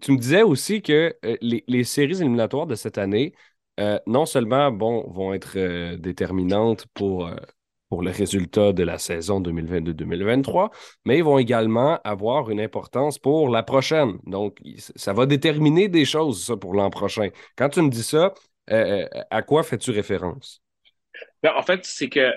tu 0.01 0.13
me 0.13 0.19
disais 0.19 0.43
aussi 0.43 0.83
que 0.83 1.15
euh, 1.25 1.37
les, 1.41 1.65
les, 1.67 1.85
séries 1.85 2.21
éliminatoires 2.21 2.67
de 2.67 2.75
cette 2.75 2.99
année, 2.99 3.35
euh, 3.81 3.99
non 4.07 4.27
seulement 4.27 4.71
bon, 4.71 5.09
vont 5.11 5.33
être 5.33 5.97
déterminantes 5.97 6.87
pour, 6.95 7.31
pour 7.89 8.03
le 8.03 8.11
résultat 8.11 8.73
de 8.73 8.83
la 8.83 8.99
saison 8.99 9.41
2022-2023, 9.41 10.71
mais 11.05 11.19
ils 11.19 11.25
vont 11.25 11.39
également 11.39 12.01
avoir 12.05 12.51
une 12.51 12.61
importance 12.61 13.19
pour 13.19 13.49
la 13.49 13.63
prochaine. 13.63 14.19
Donc, 14.27 14.59
ça 14.77 15.13
va 15.13 15.27
déterminer 15.27 15.89
des 15.89 16.05
choses, 16.05 16.57
pour 16.61 16.75
l'an 16.75 16.91
prochain. 16.91 17.31
Quand 17.57 17.69
tu 17.69 17.83
me 17.83 17.91
dis 17.91 18.03
ça, 18.03 18.35
à 18.69 19.43
quoi 19.43 19.63
fais-tu 19.63 19.91
référence? 19.91 20.63
Ben, 21.43 21.53
en 21.57 21.63
fait, 21.63 21.85
c'est 21.85 22.09
que 22.09 22.33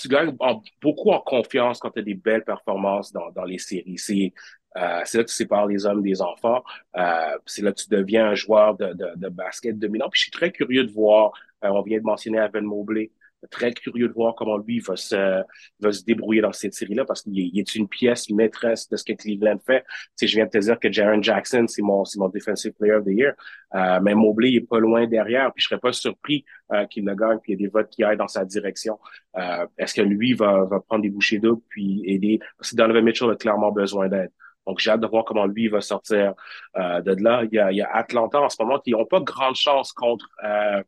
tu 0.00 0.08
gagnes 0.08 0.36
beaucoup 0.80 1.10
en 1.10 1.20
confiance 1.20 1.78
quand 1.78 1.90
tu 1.90 2.00
as 2.00 2.02
des 2.02 2.14
belles 2.14 2.44
performances 2.44 3.12
dans, 3.12 3.44
les 3.44 3.58
séries. 3.58 3.98
C'est 3.98 4.32
euh, 4.76 4.80
là 4.80 5.04
que 5.04 5.22
tu 5.22 5.34
sépares 5.34 5.66
les 5.66 5.84
hommes 5.84 6.02
des 6.02 6.22
enfants. 6.22 6.62
Euh, 6.96 7.36
c'est 7.46 7.62
là 7.62 7.72
que 7.72 7.80
tu 7.80 7.88
deviens 7.88 8.28
un 8.28 8.34
joueur 8.34 8.76
de, 8.76 8.92
de, 8.94 9.12
de 9.16 9.28
basket 9.28 9.78
dominant. 9.78 10.08
Puis 10.08 10.20
je 10.20 10.22
suis 10.24 10.30
très 10.30 10.52
curieux 10.52 10.84
de 10.84 10.92
voir, 10.92 11.32
euh, 11.64 11.68
on 11.68 11.82
vient 11.82 11.98
de 11.98 12.04
mentionner 12.04 12.38
Evan 12.38 12.64
Mobley, 12.64 13.10
très 13.50 13.72
curieux 13.72 14.08
de 14.08 14.12
voir 14.12 14.34
comment 14.34 14.58
lui 14.58 14.80
va 14.80 14.96
se, 14.96 15.42
va 15.80 15.92
se 15.92 16.04
débrouiller 16.04 16.42
dans 16.42 16.52
cette 16.52 16.74
série-là 16.74 17.04
parce 17.04 17.22
qu'il 17.22 17.58
est, 17.58 17.74
une 17.74 17.88
pièce 17.88 18.28
maîtresse 18.30 18.88
de 18.88 18.96
ce 18.96 19.04
que 19.04 19.12
Cleveland 19.12 19.58
fait. 19.64 19.84
Tu 20.18 20.26
je 20.26 20.36
viens 20.36 20.46
de 20.46 20.50
te 20.50 20.58
dire 20.58 20.78
que 20.78 20.90
Jaron 20.92 21.22
Jackson, 21.22 21.64
c'est 21.68 21.82
mon, 21.82 22.04
c'est 22.04 22.18
mon 22.18 22.28
defensive 22.28 22.72
player 22.72 22.94
of 22.94 23.04
the 23.04 23.10
year. 23.10 23.32
Euh, 23.74 24.00
mais 24.02 24.14
Mobley 24.14 24.54
est 24.54 24.68
pas 24.68 24.78
loin 24.78 25.06
derrière. 25.06 25.52
Puis 25.52 25.62
je 25.62 25.68
serais 25.68 25.80
pas 25.80 25.92
surpris 25.92 26.44
euh, 26.72 26.84
qu'il 26.86 27.04
le 27.04 27.14
gagne 27.14 27.38
puis 27.38 27.52
il 27.52 27.60
y 27.60 27.64
a 27.64 27.66
des 27.66 27.72
votes 27.72 27.88
qui 27.90 28.04
aillent 28.04 28.16
dans 28.16 28.28
sa 28.28 28.44
direction. 28.44 28.98
Euh, 29.36 29.66
est-ce 29.78 29.94
que 29.94 30.02
lui 30.02 30.34
va, 30.34 30.64
va 30.64 30.80
prendre 30.80 31.02
des 31.02 31.10
bouchées 31.10 31.38
d'eau 31.38 31.62
puis 31.68 32.02
aider? 32.06 32.40
Parce 32.58 32.70
que 32.70 32.76
Donovan 32.76 33.04
Mitchell 33.04 33.30
a 33.30 33.36
clairement 33.36 33.72
besoin 33.72 34.08
d'aide. 34.08 34.30
Donc, 34.66 34.78
j'ai 34.78 34.90
hâte 34.90 35.00
de 35.00 35.06
voir 35.06 35.24
comment 35.24 35.46
lui 35.46 35.68
va 35.68 35.80
sortir 35.80 36.34
euh, 36.76 37.00
de 37.00 37.12
là. 37.22 37.44
Il 37.44 37.54
y, 37.54 37.58
a, 37.58 37.72
il 37.72 37.78
y 37.78 37.82
a 37.82 37.90
Atlanta 37.92 38.40
en 38.40 38.48
ce 38.48 38.56
moment 38.62 38.78
qui 38.78 38.92
n'ont 38.92 39.06
pas 39.06 39.20
grande 39.20 39.56
chance 39.56 39.92
contre, 39.92 40.28
euh, 40.44 40.82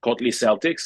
contre 0.00 0.24
les 0.24 0.32
Celtics, 0.32 0.80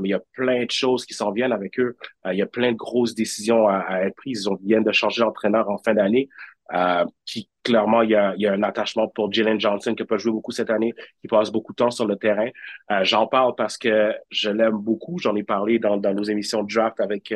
mais 0.00 0.08
il 0.08 0.12
y 0.12 0.14
a 0.14 0.22
plein 0.32 0.64
de 0.64 0.70
choses 0.70 1.06
qui 1.06 1.14
s'en 1.14 1.32
viennent 1.32 1.52
avec 1.52 1.78
eux. 1.78 1.96
Euh, 2.26 2.32
il 2.32 2.38
y 2.38 2.42
a 2.42 2.46
plein 2.46 2.72
de 2.72 2.76
grosses 2.76 3.14
décisions 3.14 3.68
à, 3.68 4.02
être 4.02 4.16
prises. 4.16 4.48
Ils 4.62 4.68
viennent 4.68 4.84
de 4.84 4.92
changer 4.92 5.22
d'entraîneur 5.22 5.70
en 5.70 5.78
fin 5.78 5.94
d'année. 5.94 6.28
Euh, 6.74 7.06
qui 7.24 7.48
clairement 7.64 8.02
il 8.02 8.10
y, 8.10 8.14
a, 8.14 8.34
y 8.36 8.46
a 8.46 8.52
un 8.52 8.62
attachement 8.62 9.08
pour 9.08 9.32
Jalen 9.32 9.58
Johnson 9.58 9.94
qui 9.94 10.04
peut 10.04 10.18
jouer 10.18 10.32
beaucoup 10.32 10.50
cette 10.52 10.68
année, 10.68 10.92
qui 11.22 11.26
passe 11.26 11.50
beaucoup 11.50 11.72
de 11.72 11.76
temps 11.76 11.90
sur 11.90 12.06
le 12.06 12.16
terrain. 12.16 12.50
Euh, 12.90 13.04
J'en 13.04 13.26
parle 13.26 13.54
parce 13.54 13.78
que 13.78 14.12
je 14.30 14.50
l'aime 14.50 14.76
beaucoup. 14.76 15.18
J'en 15.18 15.34
ai 15.34 15.44
parlé 15.44 15.78
dans, 15.78 15.96
dans 15.96 16.12
nos 16.12 16.24
émissions 16.24 16.62
de 16.62 16.70
draft 16.70 17.00
avec 17.00 17.32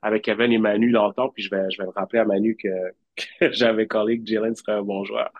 avec 0.00 0.28
Evan 0.28 0.50
et 0.50 0.56
Manu 0.56 0.92
dans 0.92 1.08
le 1.08 1.12
temps. 1.12 1.28
Puis 1.28 1.42
je 1.42 1.50
vais 1.50 1.70
je 1.70 1.76
vais 1.76 1.84
le 1.84 1.90
rappeler 1.90 2.20
à 2.20 2.24
Manu 2.24 2.56
que 2.56 2.68
j'avais 3.40 3.86
collé 3.86 4.18
que 4.18 4.26
Jalen 4.26 4.54
serait 4.54 4.72
un 4.72 4.82
bon 4.82 5.04
joueur. 5.04 5.30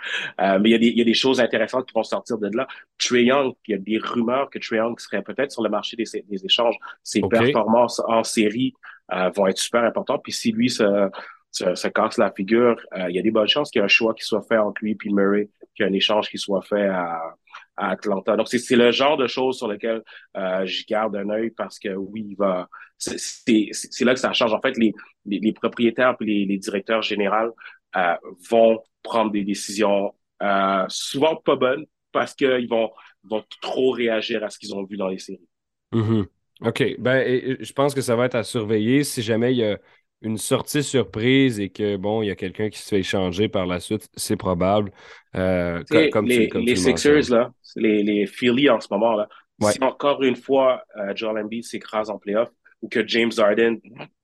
Euh, 0.41 0.59
mais 0.61 0.71
il 0.71 0.73
y, 0.73 0.75
a 0.75 0.79
des, 0.79 0.87
il 0.89 0.99
y 0.99 1.01
a 1.01 1.05
des 1.05 1.15
choses 1.15 1.41
intéressantes 1.41 1.87
qui 1.87 1.95
vont 1.95 2.03
sortir 2.03 2.39
de 2.39 2.49
là. 2.57 2.67
Trey 2.99 3.25
Young, 3.25 3.55
il 3.67 3.73
y 3.73 3.75
a 3.75 3.79
des 3.79 3.99
rumeurs 3.99 4.51
que 4.51 4.59
Trey 4.59 4.77
Young 4.77 4.99
serait 4.99 5.23
peut-être 5.23 5.53
sur 5.53 5.63
le 5.63 5.71
marché 5.71 5.97
des, 5.97 6.05
des 6.29 6.45
échanges. 6.45 6.77
Ses 7.03 7.21
performances 7.23 8.01
en 8.07 8.23
série 8.25 8.75
euh, 9.13 9.31
vont 9.31 9.47
être 9.47 9.59
super 9.59 9.85
importantes. 9.85 10.23
Puis 10.23 10.33
si 10.33 10.53
lui 10.53 10.71
se, 10.71 11.11
se, 11.51 11.89
casse 11.89 12.19
la 12.19 12.31
figure, 12.33 12.77
euh, 12.97 13.07
il 13.09 13.17
y 13.17 13.19
a 13.19 13.23
des 13.23 13.31
bonnes 13.31 13.49
chances 13.49 13.71
qu'il 13.71 13.81
y 13.81 13.83
ait 13.83 13.85
un 13.85 13.89
choix 13.89 14.15
qui 14.15 14.25
soit 14.25 14.43
fait 14.43 14.59
entre 14.59 14.83
lui 14.83 14.93
et 14.93 15.11
Murray, 15.11 15.49
qu'il 15.75 15.85
y 15.85 15.89
ait 15.89 15.91
un 15.91 15.95
échange 15.95 16.29
qui 16.29 16.39
soit 16.39 16.63
fait 16.63 16.87
à, 16.87 17.35
à 17.77 17.91
Atlanta. 17.91 18.37
Donc, 18.37 18.49
c'est 18.49 18.77
le 18.77 18.91
genre 18.91 19.17
de 19.17 19.27
choses 19.27 19.59
sur 19.59 19.69
lesquelles 19.69 20.03
euh, 20.37 20.65
je 20.67 20.85
garde 20.87 21.17
un 21.17 21.29
œil 21.31 21.51
parce 21.51 21.79
que 21.79 21.95
oui, 21.95 22.27
il 22.31 22.37
va. 22.37 22.69
C'est 22.99 24.05
là 24.05 24.15
que 24.15 24.21
ça 24.21 24.33
change. 24.33 24.53
En 24.53 24.61
fait, 24.61 24.77
les, 24.77 24.93
les, 25.27 25.53
propriétaires 25.53 26.17
et 26.21 26.25
les, 26.25 26.47
les, 26.47 26.59
directeurs 26.59 27.03
généraux 27.03 27.55
euh, 27.97 28.15
vont 28.49 28.81
prendre 29.03 29.33
des 29.33 29.45
décisions 29.45 30.15
euh, 30.43 30.85
souvent 30.89 31.37
pas 31.37 31.57
bonnes 31.57 31.85
parce 32.13 32.35
qu'ils 32.35 32.69
vont, 32.69 32.91
vont 33.25 33.45
trop 33.61 33.91
réagir 33.91 34.43
à 34.45 34.51
ce 34.51 34.59
qu'ils 34.59 34.75
ont 34.75 34.85
vu 34.85 34.97
dans 34.97 35.09
les 35.09 35.19
séries. 35.19 35.49
Mm-hmm. 35.93 36.27
OK. 36.63 36.97
Ben, 36.99 37.57
je 37.61 37.73
pense 37.73 37.95
que 37.95 38.01
ça 38.01 38.15
va 38.17 38.27
être 38.27 38.37
à 38.37 38.45
surveiller 38.45 39.05
si 39.05 39.23
jamais 39.23 39.53
il 39.53 39.59
y 39.59 39.65
a 39.65 39.79
une 40.25 40.39
sortie 40.39 40.83
surprise 40.83 41.61
et 41.61 41.69
que, 41.69 41.97
bon, 41.97 42.23
il 42.23 42.27
y 42.27 42.31
a 42.31 42.37
quelqu'un 42.37 42.69
qui 42.71 42.79
se 42.79 42.89
fait 42.89 43.01
échanger 43.01 43.49
par 43.49 43.67
la 43.67 43.81
suite, 43.81 44.09
c'est 44.17 44.37
probable. 44.37 44.91
Euh, 45.37 45.83
comme, 46.11 46.27
les, 46.27 46.49
les 46.49 46.77
Sixers, 46.77 47.31
là, 47.31 47.53
les, 47.77 48.03
les 48.03 48.27
Philly 48.27 48.69
en 48.71 48.81
ce 48.81 48.89
moment, 48.91 49.13
là, 49.13 49.29
Si 49.71 49.83
encore 49.83 50.23
une 50.23 50.37
fois, 50.37 50.83
Joel 51.15 51.45
Embiid 51.45 51.65
s'écrase 51.65 52.11
en 52.11 52.19
playoff 52.19 52.51
ou 52.83 52.89
que 52.89 53.07
James 53.07 53.33
Harden 53.37 53.79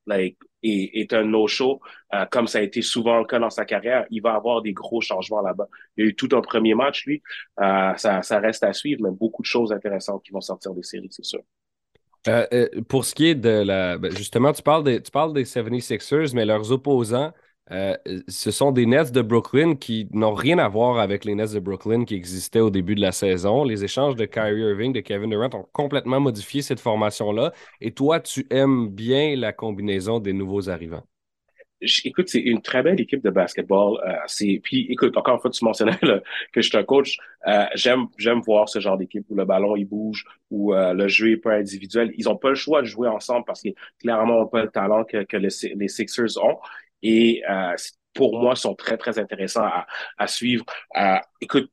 like, 0.06 0.36
est, 0.62 1.12
un 1.12 1.24
no-show, 1.24 1.80
comme 2.30 2.46
ça 2.46 2.58
a 2.58 2.62
été 2.62 2.82
souvent 2.82 3.18
le 3.18 3.24
cas 3.24 3.38
dans 3.38 3.50
sa 3.50 3.64
carrière, 3.64 4.06
il 4.10 4.22
va 4.22 4.34
avoir 4.34 4.62
des 4.62 4.72
gros 4.72 5.00
changements 5.00 5.42
là-bas. 5.42 5.68
Il 5.96 6.04
y 6.04 6.06
a 6.06 6.10
eu 6.10 6.14
tout 6.14 6.28
un 6.32 6.40
premier 6.40 6.74
match, 6.74 7.06
lui. 7.06 7.22
ça, 7.58 8.22
ça 8.22 8.38
reste 8.40 8.62
à 8.62 8.72
suivre, 8.72 9.02
mais 9.02 9.10
beaucoup 9.10 9.42
de 9.42 9.46
choses 9.46 9.72
intéressantes 9.72 10.22
qui 10.24 10.32
vont 10.32 10.40
sortir 10.40 10.72
des 10.74 10.82
séries, 10.82 11.08
c'est 11.10 11.24
sûr. 11.24 11.40
Euh, 12.28 12.46
euh, 12.52 12.68
pour 12.88 13.04
ce 13.04 13.14
qui 13.14 13.28
est 13.28 13.34
de 13.34 13.48
la. 13.48 13.98
Ben, 13.98 14.14
justement, 14.14 14.52
tu 14.52 14.62
parles, 14.62 14.84
des, 14.84 15.02
tu 15.02 15.10
parles 15.10 15.32
des 15.32 15.44
76ers, 15.44 16.34
mais 16.34 16.44
leurs 16.44 16.70
opposants, 16.70 17.32
euh, 17.70 17.96
ce 18.28 18.50
sont 18.50 18.72
des 18.72 18.84
Nets 18.84 19.12
de 19.12 19.22
Brooklyn 19.22 19.76
qui 19.76 20.08
n'ont 20.12 20.34
rien 20.34 20.58
à 20.58 20.68
voir 20.68 20.98
avec 20.98 21.24
les 21.24 21.34
Nets 21.34 21.54
de 21.54 21.60
Brooklyn 21.60 22.04
qui 22.04 22.14
existaient 22.14 22.60
au 22.60 22.70
début 22.70 22.94
de 22.94 23.00
la 23.00 23.12
saison. 23.12 23.64
Les 23.64 23.84
échanges 23.84 24.16
de 24.16 24.26
Kyrie 24.26 24.60
Irving, 24.60 24.92
de 24.92 25.00
Kevin 25.00 25.30
Durant 25.30 25.50
ont 25.54 25.66
complètement 25.72 26.20
modifié 26.20 26.62
cette 26.62 26.80
formation-là. 26.80 27.52
Et 27.80 27.92
toi, 27.92 28.20
tu 28.20 28.46
aimes 28.50 28.88
bien 28.88 29.36
la 29.36 29.52
combinaison 29.52 30.18
des 30.20 30.32
nouveaux 30.32 30.68
arrivants 30.68 31.04
écoute, 31.80 32.28
c'est 32.28 32.40
une 32.40 32.62
très 32.62 32.82
belle 32.82 33.00
équipe 33.00 33.22
de 33.22 33.30
basketball. 33.30 33.98
Euh, 34.06 34.58
puis 34.62 34.86
écoute, 34.90 35.16
encore 35.16 35.34
une 35.34 35.40
fois, 35.40 35.50
tu 35.50 35.64
mentionnais 35.64 35.98
que 36.52 36.60
je 36.60 36.68
suis 36.68 36.76
un 36.76 36.84
coach. 36.84 37.18
Euh, 37.46 37.64
j'aime 37.74 38.06
j'aime 38.18 38.40
voir 38.40 38.68
ce 38.68 38.80
genre 38.80 38.96
d'équipe 38.98 39.24
où 39.28 39.34
le 39.34 39.44
ballon 39.44 39.76
il 39.76 39.86
bouge, 39.86 40.24
où 40.50 40.74
euh, 40.74 40.92
le 40.92 41.08
jeu 41.08 41.32
est 41.32 41.36
pas 41.36 41.54
individuel. 41.54 42.12
Ils 42.16 42.28
ont 42.28 42.36
pas 42.36 42.50
le 42.50 42.54
choix 42.54 42.82
de 42.82 42.86
jouer 42.86 43.08
ensemble 43.08 43.44
parce 43.46 43.60
qu'ils 43.60 43.74
clairement 44.00 44.40
ont 44.40 44.46
pas 44.46 44.62
le 44.62 44.70
talent 44.70 45.04
que, 45.04 45.22
que 45.24 45.36
les, 45.36 45.48
les 45.76 45.88
Sixers 45.88 46.42
ont. 46.42 46.58
Et 47.02 47.42
pour 48.12 48.38
moi, 48.38 48.56
sont 48.56 48.74
très 48.74 48.98
très 48.98 49.18
intéressants 49.18 49.64
à, 49.64 49.86
à 50.18 50.26
suivre. 50.26 50.64
écoute, 51.40 51.70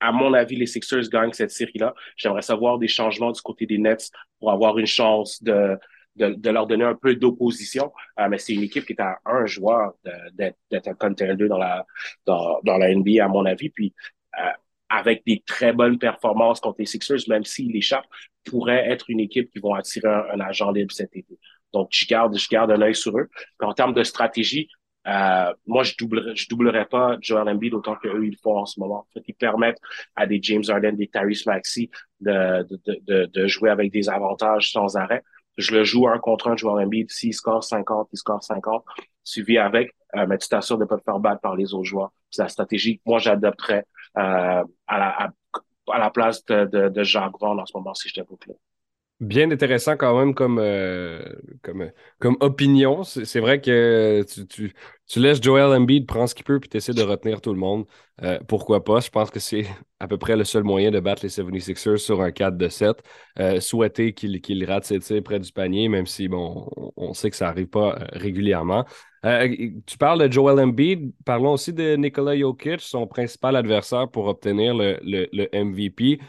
à 0.00 0.12
mon 0.12 0.32
avis, 0.34 0.56
les 0.56 0.66
Sixers 0.66 1.08
gagnent 1.10 1.32
cette 1.32 1.50
série-là. 1.50 1.94
J'aimerais 2.16 2.42
savoir 2.42 2.78
des 2.78 2.86
changements 2.86 3.32
du 3.32 3.40
côté 3.40 3.66
des 3.66 3.78
Nets 3.78 4.10
pour 4.38 4.52
avoir 4.52 4.78
une 4.78 4.86
chance 4.86 5.42
de 5.42 5.76
de, 6.18 6.50
leur 6.50 6.66
donner 6.66 6.84
un 6.84 6.94
peu 6.94 7.14
d'opposition. 7.14 7.92
Euh, 8.18 8.28
mais 8.28 8.38
c'est 8.38 8.54
une 8.54 8.62
équipe 8.62 8.84
qui 8.84 8.92
est 8.92 9.00
à 9.00 9.18
un 9.24 9.46
joueur 9.46 9.94
d'être 10.34 10.88
un 10.88 10.94
contender 10.94 11.48
dans 11.48 11.58
la, 11.58 11.86
dans, 12.26 12.60
dans 12.64 12.76
la 12.78 12.94
NBA, 12.94 13.24
à 13.24 13.28
mon 13.28 13.46
avis. 13.46 13.70
Puis, 13.70 13.94
euh, 14.38 14.50
avec 14.88 15.24
des 15.26 15.42
très 15.46 15.72
bonnes 15.72 15.98
performances 15.98 16.60
contre 16.60 16.76
les 16.80 16.86
Sixers, 16.86 17.28
même 17.28 17.44
s'ils 17.44 17.76
échappent, 17.76 18.08
pourrait 18.44 18.88
être 18.88 19.10
une 19.10 19.20
équipe 19.20 19.50
qui 19.50 19.58
vont 19.58 19.74
attirer 19.74 20.08
un, 20.08 20.40
agent 20.40 20.70
libre 20.72 20.92
cet 20.92 21.14
été. 21.14 21.38
Donc, 21.72 21.88
je 21.92 22.06
garde, 22.06 22.36
je 22.38 22.48
garde 22.48 22.70
un 22.70 22.80
œil 22.80 22.94
sur 22.94 23.18
eux. 23.18 23.28
en 23.60 23.74
termes 23.74 23.92
de 23.92 24.02
stratégie, 24.02 24.68
euh, 25.06 25.52
moi, 25.66 25.84
je 25.84 25.94
doublerais, 25.98 26.34
je 26.36 26.48
doublerais 26.48 26.86
pas 26.86 27.16
Joel 27.20 27.48
Embiid 27.48 27.72
autant 27.74 27.96
qu'eux, 27.96 28.26
ils 28.26 28.36
font 28.36 28.58
en 28.58 28.66
ce 28.66 28.78
moment. 28.80 29.00
En 29.00 29.06
fait, 29.14 29.24
ils 29.26 29.34
permettent 29.34 29.80
à 30.16 30.26
des 30.26 30.38
James 30.42 30.64
Harden, 30.68 30.92
des 30.92 31.08
Tyrese 31.08 31.46
Maxey 31.46 31.88
de, 32.20 32.66
de, 32.68 33.00
de, 33.06 33.26
de 33.26 33.46
jouer 33.46 33.70
avec 33.70 33.92
des 33.92 34.08
avantages 34.08 34.72
sans 34.72 34.96
arrêt 34.96 35.22
je 35.58 35.74
le 35.74 35.84
joue 35.84 36.08
un 36.08 36.18
contre 36.18 36.48
un, 36.48 36.56
joueur 36.56 36.76
Embiid. 36.76 37.10
S'il 37.10 37.34
score 37.34 37.62
50, 37.62 38.08
il 38.12 38.16
score 38.16 38.42
50. 38.42 38.84
Suivi 39.24 39.58
avec, 39.58 39.94
euh, 40.16 40.26
mais 40.26 40.38
tu 40.38 40.48
t'assures 40.48 40.78
de 40.78 40.84
ne 40.84 40.88
pas 40.88 40.96
te 40.96 41.02
faire 41.02 41.18
battre 41.18 41.40
par 41.42 41.54
les 41.56 41.74
autres 41.74 41.84
joueurs. 41.84 42.12
C'est 42.30 42.42
la 42.42 42.48
stratégie 42.48 43.00
moi, 43.04 43.18
j'adopterais 43.18 43.84
euh, 44.16 44.64
à, 44.86 44.98
la, 44.98 45.30
à, 45.92 45.98
la 45.98 46.10
place 46.10 46.44
de, 46.46 46.64
de, 46.64 46.88
de 46.88 47.02
Jacques 47.02 47.42
en 47.42 47.66
ce 47.66 47.76
moment 47.76 47.92
si 47.92 48.08
je 48.08 48.14
te 48.14 48.20
là 48.20 48.54
bien 49.20 49.50
intéressant 49.50 49.96
quand 49.96 50.16
même 50.18 50.34
comme, 50.34 50.58
euh, 50.60 51.22
comme, 51.62 51.90
comme 52.18 52.36
opinion. 52.40 53.02
C'est 53.02 53.40
vrai 53.40 53.60
que 53.60 54.24
tu, 54.32 54.46
tu, 54.46 54.74
tu, 55.06 55.20
laisses 55.20 55.42
Joel 55.42 55.76
Embiid 55.76 56.06
prendre 56.06 56.28
ce 56.28 56.34
qu'il 56.34 56.44
peut 56.44 56.60
puis 56.60 56.68
tu 56.68 56.76
essaies 56.76 56.92
de 56.94 57.02
retenir 57.02 57.40
tout 57.40 57.52
le 57.52 57.58
monde. 57.58 57.86
Euh, 58.22 58.38
pourquoi 58.46 58.84
pas? 58.84 59.00
Je 59.00 59.10
pense 59.10 59.30
que 59.30 59.40
c'est 59.40 59.66
à 59.98 60.06
peu 60.06 60.18
près 60.18 60.36
le 60.36 60.44
seul 60.44 60.62
moyen 60.62 60.90
de 60.90 61.00
battre 61.00 61.22
les 61.24 61.30
76ers 61.30 61.96
sur 61.96 62.20
un 62.22 62.30
4 62.30 62.56
de 62.56 62.68
7. 62.68 63.02
Euh, 63.40 63.60
souhaiter 63.60 64.12
qu'il 64.12 64.40
qu 64.40 64.64
rate 64.64 64.84
ses 64.84 65.00
tirs 65.00 65.22
près 65.22 65.40
du 65.40 65.50
panier, 65.52 65.88
même 65.88 66.06
si 66.06 66.28
bon, 66.28 66.70
on 66.96 67.12
sait 67.12 67.30
que 67.30 67.36
ça 67.36 67.46
n'arrive 67.46 67.68
pas 67.68 67.98
régulièrement. 68.12 68.84
tu 69.24 69.98
parles 69.98 70.28
de 70.28 70.32
Joel 70.32 70.60
Embiid. 70.60 71.12
Parlons 71.24 71.52
aussi 71.54 71.72
de 71.72 71.96
Nikola 71.96 72.38
Jokic, 72.38 72.80
son 72.80 73.08
principal 73.08 73.56
adversaire 73.56 74.08
pour 74.08 74.28
obtenir 74.28 74.74
le, 74.74 74.98
le, 75.02 75.28
le 75.32 75.48
MVP. 75.64 76.20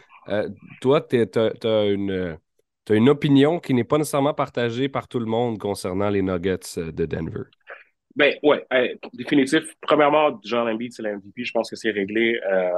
toi, 0.82 1.02
tu 1.02 1.17
as 1.38 1.86
une 1.86 2.38
tu 2.86 2.94
as 2.94 2.96
une 2.96 3.10
opinion 3.10 3.60
qui 3.60 3.74
n'est 3.74 3.84
pas 3.84 3.98
nécessairement 3.98 4.34
partagée 4.34 4.89
par 4.89 5.08
tout 5.08 5.20
le 5.20 5.26
monde 5.26 5.60
concernant 5.60 6.10
les 6.10 6.22
Nuggets 6.22 6.60
euh, 6.78 6.92
de 6.92 7.06
Denver? 7.06 7.44
Ben 8.15 8.36
ouais, 8.44 8.65
définitif. 9.13 9.63
Premièrement, 9.82 10.39
John 10.44 10.68
Embiid, 10.68 10.92
c'est 10.92 11.04
l'MVP. 11.04 11.44
Je 11.44 11.52
pense 11.52 11.70
que 11.70 11.76
c'est 11.76 11.92
réglé. 11.92 12.39
Euh, 12.52 12.70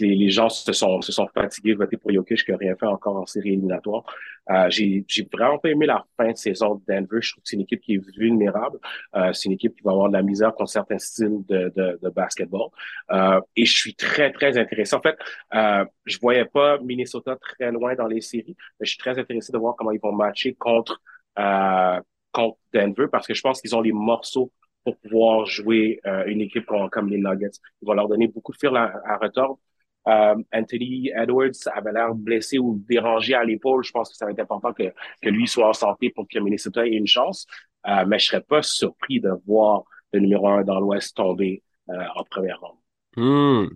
les, 0.00 0.14
les, 0.14 0.30
gens 0.30 0.48
se 0.48 0.72
sont, 0.72 1.00
se 1.02 1.12
sont 1.12 1.26
fatigués 1.28 1.72
de 1.72 1.78
voter 1.78 1.96
pour 1.96 2.12
Jokic 2.12 2.44
qui 2.44 2.50
n'a 2.50 2.56
rien 2.56 2.76
fait 2.76 2.86
encore 2.86 3.16
en 3.16 3.26
série 3.26 3.50
éliminatoire. 3.50 4.04
Euh, 4.50 4.68
j'ai, 4.70 5.04
j'ai 5.08 5.26
vraiment 5.32 5.58
pas 5.58 5.70
aimé 5.70 5.86
la 5.86 6.04
fin 6.16 6.30
de 6.30 6.36
saison 6.36 6.74
de 6.74 6.82
Denver. 6.86 7.18
Je 7.20 7.32
trouve 7.32 7.42
que 7.42 7.48
c'est 7.48 7.56
une 7.56 7.62
équipe 7.62 7.80
qui 7.80 7.94
est 7.94 8.16
vulnérable. 8.16 8.78
Euh, 9.16 9.32
c'est 9.32 9.46
une 9.46 9.52
équipe 9.52 9.74
qui 9.76 9.82
va 9.82 9.92
avoir 9.92 10.08
de 10.08 10.14
la 10.14 10.22
misère 10.22 10.54
contre 10.54 10.70
certains 10.70 10.98
styles 10.98 11.44
de, 11.48 11.72
de, 11.76 11.98
de 12.02 12.08
basketball. 12.10 12.68
Euh, 13.10 13.40
et 13.56 13.64
je 13.64 13.76
suis 13.76 13.94
très, 13.94 14.32
très 14.32 14.58
intéressé. 14.58 14.94
En 14.94 15.00
fait, 15.00 15.16
euh, 15.54 15.84
je 16.04 16.18
voyais 16.20 16.44
pas 16.44 16.78
Minnesota 16.78 17.36
très 17.36 17.70
loin 17.72 17.94
dans 17.94 18.06
les 18.06 18.20
séries, 18.20 18.56
mais 18.78 18.86
je 18.86 18.90
suis 18.90 18.98
très 18.98 19.18
intéressé 19.18 19.52
de 19.52 19.58
voir 19.58 19.74
comment 19.76 19.92
ils 19.92 20.00
vont 20.00 20.12
matcher 20.12 20.54
contre, 20.54 21.00
euh, 21.38 22.00
contre 22.32 22.58
Denver 22.72 23.06
parce 23.10 23.26
que 23.26 23.34
je 23.34 23.40
pense 23.42 23.60
qu'ils 23.60 23.74
ont 23.74 23.80
les 23.80 23.92
morceaux 23.92 24.52
pour 24.84 24.98
pouvoir 24.98 25.46
jouer 25.46 26.00
euh, 26.06 26.24
une 26.26 26.40
équipe 26.42 26.66
comme, 26.66 26.90
comme, 26.90 27.08
les 27.08 27.18
Nuggets. 27.18 27.50
Ils 27.82 27.86
vont 27.86 27.94
leur 27.94 28.08
donner 28.08 28.28
beaucoup 28.28 28.52
de 28.52 28.58
fil 28.58 28.76
à, 28.76 29.00
à 29.06 29.16
retordre. 29.16 29.58
Euh, 30.06 30.34
Anthony 30.52 31.10
Edwards 31.14 31.52
avait 31.74 31.92
l'air 31.92 32.14
blessé 32.14 32.58
ou 32.58 32.82
dérangé 32.88 33.34
à 33.34 33.44
l'épaule. 33.44 33.84
Je 33.84 33.90
pense 33.90 34.10
que 34.10 34.16
ça 34.16 34.26
va 34.26 34.32
être 34.32 34.40
important 34.40 34.72
que, 34.72 34.92
que 35.22 35.28
lui 35.28 35.46
soit 35.46 35.68
en 35.68 35.72
santé 35.72 36.10
pour 36.10 36.26
que 36.28 36.38
Minnesota 36.38 36.86
ait 36.86 36.90
une 36.90 37.06
chance. 37.06 37.46
Euh, 37.86 38.04
mais 38.06 38.18
je 38.18 38.26
serais 38.26 38.42
pas 38.42 38.62
surpris 38.62 39.20
de 39.20 39.30
voir 39.46 39.82
le 40.12 40.20
numéro 40.20 40.48
un 40.48 40.62
dans 40.62 40.80
l'Ouest 40.80 41.16
tomber 41.16 41.62
euh, 41.90 41.94
en 42.14 42.24
première 42.24 42.60
ronde. 42.60 42.78
Hmm. 43.16 43.68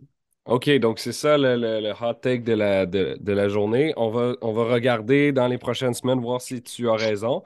OK, 0.47 0.71
donc 0.79 0.99
c'est 0.99 1.13
ça 1.13 1.37
le, 1.37 1.57
le, 1.57 1.93
hot 1.93 2.15
take 2.15 2.39
de 2.39 2.55
la, 2.55 2.87
de, 2.87 3.19
de, 3.21 3.33
la 3.33 3.49
journée. 3.49 3.93
On 3.99 4.09
va, 4.09 4.35
on 4.41 4.53
va 4.53 4.65
regarder 4.65 5.31
dans 5.31 5.47
les 5.47 5.59
prochaines 5.59 5.93
semaines, 5.93 6.21
voir 6.21 6.41
si 6.41 6.63
tu 6.63 6.89
as 6.89 6.95
raison. 6.95 7.43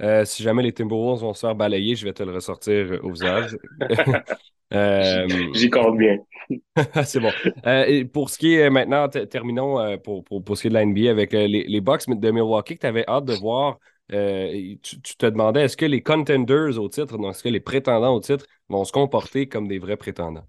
Euh, 0.00 0.24
si 0.24 0.42
jamais 0.42 0.62
les 0.62 0.72
Timberwolves 0.72 1.20
vont 1.20 1.34
se 1.34 1.40
faire 1.40 1.54
balayer, 1.54 1.96
je 1.96 2.06
vais 2.06 2.14
te 2.14 2.22
le 2.22 2.32
ressortir 2.32 2.98
au 3.02 3.10
visage. 3.10 3.56
Euh, 4.72 5.26
J'y 5.54 5.70
compte 5.70 5.98
bien. 5.98 6.18
c'est 7.04 7.20
bon. 7.20 7.32
Euh, 7.66 7.84
et 7.86 8.04
pour 8.04 8.30
ce 8.30 8.38
qui 8.38 8.54
est 8.54 8.70
maintenant, 8.70 9.08
terminons 9.08 9.98
pour, 9.98 10.24
pour, 10.24 10.44
pour, 10.44 10.56
ce 10.56 10.62
qui 10.62 10.66
est 10.68 10.70
de 10.70 10.74
la 10.74 10.84
NBA 10.84 11.10
avec 11.10 11.32
les, 11.32 11.48
les 11.48 11.80
Bucks 11.80 12.08
de 12.08 12.30
Milwaukee 12.30 12.74
que 12.74 12.80
tu 12.80 12.86
avais 12.86 13.04
hâte 13.08 13.24
de 13.24 13.34
voir. 13.34 13.78
Tu, 14.08 14.78
tu, 14.82 15.16
te 15.16 15.26
demandais 15.26 15.64
est-ce 15.64 15.76
que 15.76 15.86
les 15.86 16.02
contenders 16.02 16.78
au 16.78 16.88
titre, 16.88 17.18
est-ce 17.28 17.42
que 17.42 17.48
les 17.48 17.60
prétendants 17.60 18.14
au 18.14 18.20
titre 18.20 18.46
vont 18.68 18.84
se 18.84 18.92
comporter 18.92 19.48
comme 19.48 19.66
des 19.66 19.78
vrais 19.78 19.96
prétendants? 19.96 20.46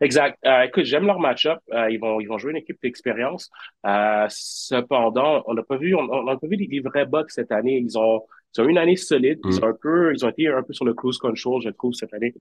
Exact. 0.00 0.38
Euh, 0.44 0.62
écoute, 0.62 0.84
j'aime 0.84 1.06
leur 1.06 1.18
match-up. 1.18 1.58
Euh, 1.72 1.90
ils, 1.90 1.98
vont, 1.98 2.20
ils 2.20 2.26
vont 2.26 2.38
jouer 2.38 2.52
une 2.52 2.58
équipe 2.58 2.78
d'expérience. 2.82 3.50
Euh, 3.86 4.26
cependant, 4.28 5.42
on 5.46 5.54
n'a 5.54 5.62
pas 5.62 5.76
vu, 5.76 5.94
on, 5.94 6.02
on 6.02 6.24
pas 6.24 6.46
vu 6.46 6.56
les, 6.56 6.80
vrais 6.80 7.06
Bucks 7.06 7.30
cette 7.30 7.52
année. 7.52 7.78
Ils 7.78 7.98
ont, 7.98 8.22
ils 8.56 8.62
ont 8.62 8.68
une 8.68 8.78
année 8.78 8.96
solide. 8.96 9.40
Ils 9.44 9.60
mm. 9.60 9.64
ont 9.64 9.68
un 9.68 9.76
peu, 9.80 10.12
ils 10.14 10.24
ont 10.24 10.28
été 10.28 10.48
un 10.48 10.62
peu 10.62 10.72
sur 10.72 10.84
le 10.84 10.94
cruise 10.94 11.18
control, 11.18 11.62
je 11.62 11.70
trouve, 11.70 11.92
cette 11.92 12.14
année. 12.14 12.34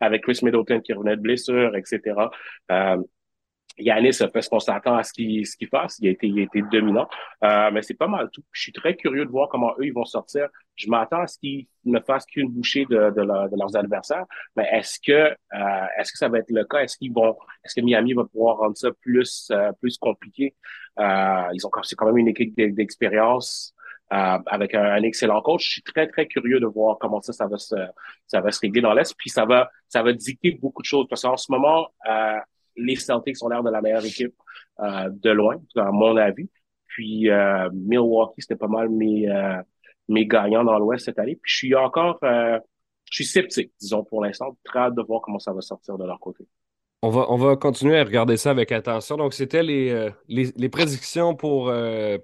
Avec 0.00 0.22
Chris 0.22 0.38
Middleton 0.42 0.80
qui 0.80 0.92
revenait 0.92 1.16
de 1.16 1.22
blessure, 1.22 1.76
etc. 1.76 2.00
Euh, 2.70 2.96
Yanis 3.78 4.22
a 4.22 4.28
fait 4.28 4.42
ce 4.42 4.48
qu'on 4.48 4.60
s'attend 4.60 4.96
à 4.96 5.02
ce 5.02 5.12
qu'il 5.12 5.46
ce 5.46 5.56
qu'il 5.56 5.68
fasse. 5.68 5.98
Il 6.00 6.08
a 6.08 6.10
été, 6.10 6.28
il 6.28 6.38
a 6.38 6.42
été 6.42 6.62
dominant. 6.70 7.08
Euh, 7.42 7.70
mais 7.72 7.82
c'est 7.82 7.94
pas 7.94 8.06
mal 8.06 8.30
tout. 8.32 8.44
Je 8.52 8.62
suis 8.62 8.72
très 8.72 8.94
curieux 8.94 9.24
de 9.24 9.30
voir 9.30 9.48
comment 9.48 9.72
eux, 9.78 9.86
ils 9.86 9.92
vont 9.92 10.04
sortir. 10.04 10.48
Je 10.76 10.88
m'attends 10.88 11.22
à 11.22 11.26
ce 11.26 11.38
qu'ils 11.38 11.66
ne 11.84 11.98
fassent 12.00 12.26
qu'une 12.26 12.50
bouchée 12.50 12.84
de, 12.86 13.10
de, 13.10 13.22
de, 13.22 13.58
leurs 13.58 13.76
adversaires. 13.76 14.24
Mais 14.56 14.68
est-ce 14.72 14.98
que 15.00 15.12
euh, 15.12 15.86
est-ce 15.98 16.12
que 16.12 16.18
ça 16.18 16.28
va 16.28 16.38
être 16.38 16.50
le 16.50 16.64
cas? 16.64 16.78
Est-ce 16.78 16.96
qu'ils 16.96 17.12
vont 17.12 17.36
est-ce 17.64 17.74
que 17.74 17.80
Miami 17.80 18.12
va 18.14 18.24
pouvoir 18.24 18.58
rendre 18.58 18.76
ça 18.76 18.90
plus 19.00 19.50
euh, 19.50 19.72
plus 19.80 19.98
compliqué? 19.98 20.54
Euh, 21.00 21.48
ils 21.52 21.66
ont 21.66 21.70
c'est 21.82 21.96
quand 21.96 22.06
même 22.06 22.18
une 22.18 22.28
équipe 22.28 22.54
d'expérience. 22.56 23.73
Euh, 24.12 24.38
avec 24.46 24.74
un, 24.74 24.84
un, 24.84 25.02
excellent 25.02 25.40
coach. 25.40 25.64
Je 25.64 25.72
suis 25.72 25.82
très, 25.82 26.06
très 26.06 26.26
curieux 26.26 26.60
de 26.60 26.66
voir 26.66 26.98
comment 26.98 27.22
ça, 27.22 27.32
ça 27.32 27.46
va 27.46 27.56
se, 27.56 27.74
ça 28.26 28.40
va 28.40 28.52
se 28.52 28.60
régler 28.60 28.82
dans 28.82 28.92
l'Est. 28.92 29.14
Puis 29.16 29.30
ça 29.30 29.46
va, 29.46 29.70
ça 29.88 30.02
va 30.02 30.12
dicter 30.12 30.52
beaucoup 30.52 30.82
de 30.82 30.86
choses. 30.86 31.06
Parce 31.08 31.22
qu'en 31.22 31.38
ce 31.38 31.50
moment, 31.50 31.88
euh, 32.08 32.38
les 32.76 32.96
Celtics 32.96 33.42
ont 33.42 33.48
l'air 33.48 33.62
de 33.62 33.70
la 33.70 33.80
meilleure 33.80 34.04
équipe 34.04 34.34
euh, 34.80 35.08
de 35.10 35.30
loin, 35.30 35.56
à 35.76 35.90
mon 35.90 36.16
avis. 36.16 36.50
Puis 36.86 37.30
euh, 37.30 37.70
Milwaukee, 37.72 38.42
c'était 38.42 38.56
pas 38.56 38.68
mal 38.68 38.88
mes, 38.88 39.28
euh, 39.28 39.60
mes 40.08 40.26
gagnants 40.26 40.64
dans 40.64 40.78
l'Ouest 40.78 41.06
cette 41.06 41.18
année. 41.18 41.36
Puis 41.36 41.52
je 41.52 41.56
suis 41.56 41.74
encore, 41.74 42.18
je 42.22 42.60
suis 43.10 43.24
sceptique, 43.24 43.72
disons 43.80 44.04
pour 44.04 44.24
l'instant, 44.24 44.56
très 44.64 44.80
hâte 44.80 44.94
de 44.94 45.02
voir 45.02 45.20
comment 45.22 45.38
ça 45.38 45.52
va 45.52 45.60
sortir 45.60 45.96
de 45.96 46.04
leur 46.04 46.20
côté. 46.20 46.46
On 47.06 47.10
va, 47.10 47.26
on 47.28 47.36
va 47.36 47.54
continuer 47.54 47.98
à 47.98 48.04
regarder 48.04 48.38
ça 48.38 48.50
avec 48.50 48.72
attention. 48.72 49.18
Donc, 49.18 49.34
c'était 49.34 49.62
les, 49.62 50.08
les, 50.26 50.50
les, 50.56 50.68
prédictions 50.70 51.34
pour, 51.34 51.70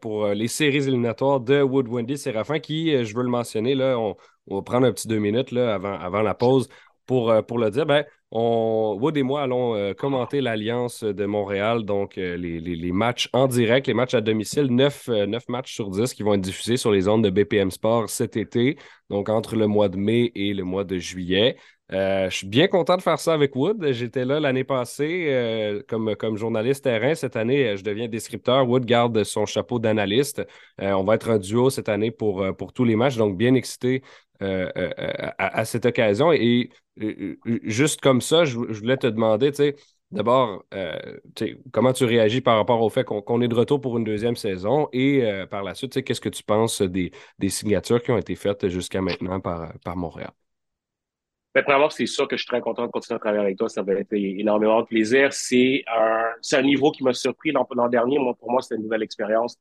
pour 0.01 0.29
les 0.29 0.49
séries 0.49 0.89
éliminatoires 0.89 1.41
de 1.41 1.61
Wood 1.61 1.87
Wendy 1.87 2.17
Séraphin, 2.17 2.61
qui, 2.61 3.05
je 3.05 3.15
veux 3.15 3.23
le 3.23 3.29
mentionner, 3.29 3.75
là, 3.75 3.99
on, 3.99 4.17
va 4.49 4.63
prendre 4.63 4.87
un 4.87 4.93
petit 4.93 5.07
deux 5.07 5.19
minutes 5.19 5.51
là, 5.51 5.75
avant, 5.75 5.99
avant 5.99 6.23
la 6.23 6.33
pause 6.33 6.69
pour, 7.05 7.31
pour 7.47 7.59
le 7.59 7.71
dire. 7.71 7.85
Ben, 7.85 8.07
on, 8.33 8.97
Wood 9.01 9.17
et 9.17 9.25
moi 9.25 9.43
allons 9.43 9.75
euh, 9.75 9.93
commenter 9.93 10.41
l'Alliance 10.41 11.03
de 11.03 11.27
Montréal, 11.27 11.85
donc 11.85 12.17
euh, 12.17 12.37
les, 12.37 12.93
matchs 12.93 13.29
en 13.33 13.49
direct, 13.49 13.89
les 13.89 13.95
matchs 13.95 14.15
à 14.15 14.21
domicile, 14.21 14.67
9, 14.67 15.09
matchs 15.49 15.75
sur 15.75 15.91
10 15.91 16.15
qui 16.15 16.23
vont 16.23 16.35
être 16.35 16.41
diffusés 16.41 16.77
sur 16.77 16.93
les 16.93 17.09
ondes 17.09 17.25
de 17.25 17.31
BPM 17.31 17.73
Sport 17.73 18.09
cet 18.09 18.37
été, 18.37 18.79
donc 19.09 19.29
entre 19.29 19.57
le 19.57 19.67
mois 19.67 19.89
de 19.89 19.97
mai 19.97 20.31
et 20.37 20.55
le 20.55 20.63
mois 20.63 20.85
de 20.85 20.99
juillet. 20.99 21.57
Je 21.91 22.29
suis 22.31 22.47
bien 22.47 22.69
content 22.69 22.97
de 22.97 23.03
faire 23.03 23.19
ça 23.19 23.35
avec 23.35 23.57
Wood. 23.57 23.93
J'étais 23.93 24.25
là 24.25 24.41
l'année 24.41 24.65
passée 24.65 25.83
comme, 25.89 26.15
comme 26.17 26.37
journaliste 26.37 26.85
terrain. 26.85 27.15
Cette 27.15 27.37
année, 27.37 27.77
je 27.77 27.83
deviens 27.83 28.09
descripteur. 28.09 28.69
Wood 28.69 28.85
garde 28.85 29.25
son 29.25 29.47
chapeau 29.47 29.79
d'analyste. 29.79 30.47
on 30.79 31.05
va 31.05 31.17
être 31.17 31.31
un 31.31 31.39
duo 31.39 31.69
cette 31.71 31.89
année 31.89 32.11
pour, 32.11 32.45
pour 32.57 32.73
tous 32.73 32.85
les 32.85 32.97
matchs, 32.97 33.17
donc 33.17 33.37
bien 33.37 33.55
excité 33.55 34.03
euh, 34.43 34.71
euh, 34.75 34.91
à, 35.39 35.65
cette 35.67 35.85
occasion. 35.85 36.33
Et, 36.33 36.71
juste 37.63 38.01
comme 38.01 38.21
ça, 38.23 38.45
je, 38.45 38.57
voulais 38.57 38.97
te 38.97 39.07
demander, 39.07 39.51
tu 39.51 39.57
sais, 39.57 39.77
d'abord, 40.11 40.65
euh, 40.73 41.19
comment 41.73 41.93
tu 41.93 42.05
réagis 42.05 42.41
par 42.41 42.57
rapport 42.57 42.81
au 42.81 42.89
fait 42.89 43.05
qu'on 43.05 43.41
est 43.43 43.49
de 43.49 43.55
retour 43.55 43.81
pour 43.83 43.99
une 43.99 44.05
deuxième 44.05 44.37
saison? 44.37 44.89
Et 44.93 45.23
par 45.51 45.63
la 45.63 45.75
suite, 45.75 46.03
qu'est-ce 46.03 46.21
que 46.23 46.31
tu 46.31 46.43
penses 46.43 46.81
des, 46.81 47.13
signatures 47.49 48.03
qui 48.03 48.13
ont 48.13 48.19
été 48.19 48.35
faites 48.35 48.69
jusqu'à 48.69 49.03
maintenant 49.03 49.41
par, 49.41 49.75
par 49.85 49.97
Montréal? 49.97 50.31
Ben, 51.53 51.65
premièrement, 51.65 51.91
c'est 51.91 52.07
sûr 52.07 52.29
que 52.29 52.37
je 52.37 52.43
suis 52.43 52.47
très 52.49 52.61
content 52.61 52.87
de 52.87 52.93
continuer 52.93 53.17
à 53.17 53.19
travailler 53.19 53.43
avec 53.43 53.59
toi. 53.59 53.69
Ça 53.69 53.83
va 53.83 53.95
être 53.95 54.13
énormément 54.13 54.83
de 54.83 54.87
plaisir. 54.87 55.33
C'est 55.33 55.83
un, 55.89 56.31
un 56.53 56.63
niveau 56.63 56.93
qui 56.93 57.03
m'a 57.03 57.13
surpris 57.13 57.51
l'an 57.51 57.89
dernier. 57.89 58.19
Moi, 58.21 58.35
pour 58.39 58.53
moi, 58.53 58.63
c'était 58.63 58.77
une 58.77 58.85
nouvelle 58.85 59.03
expérience 59.03 59.59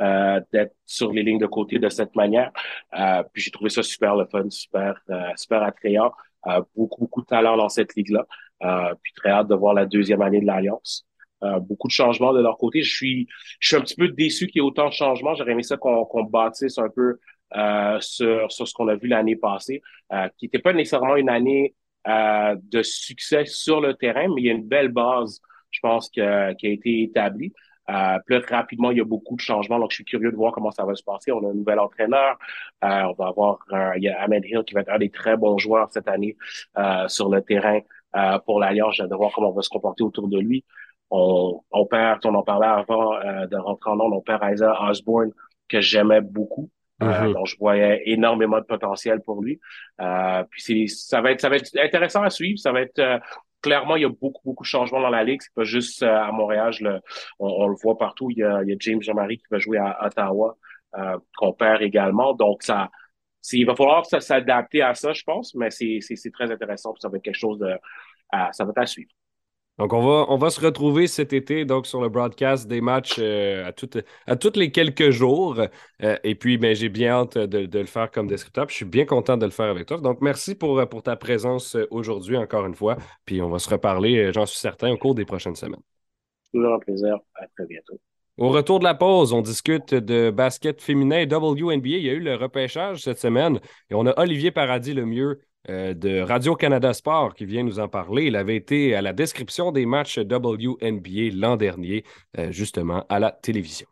euh, 0.00 0.40
d'être 0.52 0.74
sur 0.86 1.12
les 1.12 1.24
lignes 1.24 1.40
de 1.40 1.46
côté 1.46 1.80
de 1.80 1.88
cette 1.88 2.14
manière. 2.14 2.52
Euh, 2.96 3.24
puis 3.32 3.42
j'ai 3.42 3.50
trouvé 3.50 3.68
ça 3.70 3.82
super 3.82 4.14
le 4.14 4.26
fun, 4.26 4.48
super, 4.48 5.00
euh, 5.10 5.30
super 5.36 5.62
attrayant. 5.64 6.12
Euh, 6.46 6.62
beaucoup, 6.76 7.00
beaucoup 7.00 7.22
de 7.22 7.26
talent 7.26 7.56
dans 7.56 7.68
cette 7.68 7.96
ligue-là. 7.96 8.24
Euh, 8.62 8.94
puis 9.02 9.12
très 9.16 9.30
hâte 9.30 9.48
de 9.48 9.56
voir 9.56 9.74
la 9.74 9.86
deuxième 9.86 10.22
année 10.22 10.40
de 10.40 10.46
l'Alliance. 10.46 11.04
beaucoup 11.62 11.88
de 11.88 11.92
changements 11.92 12.32
de 12.32 12.40
leur 12.40 12.56
côté. 12.58 12.82
Je 12.82 12.94
suis, 12.94 13.26
je 13.58 13.68
suis 13.68 13.76
un 13.76 13.80
petit 13.80 13.96
peu 13.96 14.08
déçu 14.08 14.46
qu'il 14.46 14.62
y 14.62 14.64
ait 14.64 14.66
autant 14.66 14.88
de 14.88 14.92
changements. 14.94 15.34
J'aurais 15.34 15.52
aimé 15.52 15.62
ça 15.64 15.76
qu'on 15.76 16.04
qu'on 16.04 16.22
bâtisse 16.24 16.78
un 16.78 16.88
peu 16.88 17.18
euh, 17.56 17.98
sur, 18.00 18.50
sur 18.50 18.66
ce 18.66 18.74
qu'on 18.74 18.88
a 18.88 18.96
vu 18.96 19.08
l'année 19.08 19.36
passée, 19.36 19.82
euh, 20.12 20.28
qui 20.36 20.46
n'était 20.46 20.58
pas 20.58 20.72
nécessairement 20.72 21.16
une 21.16 21.28
année 21.28 21.74
euh, 22.06 22.56
de 22.70 22.82
succès 22.82 23.46
sur 23.46 23.80
le 23.80 23.94
terrain, 23.94 24.28
mais 24.28 24.42
il 24.42 24.44
y 24.46 24.50
a 24.50 24.52
une 24.52 24.68
belle 24.68 24.88
base, 24.88 25.40
je 25.70 25.80
pense, 25.80 26.10
qui 26.10 26.20
a 26.20 26.50
été 26.50 27.02
établie. 27.02 27.52
Euh, 27.90 28.18
puis 28.26 28.36
rapidement, 28.38 28.90
il 28.90 28.98
y 28.98 29.00
a 29.00 29.04
beaucoup 29.04 29.36
de 29.36 29.40
changements, 29.40 29.78
donc 29.78 29.90
je 29.90 29.96
suis 29.96 30.04
curieux 30.04 30.30
de 30.30 30.36
voir 30.36 30.52
comment 30.52 30.70
ça 30.70 30.84
va 30.84 30.94
se 30.94 31.02
passer. 31.02 31.32
On 31.32 31.46
a 31.46 31.50
un 31.50 31.54
nouvel 31.54 31.78
entraîneur. 31.78 32.38
Euh, 32.82 33.02
on 33.04 33.12
va 33.12 33.28
avoir 33.28 33.58
il 33.96 34.02
y 34.02 34.08
a 34.08 34.20
Ahmed 34.22 34.44
Hill 34.44 34.62
qui 34.66 34.74
va 34.74 34.80
être 34.80 34.90
un 34.90 34.98
des 34.98 35.10
très 35.10 35.36
bons 35.36 35.58
joueurs 35.58 35.88
cette 35.90 36.08
année 36.08 36.36
sur 37.08 37.28
le 37.30 37.40
terrain 37.40 37.80
pour 38.46 38.60
l'Alliance. 38.60 38.96
J'ai 38.96 39.06
de 39.06 39.14
voir 39.14 39.32
comment 39.34 39.50
on 39.50 39.52
va 39.52 39.62
se 39.62 39.68
comporter 39.68 40.02
autour 40.02 40.28
de 40.28 40.38
lui. 40.38 40.64
On, 41.10 41.60
on 41.70 41.86
perd, 41.86 42.24
on 42.24 42.34
en 42.34 42.42
parlait 42.42 42.66
avant 42.66 43.18
de 43.46 43.56
rentrer 43.56 43.90
en 43.90 43.96
nom, 43.96 44.12
on 44.12 44.20
perd 44.20 44.42
Isaiah 44.50 44.76
Osborne, 44.88 45.32
que 45.68 45.80
j'aimais 45.80 46.20
beaucoup. 46.20 46.70
Euh, 47.02 47.26
mhm. 47.26 47.32
donc, 47.32 47.46
je 47.46 47.56
voyais 47.58 48.02
énormément 48.06 48.58
de 48.58 48.64
potentiel 48.64 49.20
pour 49.20 49.42
lui. 49.42 49.60
Euh, 50.00 50.44
puis 50.50 50.88
ça 50.88 51.20
va 51.20 51.32
être, 51.32 51.40
ça 51.40 51.48
va 51.48 51.56
être 51.56 51.76
intéressant 51.78 52.22
à 52.22 52.30
suivre. 52.30 52.58
Ça 52.58 52.72
va 52.72 52.82
être 52.82 52.98
euh, 52.98 53.18
clairement, 53.62 53.96
il 53.96 54.02
y 54.02 54.04
a 54.06 54.08
beaucoup, 54.08 54.42
beaucoup 54.44 54.62
de 54.62 54.68
changements 54.68 55.00
dans 55.00 55.10
la 55.10 55.24
ligue. 55.24 55.42
C'est 55.42 55.54
pas 55.54 55.64
juste 55.64 56.02
à 56.02 56.30
Montréal. 56.30 56.72
le, 56.80 57.00
on, 57.38 57.66
le 57.66 57.76
voit 57.82 57.98
partout. 57.98 58.30
Il 58.30 58.38
y 58.38 58.44
a, 58.44 58.62
il 58.62 58.70
y 58.70 58.72
a 58.72 58.76
James 58.78 59.02
Jean-Marie 59.02 59.38
qui 59.38 59.46
va 59.50 59.58
jouer 59.58 59.78
à 59.78 60.06
Ottawa, 60.06 60.56
qu'on 61.36 61.52
perd 61.52 61.82
également. 61.82 62.34
Donc, 62.34 62.62
ça, 62.62 62.90
il 63.52 63.66
va 63.66 63.74
falloir 63.74 64.06
s'adapter 64.06 64.82
à 64.82 64.94
ça, 64.94 65.12
je 65.12 65.22
pense, 65.24 65.54
mais 65.54 65.70
c'est 65.70 66.30
très 66.32 66.50
intéressant. 66.50 66.94
ça 67.00 67.08
va 67.08 67.16
être 67.16 67.24
quelque 67.24 67.34
chose 67.34 67.58
de, 67.58 67.74
ça 68.52 68.64
va 68.64 68.70
être 68.70 68.78
à 68.78 68.86
suivre. 68.86 69.10
Donc, 69.78 69.92
on 69.92 70.00
va, 70.00 70.26
on 70.28 70.36
va 70.36 70.50
se 70.50 70.60
retrouver 70.60 71.08
cet 71.08 71.32
été 71.32 71.64
donc, 71.64 71.86
sur 71.86 72.00
le 72.00 72.08
broadcast 72.08 72.68
des 72.68 72.80
matchs 72.80 73.16
euh, 73.18 73.66
à, 73.66 73.72
toutes, 73.72 73.98
à 74.26 74.36
toutes 74.36 74.56
les 74.56 74.70
quelques 74.70 75.10
jours. 75.10 75.60
Euh, 76.02 76.16
et 76.22 76.36
puis, 76.36 76.58
ben, 76.58 76.76
j'ai 76.76 76.88
bien 76.88 77.10
hâte 77.10 77.38
de, 77.38 77.78
le 77.78 77.86
faire 77.86 78.10
comme 78.10 78.28
descripteur. 78.28 78.68
je 78.68 78.74
suis 78.74 78.84
bien 78.84 79.04
content 79.04 79.36
de 79.36 79.44
le 79.44 79.50
faire 79.50 79.66
avec 79.66 79.86
toi. 79.86 79.98
Donc, 79.98 80.20
merci 80.20 80.54
pour, 80.54 80.88
pour 80.88 81.02
ta 81.02 81.16
présence 81.16 81.76
aujourd'hui 81.90 82.36
encore 82.36 82.66
une 82.66 82.74
fois. 82.74 82.96
Puis, 83.24 83.42
on 83.42 83.48
va 83.48 83.58
se 83.58 83.68
reparler, 83.68 84.32
j'en 84.32 84.46
suis 84.46 84.58
certain, 84.58 84.92
au 84.92 84.96
cours 84.96 85.16
des 85.16 85.24
prochaines 85.24 85.56
semaines. 85.56 85.82
Toujours 86.52 86.74
un 86.74 86.78
plaisir. 86.78 87.18
À 87.34 87.46
très 87.56 87.66
bientôt. 87.66 87.98
Au 88.36 88.48
retour 88.48 88.80
de 88.80 88.84
la 88.84 88.94
pause, 88.94 89.32
on 89.32 89.42
discute 89.42 89.94
de 89.94 90.30
basket 90.30 90.80
féminin 90.80 91.24
WNBA. 91.24 91.88
Il 91.88 92.04
y 92.04 92.10
a 92.10 92.14
eu 92.14 92.20
le 92.20 92.34
repêchage 92.34 93.02
cette 93.02 93.18
semaine 93.18 93.60
et 93.90 93.94
on 93.94 94.06
a 94.06 94.20
Olivier 94.20 94.50
Paradis 94.50 94.92
le 94.92 95.06
mieux 95.06 95.40
euh, 95.70 95.94
de 95.94 96.20
Radio-Canada 96.20 96.92
Sport 96.92 97.34
qui 97.34 97.46
vient 97.46 97.62
nous 97.62 97.80
en 97.80 97.88
parler. 97.88 98.24
Il 98.24 98.36
avait 98.36 98.56
été 98.56 98.94
à 98.94 99.02
la 99.02 99.12
description 99.12 99.72
des 99.72 99.86
matchs 99.86 100.18
WNBA 100.18 101.30
l'an 101.34 101.56
dernier, 101.56 102.04
euh, 102.38 102.52
justement, 102.52 103.06
à 103.08 103.18
la 103.18 103.30
télévision. 103.30 103.86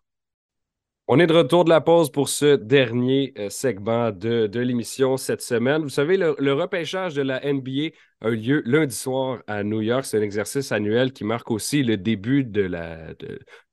On 1.08 1.18
est 1.18 1.26
de 1.26 1.34
retour 1.34 1.64
de 1.64 1.70
la 1.70 1.80
pause 1.80 2.12
pour 2.12 2.28
ce 2.28 2.56
dernier 2.56 3.32
euh, 3.38 3.48
segment 3.48 4.10
de, 4.12 4.48
l'émission 4.58 5.16
cette 5.16 5.42
semaine. 5.42 5.82
Vous 5.82 5.88
savez, 5.88 6.16
le, 6.16 6.52
repêchage 6.52 7.14
de 7.14 7.22
la 7.22 7.40
NBA 7.40 7.90
a 8.22 8.30
eu 8.30 8.36
lieu 8.36 8.62
lundi 8.64 8.94
soir 8.94 9.42
à 9.46 9.64
New 9.64 9.80
York. 9.80 10.04
C'est 10.04 10.18
un 10.18 10.22
exercice 10.22 10.72
annuel 10.72 11.12
qui 11.12 11.24
marque 11.24 11.50
aussi 11.50 11.82
le 11.82 11.96
début 11.96 12.44
de 12.44 12.62
la, 12.62 13.14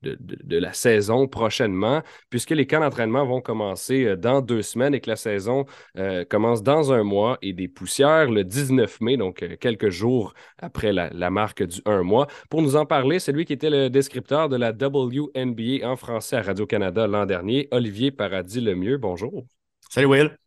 de, 0.02 0.58
la 0.58 0.74
saison 0.74 1.28
prochainement, 1.28 2.02
puisque 2.30 2.52
les 2.52 2.66
camps 2.66 2.80
d'entraînement 2.80 3.26
vont 3.26 3.42
commencer 3.42 4.06
euh, 4.06 4.16
dans 4.16 4.42
deux 4.42 4.62
semaines 4.62 4.94
et 4.94 5.02
que 5.02 5.10
la 5.10 5.16
saison 5.16 5.66
euh, 5.98 6.26
commence 6.26 6.64
dans 6.64 6.92
un 6.92 7.04
mois 7.04 7.38
et 7.42 7.54
des 7.54 7.68
poussières 7.68 8.30
le 8.30 8.44
19 8.44 9.02
mai, 9.02 9.18
donc 9.18 9.44
euh, 9.44 9.56
quelques 9.60 9.90
jours 9.90 10.34
après 10.58 10.92
la, 10.94 11.30
marque 11.30 11.64
du 11.64 11.82
un 11.86 12.02
mois. 12.02 12.28
Pour 12.50 12.62
nous 12.62 12.76
en 12.76 12.86
parler, 12.86 13.20
c'est 13.20 13.32
lui 13.32 13.46
qui 13.46 13.54
était 13.54 13.70
le 13.70 13.90
descripteur 13.90 14.50
de 14.50 14.56
la 14.56 14.72
WNBA 14.72 15.88
en 15.88 15.96
français 15.96 16.38
à 16.38 16.42
Radio-Canada 16.42 17.08
l'an 17.08 17.26
dernier, 17.26 17.68
Olivier 17.72 18.12
Paradis-Lemieux. 18.12 18.98
Bonjour. 18.98 19.46
Salut 19.90 20.08
Will. 20.08 20.38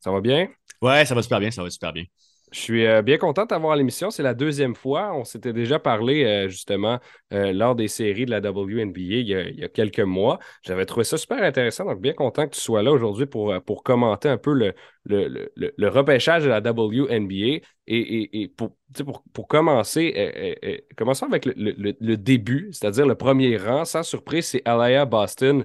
Ça 0.00 0.10
va 0.10 0.20
bien? 0.20 0.48
Ouais, 0.80 1.04
ça 1.04 1.14
va 1.14 1.22
super 1.22 1.38
bien, 1.38 1.52
ça 1.52 1.62
va 1.62 1.70
super 1.70 1.92
bien. 1.92 2.04
Je 2.52 2.60
suis 2.60 2.86
euh, 2.86 3.00
bien 3.00 3.16
content 3.16 3.46
d'avoir 3.46 3.76
l'émission. 3.76 4.10
C'est 4.10 4.22
la 4.22 4.34
deuxième 4.34 4.74
fois. 4.74 5.14
On 5.14 5.24
s'était 5.24 5.54
déjà 5.54 5.78
parlé 5.78 6.24
euh, 6.24 6.48
justement 6.48 7.00
euh, 7.32 7.52
lors 7.52 7.74
des 7.74 7.88
séries 7.88 8.26
de 8.26 8.30
la 8.30 8.40
WNBA 8.40 9.00
il 9.00 9.58
y 9.58 9.64
a, 9.64 9.68
quelques 9.68 10.00
mois. 10.00 10.38
J'avais 10.62 10.84
trouvé 10.84 11.04
ça 11.04 11.16
super 11.16 11.42
intéressant. 11.42 11.86
Donc, 11.86 12.00
bien 12.00 12.12
content 12.12 12.46
que 12.46 12.54
tu 12.54 12.60
sois 12.60 12.82
là 12.82 12.92
aujourd'hui 12.92 13.24
pour, 13.24 13.54
pour 13.62 13.82
commenter 13.82 14.28
un 14.28 14.36
peu 14.36 14.52
le, 14.52 14.74
le, 15.04 15.50
le, 15.56 15.88
repêchage 15.88 16.44
de 16.44 16.48
la 16.48 16.60
WNBA. 16.60 17.64
Et, 17.88 18.42
et, 18.42 18.48
pour, 18.48 18.76
pour, 19.04 19.24
pour, 19.32 19.48
commencer, 19.48 20.14
euh, 20.16 20.30
euh, 20.36 20.54
euh, 20.64 20.78
commençons 20.96 21.26
avec 21.26 21.46
le, 21.46 22.14
début, 22.16 22.68
c'est-à-dire 22.70 23.06
le 23.06 23.16
premier 23.16 23.56
rang. 23.56 23.84
Sans 23.84 24.04
surprise, 24.04 24.46
c'est 24.46 24.62
Alaya 24.64 25.04
Boston, 25.04 25.64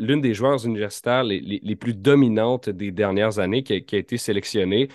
l'une 0.00 0.20
des 0.20 0.34
joueurs 0.34 0.64
universitaires 0.66 1.22
les, 1.22 1.40
les, 1.40 1.76
plus 1.76 1.94
dominantes 1.94 2.68
des 2.68 2.90
dernières 2.90 3.38
années 3.38 3.62
qui 3.62 3.74
a, 3.74 3.96
été 3.96 4.16
sélectionnée. 4.16 4.88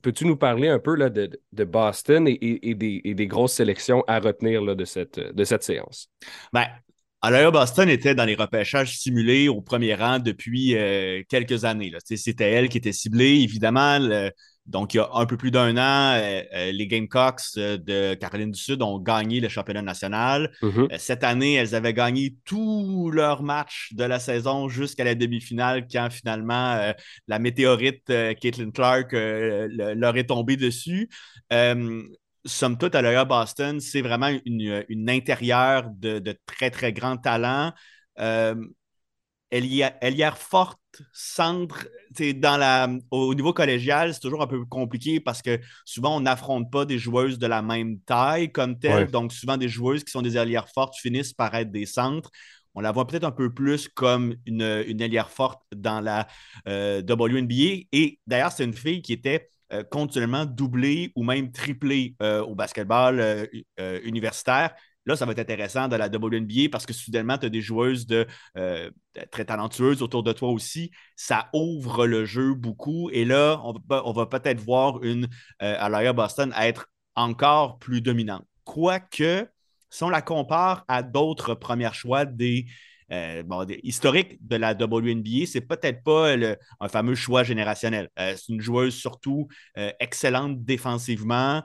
Peux-tu 0.00 0.24
nous 0.24 0.36
parler 0.36 0.68
un 0.68 0.78
peu 0.78 0.96
là, 0.96 1.10
de, 1.10 1.30
de 1.52 1.64
Boston 1.64 2.26
et, 2.26 2.74
des, 2.74 3.14
des, 3.14 3.26
grosses 3.26 3.52
sélections 3.52 4.02
à 4.06 4.18
retenir 4.18 4.62
là, 4.62 4.74
de, 4.74 4.86
cette, 4.86 5.20
de 5.20 5.44
cette 5.44 5.62
séance? 5.62 6.08
Ben, 6.52 6.66
alors, 7.24 7.52
Boston 7.52 7.88
était 7.88 8.16
dans 8.16 8.24
les 8.24 8.34
repêchages 8.34 8.98
simulés 8.98 9.46
au 9.48 9.60
premier 9.60 9.94
rang 9.94 10.18
depuis 10.18 10.76
euh, 10.76 11.22
quelques 11.28 11.64
années. 11.64 11.92
C'était 12.04 12.50
elle 12.50 12.68
qui 12.68 12.78
était 12.78 12.92
ciblée. 12.92 13.42
Évidemment, 13.42 14.00
donc 14.66 14.94
il 14.94 14.96
y 14.96 15.00
a 15.00 15.08
un 15.14 15.24
peu 15.24 15.36
plus 15.36 15.52
d'un 15.52 15.76
an, 15.76 16.16
euh, 16.16 16.42
euh, 16.52 16.72
les 16.72 16.88
Gamecocks 16.88 17.54
de 17.56 18.14
Caroline 18.14 18.50
du 18.50 18.60
Sud 18.60 18.82
ont 18.82 18.98
gagné 18.98 19.38
le 19.38 19.48
championnat 19.48 19.82
national. 19.82 20.52
Mm-hmm. 20.62 20.98
cette 20.98 21.22
année, 21.22 21.54
elles 21.54 21.76
avaient 21.76 21.94
gagné 21.94 22.34
tous 22.44 23.12
leurs 23.12 23.44
matchs 23.44 23.92
de 23.92 24.02
la 24.02 24.18
saison 24.18 24.68
jusqu'à 24.68 25.04
la 25.04 25.14
demi-finale 25.14 25.86
quand 25.88 26.08
finalement 26.10 26.92
la 27.28 27.38
météorite 27.38 28.06
Caitlin 28.40 28.72
Clark 28.72 29.12
leur 29.12 30.16
est 30.16 30.26
tombée 30.26 30.56
dessus 30.56 31.08
somme 32.44 32.78
toute, 32.78 32.94
à 32.94 33.02
l'œil 33.02 33.24
Boston, 33.26 33.80
c'est 33.80 34.02
vraiment 34.02 34.30
une, 34.44 34.84
une 34.88 35.10
intérieure 35.10 35.90
de, 35.90 36.36
très, 36.46 36.70
très 36.70 36.92
grand 36.92 37.16
talent. 37.16 37.72
Euh, 38.18 38.54
elle, 39.50 39.66
y 39.66 39.82
a, 39.82 39.96
elle 40.00 40.16
y 40.16 40.22
a 40.22 40.32
forte 40.32 40.78
centre 41.12 41.86
dans 42.36 42.56
la, 42.56 42.88
au 43.10 43.34
niveau 43.34 43.52
collégial, 43.52 44.12
c'est 44.12 44.20
toujours 44.20 44.42
un 44.42 44.46
peu 44.46 44.64
compliqué 44.66 45.20
parce 45.20 45.40
que 45.42 45.58
souvent 45.84 46.16
on 46.16 46.20
n'affronte 46.20 46.70
pas 46.70 46.84
des 46.84 46.98
joueuses 46.98 47.38
de 47.38 47.46
la 47.46 47.62
même 47.62 48.00
taille 48.00 48.52
comme 48.52 48.78
telle. 48.78 49.10
Donc, 49.10 49.32
souvent 49.32 49.56
des 49.56 49.68
joueuses 49.68 50.04
qui 50.04 50.10
sont 50.10 50.22
des 50.22 50.36
allières 50.36 50.68
fortes 50.68 50.96
finissent 50.96 51.32
par 51.32 51.54
être 51.54 51.70
des 51.70 51.86
centres. 51.86 52.30
On 52.74 52.80
la 52.80 52.92
voit 52.92 53.06
peut-être 53.06 53.24
un 53.24 53.32
peu 53.32 53.52
plus 53.52 53.88
comme 53.88 54.34
une, 54.46 54.84
une 54.86 55.02
allière 55.02 55.30
forte 55.30 55.62
dans 55.74 56.00
la 56.00 56.26
euh, 56.68 57.02
WNBA. 57.02 57.86
Et 57.92 58.18
d'ailleurs, 58.26 58.52
c'est 58.52 58.64
une 58.64 58.72
fille 58.72 59.02
qui 59.02 59.12
était 59.12 59.50
euh, 59.72 59.82
continuellement 59.84 60.44
doublé 60.44 61.12
ou 61.16 61.24
même 61.24 61.50
triplé 61.50 62.14
euh, 62.22 62.42
au 62.42 62.54
basketball 62.54 63.20
euh, 63.20 64.00
universitaire. 64.04 64.74
Là, 65.06 65.16
ça 65.16 65.24
va 65.24 65.32
être 65.32 65.38
intéressant 65.38 65.88
dans 65.88 65.96
la 65.96 66.08
WNBA 66.08 66.68
parce 66.70 66.84
que 66.84 66.92
soudainement, 66.92 67.38
tu 67.38 67.46
as 67.46 67.48
des 67.48 67.60
joueuses 67.60 68.06
très 69.32 69.44
talentueuses 69.44 70.00
autour 70.00 70.22
de 70.22 70.32
toi 70.32 70.50
aussi. 70.50 70.92
Ça 71.16 71.48
ouvre 71.52 72.06
le 72.06 72.24
jeu 72.24 72.54
beaucoup. 72.54 73.10
Et 73.10 73.24
là, 73.24 73.60
on 73.64 74.12
va, 74.12 74.26
peut-être 74.26 74.60
voir 74.60 75.02
une 75.02 75.26
Alaya 75.58 76.12
Boston 76.12 76.54
être 76.56 76.88
encore 77.16 77.80
plus 77.80 78.00
dominante. 78.00 78.46
Quoique, 78.62 79.48
si 79.90 80.04
on 80.04 80.08
la 80.08 80.22
compare 80.22 80.84
à 80.86 81.02
d'autres 81.02 81.54
premiers 81.56 81.92
choix 81.92 82.24
des, 82.24 82.66
euh, 83.12 83.42
historiques 83.82 84.38
de 84.46 84.56
la 84.56 84.72
WNBA, 84.72 85.46
c'est 85.46 85.60
peut-être 85.60 86.02
pas 86.02 86.34
un 86.80 86.88
fameux 86.88 87.14
choix 87.14 87.42
générationnel. 87.42 88.08
Euh, 88.18 88.34
c'est 88.36 88.52
une 88.52 88.60
joueuse 88.60 88.94
surtout 88.94 89.48
excellente 90.00 90.64
défensivement 90.64 91.62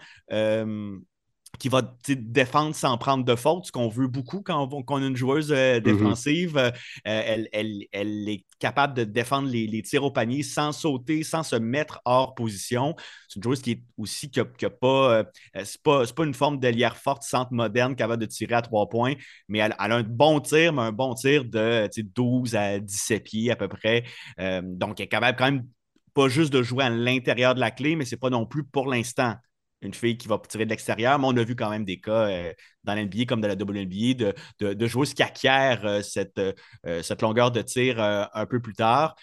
qui 1.60 1.70
va 1.70 1.82
défendre 2.08 2.76
sans 2.76 2.98
prendre 2.98 3.24
de 3.24 3.36
faute, 3.36 3.66
ce 3.66 3.72
qu'on 3.72 3.88
veut 3.88 4.08
beaucoup 4.08 4.42
quand 4.42 4.70
on, 4.72 4.96
a 4.98 5.06
une 5.06 5.16
joueuse 5.16 5.52
euh, 5.52 5.80
mm-hmm. 5.80 5.82
défensive. 5.82 6.58
Euh, 6.58 6.72
elle, 7.04 8.30
est 8.30 8.46
capable 8.60 8.94
de 8.94 9.04
défendre 9.04 9.50
les, 9.50 9.82
tirs 9.82 10.04
au 10.04 10.12
panier 10.12 10.44
sans 10.44 10.72
sauter, 10.72 11.24
sans 11.24 11.44
se 11.44 11.56
mettre 11.56 12.02
hors 12.06 12.36
position. 12.36 12.96
C'est 13.28 13.38
une 13.38 13.44
joueuse 13.44 13.62
qui 13.62 13.72
est 13.72 13.84
aussi 13.98 14.30
pas, 14.30 15.18
euh, 15.18 15.24
c'est 15.64 15.82
pas, 15.82 16.06
une 16.20 16.34
forme 16.34 16.60
d'ailière 16.60 16.98
forte, 16.98 17.24
centre 17.24 17.54
moderne, 17.54 17.96
capable 17.96 18.22
de 18.22 18.28
tirer 18.28 18.56
à 18.56 18.62
trois 18.62 18.88
points, 18.90 19.14
mais 19.48 19.60
elle, 19.60 19.76
a 19.78 19.86
un 19.86 20.04
bon 20.04 20.40
tir, 20.40 20.74
mais 20.74 20.84
un 20.84 20.92
bon 20.92 21.14
tir 21.14 21.46
de 21.46 21.90
12 22.02 22.56
à 22.56 22.80
17 22.80 23.24
pieds 23.24 23.52
à 23.52 23.56
peu 23.56 23.68
près. 23.68 24.04
donc, 24.38 25.00
elle 25.00 25.06
est 25.06 25.08
capable 25.08 25.38
quand 25.38 25.46
même 25.46 25.68
pas 26.14 26.30
juste 26.30 26.52
de 26.52 26.64
jouer 26.64 26.84
à 26.84 26.90
l'intérieur 26.90 27.54
de 27.56 27.60
la 27.60 27.70
clé, 27.72 27.96
mais 27.96 28.04
ce 28.04 28.16
n'est 28.16 28.20
pas 28.20 28.32
non 28.32 28.46
plus 28.46 28.64
pour 28.64 28.88
l'instant 28.88 29.36
une 29.82 29.94
fille 29.94 30.18
qui 30.18 30.28
va 30.28 30.40
tirer 30.48 30.66
de 30.66 30.70
l'extérieur, 30.70 31.20
mais 31.20 31.28
on 31.28 31.38
a 31.38 31.44
vu 31.44 31.56
quand 31.56 31.70
même 31.70 31.86
des 31.86 32.00
cas 32.00 32.30
euh, 32.30 32.54
dans 32.84 32.96
l'NBA 32.96 33.26
comme 33.28 33.42
dans 33.42 33.48
la 33.48 33.56
WNBA 33.56 34.14
de, 34.60 34.74
de, 34.74 34.88
joueuses 34.88 35.14
qui 35.14 35.24
acquièrent 35.24 35.86
euh, 35.86 36.02
cette, 36.02 36.40
euh, 36.40 37.02
cette, 37.04 37.22
longueur 37.22 37.52
de 37.52 37.62
tir 37.62 38.00
un 38.00 38.46
peu 38.46 38.60
plus 38.60 38.74
tard 38.74 39.16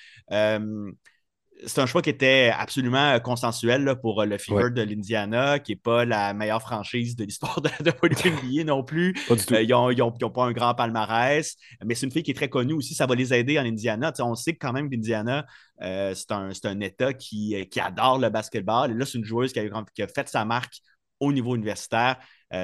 c'est 1.66 1.80
un 1.80 1.86
choix 1.86 2.02
qui 2.02 2.10
était 2.10 2.52
absolument 2.56 3.12
euh, 3.12 3.18
consensuel 3.18 3.94
pour 4.00 4.22
euh, 4.22 4.26
le 4.26 4.38
Fever 4.38 4.70
de 4.70 4.82
l'Indiana, 4.82 5.58
qui 5.58 5.72
n'est 5.72 5.76
pas 5.76 6.04
la 6.04 6.34
meilleure 6.34 6.60
franchise 6.60 7.16
de 7.16 7.24
l'histoire 7.24 7.60
de 7.60 7.68
la 7.68 7.92
WNBA 8.02 8.64
non 8.64 8.82
plus. 8.82 9.14
Euh, 9.30 9.62
ils 9.62 9.68
n'ont 9.68 10.30
pas 10.30 10.44
un 10.44 10.52
grand 10.52 10.74
palmarès, 10.74 11.56
mais 11.84 11.94
c'est 11.94 12.06
une 12.06 12.12
fille 12.12 12.22
qui 12.22 12.30
est 12.30 12.34
très 12.34 12.48
connue 12.48 12.74
aussi. 12.74 12.94
Ça 12.94 13.06
va 13.06 13.14
les 13.14 13.32
aider 13.32 13.58
en 13.58 13.64
Indiana. 13.64 14.12
on 14.20 14.34
sait 14.34 14.54
quand 14.54 14.72
même 14.72 14.90
qu'Indiana, 14.90 15.46
c'est 15.80 16.32
un, 16.32 16.80
État 16.80 17.12
qui, 17.12 17.56
adore 17.80 18.18
le 18.18 18.30
basketball. 18.30 18.90
Et 18.90 18.94
là, 18.94 19.04
c'est 19.06 19.18
une 19.18 19.24
joueuse 19.24 19.52
qui 19.52 19.60
a, 19.60 20.08
fait 20.08 20.28
sa 20.28 20.44
marque 20.44 20.74
au 21.20 21.32
niveau 21.32 21.54
universitaire. 21.56 22.16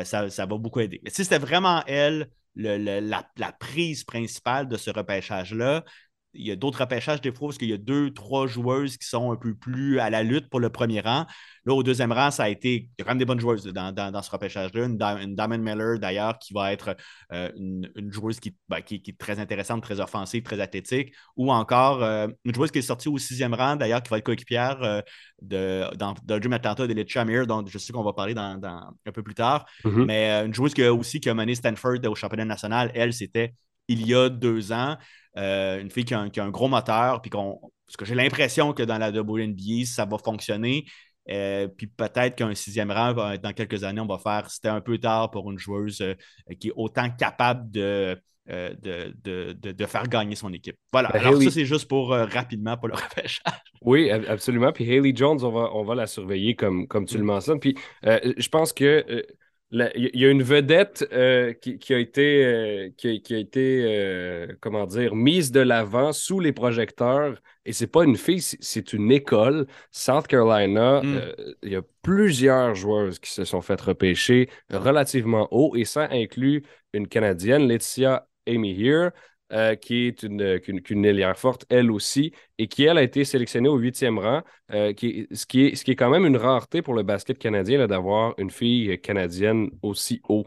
Ça, 0.04 0.28
va 0.28 0.46
beaucoup 0.46 0.80
aider. 0.80 1.00
Mais 1.04 1.10
si 1.10 1.24
c'était 1.24 1.38
vraiment 1.38 1.82
elle, 1.86 2.28
la, 2.54 3.52
prise 3.58 4.04
principale 4.04 4.68
de 4.68 4.76
ce 4.76 4.90
repêchage-là, 4.90 5.84
il 6.32 6.46
y 6.46 6.50
a 6.50 6.56
d'autres 6.56 6.80
repêchages 6.80 7.20
des 7.20 7.32
fois 7.32 7.48
parce 7.48 7.58
qu'il 7.58 7.68
y 7.68 7.72
a 7.72 7.78
deux, 7.78 8.12
trois 8.12 8.46
joueuses 8.46 8.96
qui 8.96 9.06
sont 9.06 9.32
un 9.32 9.36
peu 9.36 9.54
plus 9.54 9.98
à 9.98 10.10
la 10.10 10.22
lutte 10.22 10.48
pour 10.48 10.60
le 10.60 10.70
premier 10.70 11.00
rang. 11.00 11.26
Là, 11.66 11.74
au 11.74 11.82
deuxième 11.82 12.12
rang, 12.12 12.30
ça 12.30 12.44
a 12.44 12.48
été. 12.48 12.74
Il 12.74 12.90
y 12.98 13.02
a 13.02 13.04
quand 13.04 13.10
même 13.10 13.18
des 13.18 13.24
bonnes 13.24 13.40
joueuses 13.40 13.64
dans, 13.64 14.22
ce 14.22 14.30
repêchage-là. 14.30 14.86
Une, 14.86 14.96
Diamond 14.96 15.58
Miller, 15.58 15.98
d'ailleurs, 15.98 16.38
qui 16.38 16.54
va 16.54 16.72
être 16.72 16.96
euh, 17.32 17.50
une, 17.56 17.90
joueuse 18.10 18.38
ben, 18.68 18.80
qui, 18.80 19.02
qui, 19.02 19.10
est 19.10 19.18
très 19.18 19.38
intéressante, 19.40 19.82
très 19.82 20.00
offensive, 20.00 20.42
très 20.42 20.60
athlétique. 20.60 21.12
Ou 21.36 21.52
encore 21.52 22.02
euh, 22.02 22.28
une 22.44 22.54
joueuse 22.54 22.70
qui 22.70 22.78
est 22.78 22.82
sortie 22.82 23.08
au 23.08 23.18
sixième 23.18 23.54
rang, 23.54 23.76
d'ailleurs, 23.76 24.02
qui 24.02 24.10
va 24.10 24.18
être 24.18 24.24
coéquipière 24.24 24.82
euh, 24.82 25.02
de, 25.42 25.84
dans, 25.96 26.14
dans 26.24 26.38
Dream 26.38 26.52
Atlanta 26.52 26.86
de 26.86 27.04
Chamir, 27.08 27.46
dont 27.46 27.64
je 27.66 27.78
sais 27.78 27.92
qu'on 27.92 28.04
va 28.04 28.12
parler 28.12 28.34
dans, 28.34 28.58
un 28.62 29.12
peu 29.12 29.22
plus 29.22 29.34
tard. 29.34 29.66
Mm-hmm. 29.84 30.04
Mais 30.04 30.30
une 30.46 30.54
joueuse 30.54 30.72
qui 30.72 30.82
a 30.82 30.94
aussi 30.94 31.20
qui 31.20 31.28
a 31.28 31.34
mené 31.34 31.54
Stanford 31.54 31.98
au 32.06 32.14
championnat 32.14 32.44
national, 32.44 32.90
elle, 32.94 33.12
c'était 33.12 33.54
il 33.90 34.06
y 34.06 34.14
a 34.14 34.28
deux 34.28 34.72
ans. 34.72 34.96
Euh, 35.36 35.80
une 35.80 35.90
fille 35.90 36.04
qui 36.04 36.14
a, 36.14 36.20
un, 36.20 36.50
gros 36.50 36.68
moteur, 36.68 37.20
puis 37.20 37.30
qu'on. 37.30 37.60
Parce 37.86 37.96
que 37.96 38.04
j'ai 38.04 38.14
l'impression 38.14 38.72
que 38.72 38.84
dans 38.84 38.98
la 38.98 39.10
WNBA, 39.10 39.84
ça 39.84 40.04
va 40.04 40.16
fonctionner. 40.18 40.84
Euh, 41.28 41.68
puis 41.68 41.86
peut-être 41.86 42.36
qu'un 42.36 42.54
sixième 42.54 42.90
rang, 42.90 43.12
dans 43.12 43.52
quelques 43.52 43.84
années, 43.84 44.00
on 44.00 44.06
va 44.06 44.18
faire. 44.18 44.48
C'était 44.50 44.68
un 44.68 44.80
peu 44.80 44.98
tard 44.98 45.30
pour 45.30 45.50
une 45.50 45.58
joueuse 45.58 46.00
euh, 46.00 46.14
qui 46.58 46.68
est 46.68 46.72
autant 46.76 47.10
capable 47.10 47.70
de, 47.70 48.16
de, 48.46 49.86
faire 49.86 50.08
gagner 50.08 50.36
son 50.36 50.52
équipe. 50.52 50.76
Voilà. 50.92 51.10
Ben, 51.12 51.20
Alors, 51.20 51.42
ça, 51.42 51.50
c'est 51.50 51.64
juste 51.64 51.88
pour 51.88 52.10
rapidement 52.10 52.76
pour 52.76 52.88
le 52.88 52.94
repêchage. 52.94 53.40
Oui, 53.82 54.10
absolument. 54.10 54.72
Puis 54.72 54.90
Haley 54.90 55.12
Jones, 55.14 55.38
on 55.42 55.50
va, 55.50 55.70
on 55.72 55.84
va 55.84 55.96
la 55.96 56.06
surveiller 56.06 56.54
comme, 56.54 56.86
comme 56.86 57.06
tu 57.06 57.16
le 57.16 57.24
mm. 57.24 57.26
mentionnes. 57.26 57.60
Puis 57.60 57.76
je 58.04 58.48
pense 58.48 58.72
que 58.72 59.24
il 59.72 60.10
y 60.14 60.24
a 60.24 60.30
une 60.30 60.42
vedette 60.42 61.06
euh, 61.12 61.52
qui, 61.52 61.94
a 61.94 61.98
été, 61.98 62.44
euh, 62.44 62.90
qui, 62.96 63.34
a, 63.34 63.38
été 63.38 63.84
euh, 63.86 64.48
comment 64.60 64.84
dire, 64.84 65.14
mise 65.14 65.52
de 65.52 65.60
l'avant 65.60 66.12
sous 66.12 66.40
les 66.40 66.52
projecteurs. 66.52 67.40
Et 67.64 67.72
c'est 67.72 67.86
pas 67.86 68.04
une 68.04 68.16
fille, 68.16 68.40
c'est 68.40 68.92
une 68.92 69.12
école. 69.12 69.66
South 69.92 70.26
Carolina, 70.26 71.02
hmm. 71.02 71.20
il 71.62 71.72
y 71.72 71.76
a 71.76 71.82
plusieurs 72.02 72.74
joueuses 72.74 73.20
qui 73.20 73.30
se 73.30 73.44
sont 73.44 73.60
faites 73.60 73.80
repêcher 73.80 74.48
relativement 74.70 75.46
haut. 75.52 75.76
Et 75.76 75.84
ça 75.84 76.08
inclut 76.10 76.64
une 76.92 77.06
Canadienne, 77.06 77.68
Laetitia 77.68 78.26
Amy 78.48 78.72
Here, 78.72 79.10
euh, 79.52 79.74
qui 79.74 80.06
est 80.06 80.22
une, 80.22 80.60
qu'une, 80.60 81.04
ailière 81.04 81.38
forte, 81.38 81.64
elle 81.68 81.90
aussi, 81.90 82.32
et 82.58 82.68
qui, 82.68 82.84
elle, 82.84 82.98
a 82.98 83.02
été 83.02 83.24
sélectionnée 83.24 83.68
au 83.68 83.76
huitième 83.76 84.18
rang, 84.18 84.42
euh, 84.72 84.92
ce, 84.96 85.46
qui 85.46 85.64
est, 85.66 85.74
ce 85.74 85.84
qui 85.84 85.90
est 85.92 85.96
quand 85.96 86.10
même 86.10 86.26
une 86.26 86.36
rareté 86.36 86.82
pour 86.82 86.94
le 86.94 87.02
basket 87.02 87.38
canadien 87.38 87.86
d'avoir 87.86 88.34
une 88.38 88.50
fille 88.50 89.00
canadienne 89.00 89.70
aussi 89.82 90.20
haut. 90.28 90.46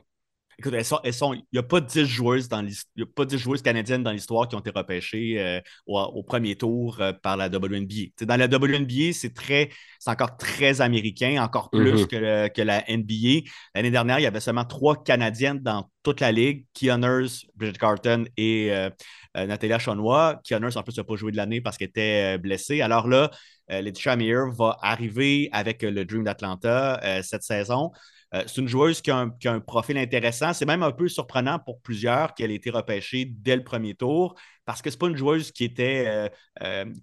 Écoute, 0.59 0.73
elles 0.73 1.13
sont, 1.13 1.33
il 1.33 1.43
n'y 1.51 1.59
a 1.59 1.63
pas 1.63 1.81
10 1.81 2.05
joueuses 2.05 2.47
dans 2.47 2.65
il 2.95 3.03
a 3.03 3.05
pas 3.05 3.25
10 3.25 3.37
joueuses 3.37 3.61
canadiennes 3.61 4.03
dans 4.03 4.11
l'histoire 4.11 4.47
qui 4.47 4.55
ont 4.55 4.59
été 4.59 4.71
repêchées 4.73 5.39
euh, 5.39 5.59
au, 5.85 6.23
premier 6.23 6.55
tour 6.55 7.01
par 7.21 7.37
la 7.37 7.47
WNBA. 7.47 8.25
dans 8.25 8.37
la 8.37 8.47
WNBA, 8.47 9.13
c'est 9.13 9.33
très, 9.33 9.69
c'est 9.99 10.09
encore 10.09 10.37
très 10.37 10.81
américain, 10.81 11.43
encore 11.43 11.69
plus 11.69 12.03
mm-hmm. 12.03 12.07
que, 12.07 12.47
que, 12.49 12.61
la 12.61 12.83
NBA. 12.87 13.49
L'année 13.75 13.91
dernière, 13.91 14.19
il 14.19 14.23
y 14.23 14.27
avait 14.27 14.39
seulement 14.39 14.65
trois 14.65 15.03
Canadiennes 15.03 15.59
dans 15.59 15.89
toute 16.03 16.19
la 16.19 16.31
ligue, 16.31 16.65
Keoners, 16.73 17.47
Bridget 17.55 17.79
Carton 17.79 18.25
et 18.37 18.71
euh, 18.71 18.89
euh, 19.37 19.47
Natalia 19.47 19.79
Chaunois. 19.79 20.39
Keoners, 20.43 20.77
en 20.77 20.83
plus, 20.83 20.97
n'a 20.97 21.03
pas 21.03 21.15
joué 21.15 21.31
de 21.31 21.37
l'année 21.37 21.61
parce 21.61 21.77
qu'elle 21.77 21.89
était 21.89 22.35
euh, 22.35 22.37
blessée. 22.37 22.81
Alors 22.81 23.07
là, 23.07 23.31
Letitia 23.69 24.17
Meyer 24.17 24.43
va 24.55 24.77
arriver 24.81 25.49
avec 25.53 25.81
le 25.83 26.03
Dream 26.03 26.25
d'Atlanta 26.25 26.99
cette 27.23 27.43
saison. 27.43 27.91
C'est 28.33 28.57
une 28.57 28.67
joueuse 28.67 29.01
qui 29.01 29.11
a, 29.11 29.29
un, 29.45 29.59
profil 29.59 29.97
intéressant. 29.97 30.53
C'est 30.53 30.65
même 30.65 30.81
un 30.81 30.91
peu 30.91 31.07
surprenant 31.07 31.59
pour 31.59 31.79
plusieurs 31.81 32.33
qu'elle 32.33 32.49
ait 32.51 32.55
été 32.55 32.71
repêchée 32.71 33.25
dès 33.25 33.55
le 33.55 33.63
premier 33.63 33.93
tour 33.93 34.33
parce 34.65 34.81
que 34.81 34.89
ce 34.89 34.95
n'est 34.95 34.99
pas 34.99 35.07
une 35.07 35.17
joueuse 35.17 35.51
qui 35.51 35.63
était 35.63 36.31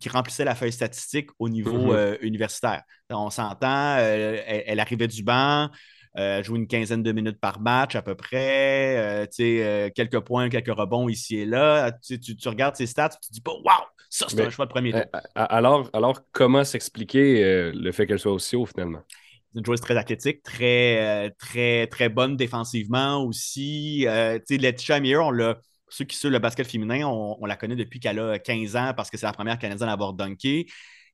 qui 0.01 0.09
remplissait 0.09 0.45
la 0.45 0.57
feuille 0.57 0.73
statistique 0.73 1.31
au 1.39 1.49
niveau 1.49 1.95
mm-hmm. 1.95 2.19
universitaire. 2.23 2.83
On 3.11 3.31
s'entend, 3.31 3.97
elle, 3.99 4.81
arrivait 4.81 5.09
du 5.09 5.23
banc. 5.23 5.71
Euh, 6.17 6.43
joue 6.43 6.57
une 6.57 6.67
quinzaine 6.67 7.05
de 7.05 7.13
minutes 7.13 7.39
par 7.41 7.61
match 7.61 7.95
à 7.95 8.03
peu 8.03 8.17
près, 8.17 8.97
euh, 8.99 9.27
euh, 9.41 9.91
quelques 9.95 10.19
points, 10.21 10.49
quelques 10.49 10.75
rebonds 10.75 11.09
ici 11.09 11.37
et 11.37 11.47
là. 11.47 11.93
Tu, 12.03 12.19
regardes 12.49 12.75
ses 12.75 12.87
stats, 12.87 13.11
tu 13.11 13.29
te 13.29 13.33
dis 13.33 13.41
pas 13.41 13.53
Waouh, 13.53 13.85
ça 14.09 14.27
c'est 14.29 14.41
un 14.43 14.51
choix 14.51 14.67
de 14.67 14.71
premier 14.71 14.91
tour. 14.91 15.03
Alors, 15.37 15.89
alors 15.93 16.21
comment 16.33 16.65
s'expliquer 16.65 17.71
le 17.73 17.93
fait 17.93 18.07
qu'elle 18.07 18.19
soit 18.19 18.33
aussi 18.33 18.57
haut 18.57 18.67
finalement? 18.67 19.03
Une 19.55 19.65
joueuse 19.65 19.81
très 19.81 19.97
athlétique, 19.97 20.43
très, 20.43 21.31
très, 21.39 21.87
très 21.89 22.09
bonne 22.09 22.37
défensivement 22.37 23.25
aussi. 23.25 24.07
Euh, 24.07 24.39
Letitia 24.49 25.01
Meyer, 25.01 25.19
on. 25.19 25.55
Ceux 25.93 26.05
qui 26.05 26.17
suivent 26.17 26.31
le 26.31 26.39
basket 26.39 26.69
féminin, 26.69 27.05
on, 27.09 27.45
la 27.47 27.57
connaît 27.57 27.75
depuis 27.75 27.99
qu'elle 27.99 28.21
a 28.21 28.39
15 28.39 28.77
ans 28.77 28.93
parce 28.97 29.11
que 29.11 29.19
c'est 29.19 29.27
la 29.27 29.33
première 29.33 29.59
Canadienne 29.59 29.89
à 29.89 29.93
avoir 29.93 30.13
dunké. 30.13 30.69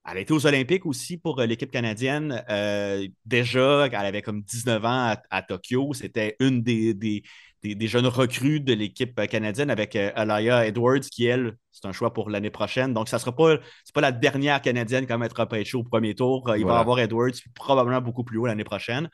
Elle 0.09 0.19
a 0.19 0.21
été 0.21 0.33
aux 0.33 0.47
Olympiques 0.47 0.87
aussi 0.87 1.17
pour 1.17 1.41
euh, 1.41 1.47
l'équipe 1.47 1.71
canadienne. 1.71 2.45
Euh, 2.49 3.09
déjà, 3.25 3.87
elle 3.87 3.95
avait 3.95 4.23
comme 4.23 4.43
19 4.43 4.85
ans 4.85 5.15
à, 5.31 5.43
Tokyo. 5.43 5.95
C'était 5.95 6.37
une 6.39 6.63
des, 6.63 6.95
des, 6.95 7.23
jeunes 7.81 8.07
recrues 8.07 8.61
de 8.61 8.73
l'équipe 8.73 9.21
canadienne 9.29 9.71
avec 9.71 9.97
euh, 9.97 10.11
Alaya 10.15 10.67
Edwards, 10.67 11.01
qui, 11.01 11.27
elle, 11.27 11.57
c'est 11.71 11.87
un 11.87 11.93
choix 11.93 12.13
pour 12.13 12.31
l'année 12.31 12.51
prochaine. 12.51 12.93
Donc, 12.95 13.09
ça 13.09 13.17
ne 13.17 13.21
sera 13.21 13.35
pas, 13.35 13.59
pas 13.95 14.01
la 14.01 14.13
dernière 14.13 14.61
Canadienne 14.63 15.07
comme 15.07 15.23
être 15.23 15.39
repêchée 15.39 15.77
au 15.77 15.85
premier 15.85 16.15
tour. 16.15 16.43
Il 16.57 16.65
va 16.65 16.75
y 16.75 16.79
avoir 16.79 16.99
Edwards, 16.99 17.33
probablement 17.55 18.01
beaucoup 18.01 18.25
plus 18.25 18.39
haut 18.39 18.47
l'année 18.47 18.65
prochaine. 18.65 19.09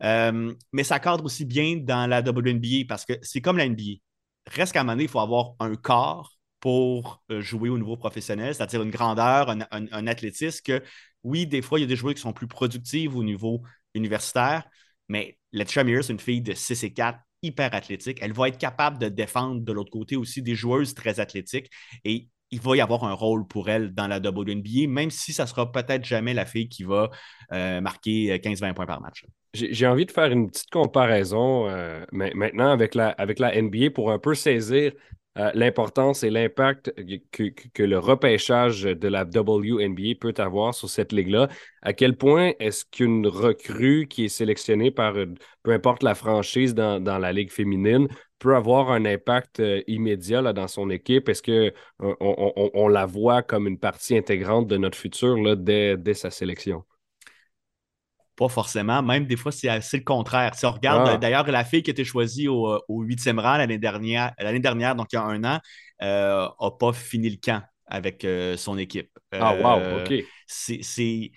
mais 0.00 0.84
ça 0.84 0.98
cadre 0.98 1.24
aussi 1.24 1.44
bien 1.44 1.76
dans 1.76 2.08
la 2.08 2.20
WNBA 2.20 2.84
parce 2.88 3.04
que 3.04 3.14
c'est 3.22 3.40
comme 3.40 3.58
la 3.58 3.68
NBA. 3.68 4.00
Reste 4.46 4.72
qu'à 4.72 4.80
un 4.80 4.84
moment 4.84 4.92
donné, 4.92 5.04
il 5.04 5.08
faut 5.08 5.20
avoir 5.20 5.54
un 5.60 5.74
corps 5.74 6.34
pour 6.64 7.22
euh, 7.30 7.42
jouer 7.42 7.68
au 7.68 7.76
niveau 7.76 7.94
professionnel, 7.98 8.54
c'est-à-dire 8.54 8.82
une 8.82 8.90
grandeur, 8.90 9.50
un, 9.50 10.06
athlétisme 10.06 10.62
que, 10.64 10.82
oui, 11.22 11.46
des 11.46 11.60
fois, 11.60 11.78
il 11.78 11.82
y 11.82 11.84
a 11.84 11.88
des 11.88 11.94
joueurs 11.94 12.14
qui 12.14 12.22
sont 12.22 12.32
plus 12.32 12.46
productifs 12.46 13.14
au 13.14 13.22
niveau 13.22 13.62
universitaire, 13.92 14.64
mais 15.08 15.38
Letia 15.52 15.84
Mears, 15.84 16.04
c'est 16.04 16.14
une 16.14 16.18
fille 16.18 16.40
de 16.40 16.54
6 16.54 16.84
et 16.84 16.92
4, 16.94 17.18
hyper 17.44 17.74
athlétique. 17.74 18.18
Elle 18.20 18.32
va 18.32 18.48
être 18.48 18.58
capable 18.58 18.98
de 18.98 19.08
défendre 19.08 19.60
de 19.60 19.72
l'autre 19.72 19.90
côté 19.90 20.16
aussi 20.16 20.42
des 20.42 20.54
joueuses 20.54 20.94
très 20.94 21.20
athlétiques 21.20 21.70
et 22.04 22.28
il 22.50 22.60
va 22.60 22.76
y 22.76 22.80
avoir 22.80 23.04
un 23.04 23.12
rôle 23.12 23.46
pour 23.46 23.68
elle 23.68 23.94
dans 23.94 24.06
la 24.06 24.18
WNBA, 24.18 24.86
même 24.88 25.10
si 25.10 25.32
ça 25.32 25.46
sera 25.46 25.72
peut-être 25.72 26.04
jamais 26.04 26.34
la 26.34 26.46
fille 26.46 26.68
qui 26.68 26.84
va 26.84 27.10
euh, 27.52 27.80
marquer 27.80 28.38
15-20 28.38 28.74
points 28.74 28.86
par 28.86 29.00
match. 29.00 29.24
J'ai 29.54 29.86
envie 29.86 30.06
de 30.06 30.10
faire 30.10 30.30
une 30.30 30.50
petite 30.50 30.70
comparaison 30.70 31.68
euh, 31.68 32.04
maintenant 32.12 32.70
avec 32.70 32.94
la, 32.94 33.08
avec 33.10 33.38
la 33.38 33.60
NBA 33.60 33.90
pour 33.90 34.10
un 34.10 34.18
peu 34.18 34.34
saisir 34.34 34.92
euh, 35.36 35.50
l'importance 35.54 36.22
et 36.22 36.30
l'impact 36.30 36.94
que, 37.32 37.82
le 37.82 37.98
repêchage 37.98 38.82
de 38.82 39.08
la 39.08 39.24
WNBA 39.24 40.14
peut 40.20 40.34
avoir 40.38 40.74
sur 40.74 40.88
cette 40.88 41.12
ligue-là. 41.12 41.48
À 41.82 41.92
quel 41.92 42.16
point 42.16 42.52
est-ce 42.60 42.84
qu'une 42.84 43.26
recrue 43.26 44.06
qui 44.08 44.26
est 44.26 44.28
sélectionnée 44.28 44.90
par, 44.90 45.14
peu 45.62 45.72
importe 45.72 46.02
la 46.02 46.14
franchise 46.14 46.74
dans, 46.74 47.00
la 47.00 47.32
ligue 47.32 47.50
féminine, 47.50 48.08
peut 48.38 48.54
avoir 48.54 48.90
un 48.92 49.04
impact 49.04 49.60
euh, 49.60 49.82
immédiat 49.88 50.40
là, 50.40 50.52
dans 50.52 50.68
son 50.68 50.88
équipe? 50.90 51.28
Est-ce 51.28 51.42
qu'on 51.42 52.16
on, 52.20 52.88
la 52.88 53.06
voit 53.06 53.42
comme 53.42 53.66
une 53.66 53.78
partie 53.78 54.16
intégrante 54.16 54.68
de 54.68 54.76
notre 54.76 54.96
futur 54.98 55.36
là, 55.36 55.56
dès, 55.56 55.96
dès 55.96 56.14
sa 56.14 56.30
sélection? 56.30 56.84
Pas 58.36 58.48
forcément. 58.48 59.02
Même 59.02 59.26
des 59.26 59.36
fois, 59.36 59.52
c'est 59.52 59.68
le 59.68 60.04
contraire. 60.04 60.54
Si 60.54 60.66
on 60.66 60.72
regarde, 60.72 61.08
ah. 61.08 61.16
d'ailleurs, 61.16 61.46
la 61.46 61.64
fille 61.64 61.82
qui 61.82 61.90
a 61.90 61.92
été 61.92 62.04
choisie 62.04 62.48
au, 62.48 62.80
huitième 62.88 63.38
rang 63.38 63.56
l'année 63.58 63.78
dernière, 63.78 64.32
l'année 64.38 64.60
dernière, 64.60 64.96
donc 64.96 65.12
il 65.12 65.16
y 65.16 65.18
a 65.18 65.22
un 65.22 65.44
an, 65.44 65.60
n'a 66.00 66.50
euh, 66.60 66.70
pas 66.78 66.92
fini 66.92 67.30
le 67.30 67.36
camp 67.42 67.62
avec 67.86 68.24
euh, 68.24 68.56
son 68.56 68.78
équipe. 68.78 69.10
ah, 69.32 69.54
wow, 69.54 69.80
euh, 69.80 70.04
OK. 70.04 70.24
C'est 70.46 71.30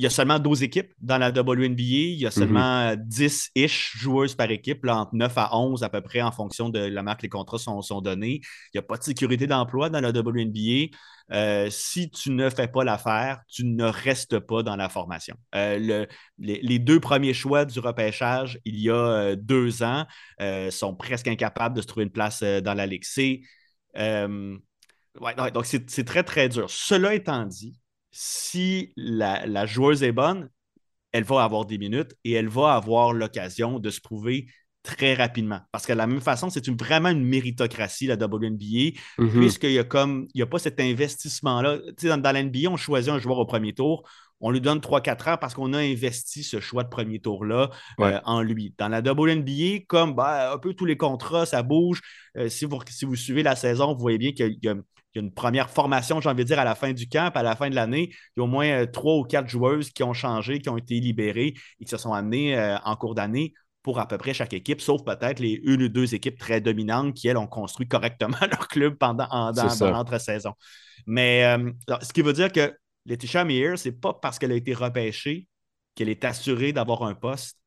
il 0.00 0.04
y 0.04 0.06
a 0.06 0.10
seulement 0.10 0.38
12 0.38 0.62
équipes 0.62 0.94
dans 1.02 1.18
la 1.18 1.28
WNBA. 1.28 1.82
Il 1.82 2.18
y 2.18 2.24
a 2.24 2.30
seulement 2.30 2.94
10-ish 2.94 3.98
joueuses 3.98 4.34
par 4.34 4.50
équipe, 4.50 4.86
entre 4.88 5.14
9 5.14 5.32
à 5.36 5.54
11 5.54 5.82
à 5.82 5.90
peu 5.90 6.00
près 6.00 6.22
en 6.22 6.32
fonction 6.32 6.70
de 6.70 6.78
la 6.78 7.02
marque 7.02 7.20
les 7.20 7.28
contrats 7.28 7.58
sont, 7.58 7.82
sont 7.82 8.00
donnés. 8.00 8.40
Il 8.42 8.70
n'y 8.76 8.78
a 8.78 8.82
pas 8.82 8.96
de 8.96 9.02
sécurité 9.02 9.46
d'emploi 9.46 9.90
dans 9.90 10.00
la 10.00 10.08
WNBA. 10.08 10.96
Euh, 11.32 11.68
si 11.68 12.10
tu 12.10 12.30
ne 12.30 12.48
fais 12.48 12.66
pas 12.66 12.82
l'affaire, 12.82 13.42
tu 13.46 13.66
ne 13.66 13.84
restes 13.84 14.38
pas 14.38 14.62
dans 14.62 14.74
la 14.74 14.88
formation. 14.88 15.36
Euh, 15.54 16.06
les, 16.38 16.78
deux 16.78 16.98
premiers 16.98 17.34
choix 17.34 17.66
du 17.66 17.78
repêchage, 17.78 18.58
il 18.64 18.80
y 18.80 18.88
a 18.88 18.94
euh, 18.94 19.36
deux 19.36 19.82
ans, 19.82 20.06
sont 20.70 20.96
presque 20.96 21.28
incapables 21.28 21.76
de 21.76 21.82
se 21.82 21.86
trouver 21.86 22.04
une 22.04 22.10
place 22.10 22.42
dans 22.42 22.72
la 22.72 22.86
Ligue 22.86 23.04
C. 23.04 23.42
donc, 23.94 25.66
c'est 25.66 26.04
très, 26.06 26.22
très 26.22 26.48
dur. 26.48 26.70
Cela 26.70 27.12
étant 27.12 27.44
dit, 27.44 27.79
si 28.10 28.92
la, 28.96 29.66
joueuse 29.66 30.02
est 30.02 30.12
bonne, 30.12 30.48
elle 31.12 31.24
va 31.24 31.42
avoir 31.42 31.66
des 31.66 31.78
minutes 31.78 32.14
et 32.24 32.32
elle 32.32 32.48
va 32.48 32.74
avoir 32.74 33.12
l'occasion 33.12 33.78
de 33.78 33.90
se 33.90 34.00
prouver 34.00 34.46
très 34.82 35.14
rapidement. 35.14 35.60
Parce 35.72 35.86
que 35.86 35.92
de 35.92 35.98
la 35.98 36.06
même 36.06 36.20
façon, 36.20 36.48
c'est 36.48 36.66
vraiment 36.70 37.10
une 37.10 37.24
méritocratie, 37.24 38.06
la 38.06 38.14
WNBA, 38.14 38.96
mm 39.18 39.28
puisqu'il 39.28 39.70
n'y 39.70 39.78
a 39.78 39.84
comme 39.84 40.26
il 40.34 40.38
y 40.38 40.42
a 40.42 40.46
pas 40.46 40.58
cet 40.58 40.80
investissement-là. 40.80 41.78
Dans, 42.02 42.20
dans 42.20 42.32
la 42.32 42.42
NBA, 42.42 42.70
on 42.70 42.76
choisit 42.76 43.10
un 43.10 43.18
joueur 43.18 43.38
au 43.38 43.46
premier 43.46 43.74
tour, 43.74 44.08
on 44.40 44.50
lui 44.50 44.60
donne 44.60 44.78
3-4 44.78 45.34
ans 45.34 45.36
parce 45.38 45.54
qu'on 45.54 45.72
a 45.74 45.78
investi 45.78 46.42
ce 46.42 46.60
choix 46.60 46.82
de 46.82 46.88
premier 46.88 47.20
tour-là 47.20 47.70
euh, 48.00 48.20
en 48.24 48.42
lui. 48.42 48.74
Dans 48.78 48.88
la 48.88 49.00
WNBA, 49.00 49.84
comme 49.86 50.14
ben, 50.14 50.52
un 50.52 50.58
peu 50.58 50.74
tous 50.74 50.86
les 50.86 50.96
contrats, 50.96 51.46
ça 51.46 51.62
bouge. 51.62 52.00
Euh, 52.36 52.48
si, 52.48 52.64
vous, 52.64 52.78
si 52.88 53.04
vous 53.04 53.16
suivez 53.16 53.42
la 53.42 53.56
saison, 53.56 53.92
vous 53.92 54.00
voyez 54.00 54.18
bien 54.18 54.32
qu'il 54.32 54.58
y 54.62 54.68
a 54.68 54.74
il 55.14 55.18
y 55.18 55.24
a 55.24 55.26
une 55.26 55.32
première 55.32 55.70
formation, 55.70 56.20
j'ai 56.20 56.28
envie 56.28 56.44
de 56.44 56.48
dire, 56.48 56.58
à 56.58 56.64
la 56.64 56.74
fin 56.74 56.92
du 56.92 57.08
camp, 57.08 57.30
à 57.34 57.42
la 57.42 57.56
fin 57.56 57.68
de 57.68 57.74
l'année, 57.74 58.10
il 58.10 58.38
y 58.38 58.40
a 58.40 58.44
au 58.44 58.46
moins 58.46 58.66
euh, 58.66 58.86
trois 58.86 59.16
ou 59.16 59.24
quatre 59.24 59.48
joueuses 59.48 59.90
qui 59.90 60.02
ont 60.02 60.12
changé, 60.12 60.60
qui 60.60 60.68
ont 60.68 60.76
été 60.76 61.00
libérées 61.00 61.54
et 61.80 61.84
qui 61.84 61.90
se 61.90 61.96
sont 61.96 62.12
amenées 62.12 62.56
euh, 62.56 62.76
en 62.84 62.96
cours 62.96 63.14
d'année 63.14 63.52
pour 63.82 63.98
à 63.98 64.06
peu 64.06 64.18
près 64.18 64.34
chaque 64.34 64.52
équipe, 64.52 64.80
sauf 64.80 65.02
peut-être 65.04 65.40
les 65.40 65.60
une 65.64 65.82
ou 65.82 65.88
deux 65.88 66.14
équipes 66.14 66.38
très 66.38 66.60
dominantes 66.60 67.14
qui, 67.14 67.28
elles, 67.28 67.38
ont 67.38 67.46
construit 67.46 67.88
correctement 67.88 68.36
leur 68.50 68.68
club 68.68 68.96
pendant 68.96 69.26
en, 69.30 69.52
dans, 69.52 69.90
l'entre-saison. 69.90 70.52
Mais 71.06 71.44
euh, 71.44 71.70
ce 72.02 72.12
qui 72.12 72.22
veut 72.22 72.34
dire 72.34 72.52
que 72.52 72.72
Letitia 73.06 73.44
Meyer, 73.44 73.76
ce 73.76 73.88
n'est 73.88 73.94
pas 73.94 74.14
parce 74.14 74.38
qu'elle 74.38 74.52
a 74.52 74.56
été 74.56 74.74
repêchée 74.74 75.48
qu'elle 75.94 76.08
est 76.08 76.24
assurée 76.24 76.72
d'avoir 76.72 77.02
un 77.02 77.14
poste, 77.14 77.58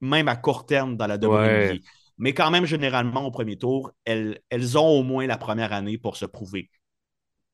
même 0.00 0.28
à 0.28 0.36
court 0.36 0.64
terme 0.64 0.96
dans 0.96 1.06
la 1.06 1.16
WNBA. 1.16 1.80
Mais 2.18 2.34
quand 2.34 2.50
même, 2.50 2.66
généralement, 2.66 3.24
au 3.26 3.30
premier 3.30 3.56
tour, 3.56 3.92
elles, 4.04 4.40
ont 4.76 4.88
au 4.88 5.02
moins 5.02 5.26
la 5.26 5.38
première 5.38 5.72
année 5.72 5.98
pour 5.98 6.16
se 6.16 6.26
prouver 6.26 6.70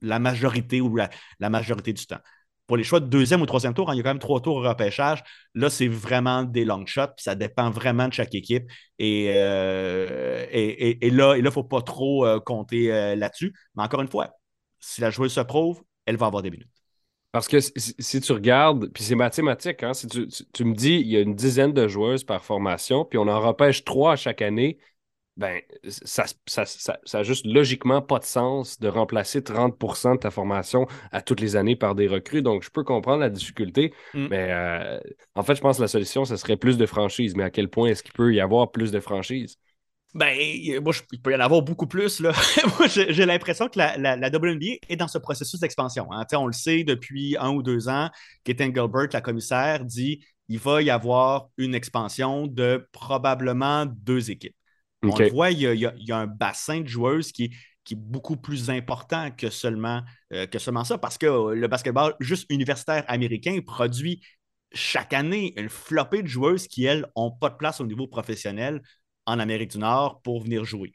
la 0.00 0.18
majorité 0.18 0.80
ou 0.80 0.96
la, 0.96 1.10
majorité 1.50 1.92
du 1.92 2.06
temps. 2.06 2.18
Pour 2.66 2.76
les 2.78 2.84
choix 2.84 3.00
de 3.00 3.06
deuxième 3.06 3.42
ou 3.42 3.46
troisième 3.46 3.74
tour, 3.74 3.90
hein, 3.90 3.94
il 3.94 3.98
y 3.98 4.00
a 4.00 4.02
quand 4.02 4.10
même 4.10 4.18
trois 4.18 4.40
tours 4.40 4.56
au 4.56 4.62
repêchage. 4.62 5.22
Là, 5.54 5.68
c'est 5.68 5.88
vraiment 5.88 6.44
des 6.44 6.64
long 6.64 6.86
shots. 6.86 7.12
Ça 7.18 7.34
dépend 7.34 7.70
vraiment 7.70 8.08
de 8.08 8.12
chaque 8.14 8.34
équipe. 8.34 8.64
Et, 8.98 9.32
euh, 9.34 10.46
là, 11.02 11.36
il 11.36 11.44
ne 11.44 11.50
faut 11.50 11.64
pas 11.64 11.82
trop 11.82 12.24
euh, 12.26 12.40
compter 12.40 12.92
euh, 12.92 13.16
là-dessus. 13.16 13.54
Mais 13.76 13.82
encore 13.82 14.00
une 14.00 14.08
fois, 14.08 14.30
si 14.80 15.00
la 15.02 15.10
joueuse 15.10 15.32
se 15.32 15.40
prouve, 15.40 15.82
elle 16.06 16.16
va 16.16 16.26
avoir 16.26 16.42
des 16.42 16.50
minutes. 16.50 16.83
Parce 17.34 17.48
que 17.48 17.58
si, 17.58 18.20
tu 18.20 18.30
regardes, 18.30 18.86
puis 18.92 19.02
c'est 19.02 19.16
mathématique, 19.16 19.82
hein, 19.82 19.92
si 19.92 20.06
tu, 20.06 20.28
tu, 20.28 20.64
me 20.64 20.72
dis 20.72 21.00
il 21.00 21.08
y 21.08 21.16
a 21.16 21.20
une 21.20 21.34
dizaine 21.34 21.72
de 21.72 21.88
joueuses 21.88 22.22
par 22.22 22.44
formation, 22.44 23.04
puis 23.04 23.18
on 23.18 23.26
en 23.26 23.40
repêche 23.40 23.82
trois 23.82 24.12
à 24.12 24.16
chaque 24.16 24.40
année, 24.40 24.78
ben, 25.36 25.60
ça 25.88 26.26
n'a 26.56 26.64
ça, 26.64 27.22
juste 27.24 27.44
logiquement 27.44 28.00
pas 28.02 28.20
de 28.20 28.24
sens 28.24 28.78
de 28.78 28.86
remplacer 28.86 29.40
30% 29.40 30.14
de 30.14 30.20
ta 30.20 30.30
formation 30.30 30.86
à 31.10 31.22
toutes 31.22 31.40
les 31.40 31.56
années 31.56 31.74
par 31.74 31.96
des 31.96 32.06
recrues. 32.06 32.40
Donc, 32.40 32.62
je 32.62 32.70
peux 32.70 32.84
comprendre 32.84 33.18
la 33.18 33.30
difficulté, 33.30 33.92
mm. 34.14 34.28
mais 34.30 34.52
euh, 34.52 35.00
en 35.34 35.42
fait, 35.42 35.56
je 35.56 35.60
pense 35.60 35.78
que 35.78 35.82
la 35.82 35.88
solution, 35.88 36.24
ce 36.24 36.36
serait 36.36 36.56
plus 36.56 36.78
de 36.78 36.86
franchises. 36.86 37.34
Mais 37.34 37.42
à 37.42 37.50
quel 37.50 37.68
point 37.68 37.88
est-ce 37.88 38.04
qu'il 38.04 38.12
peut 38.12 38.32
y 38.32 38.38
avoir 38.38 38.70
plus 38.70 38.92
de 38.92 39.00
franchises? 39.00 39.58
Ben, 40.14 40.80
moi, 40.80 40.92
il 41.10 41.20
peut 41.20 41.32
y 41.32 41.34
en 41.34 41.40
avoir 41.40 41.62
beaucoup 41.62 41.88
plus. 41.88 42.20
Là. 42.20 42.32
moi, 42.78 42.86
j'ai 42.86 43.26
l'impression 43.26 43.68
que 43.68 43.78
la, 43.78 43.96
la, 43.96 44.28
WNBA 44.28 44.76
est 44.88 44.96
dans 44.96 45.08
ce 45.08 45.18
processus 45.18 45.58
d'expansion. 45.58 46.06
Hein. 46.12 46.24
On 46.34 46.46
le 46.46 46.52
sait 46.52 46.84
depuis 46.84 47.36
un 47.38 47.50
ou 47.50 47.64
deux 47.64 47.88
ans. 47.88 48.10
Kate 48.44 48.58
Gilbert, 48.58 49.08
la 49.12 49.20
commissaire, 49.20 49.84
dit 49.84 50.24
il 50.48 50.58
va 50.58 50.82
y 50.82 50.90
avoir 50.90 51.48
une 51.56 51.74
expansion 51.74 52.46
de 52.46 52.86
probablement 52.92 53.86
deux 53.86 54.30
équipes. 54.30 54.56
On 55.02 55.16
le 55.18 55.28
voit, 55.30 55.50
il 55.50 55.60
y, 55.60 56.12
a, 56.12 56.16
un 56.16 56.26
bassin 56.26 56.80
de 56.80 56.88
joueuses 56.88 57.32
qui, 57.32 57.44
est 57.90 57.94
beaucoup 57.94 58.36
plus 58.36 58.70
important 58.70 59.30
que 59.30 59.50
seulement, 59.50 60.02
euh, 60.32 60.46
que 60.46 60.58
seulement 60.58 60.84
ça, 60.84 60.96
parce 60.96 61.18
que 61.18 61.26
euh, 61.26 61.54
le 61.54 61.68
basketball 61.68 62.14
juste 62.20 62.46
universitaire 62.50 63.04
américain 63.08 63.58
produit 63.66 64.22
chaque 64.72 65.12
année 65.12 65.52
une 65.56 65.68
flopée 65.68 66.22
de 66.22 66.26
joueuses 66.26 66.66
qui, 66.66 66.84
elles, 66.84 67.06
n'ont 67.16 67.30
pas 67.30 67.50
de 67.50 67.56
place 67.56 67.80
au 67.80 67.86
niveau 67.86 68.06
professionnel 68.06 68.80
en 69.26 69.38
Amérique 69.38 69.72
du 69.72 69.78
Nord 69.78 70.20
pour 70.22 70.42
venir 70.42 70.64
jouer. 70.64 70.92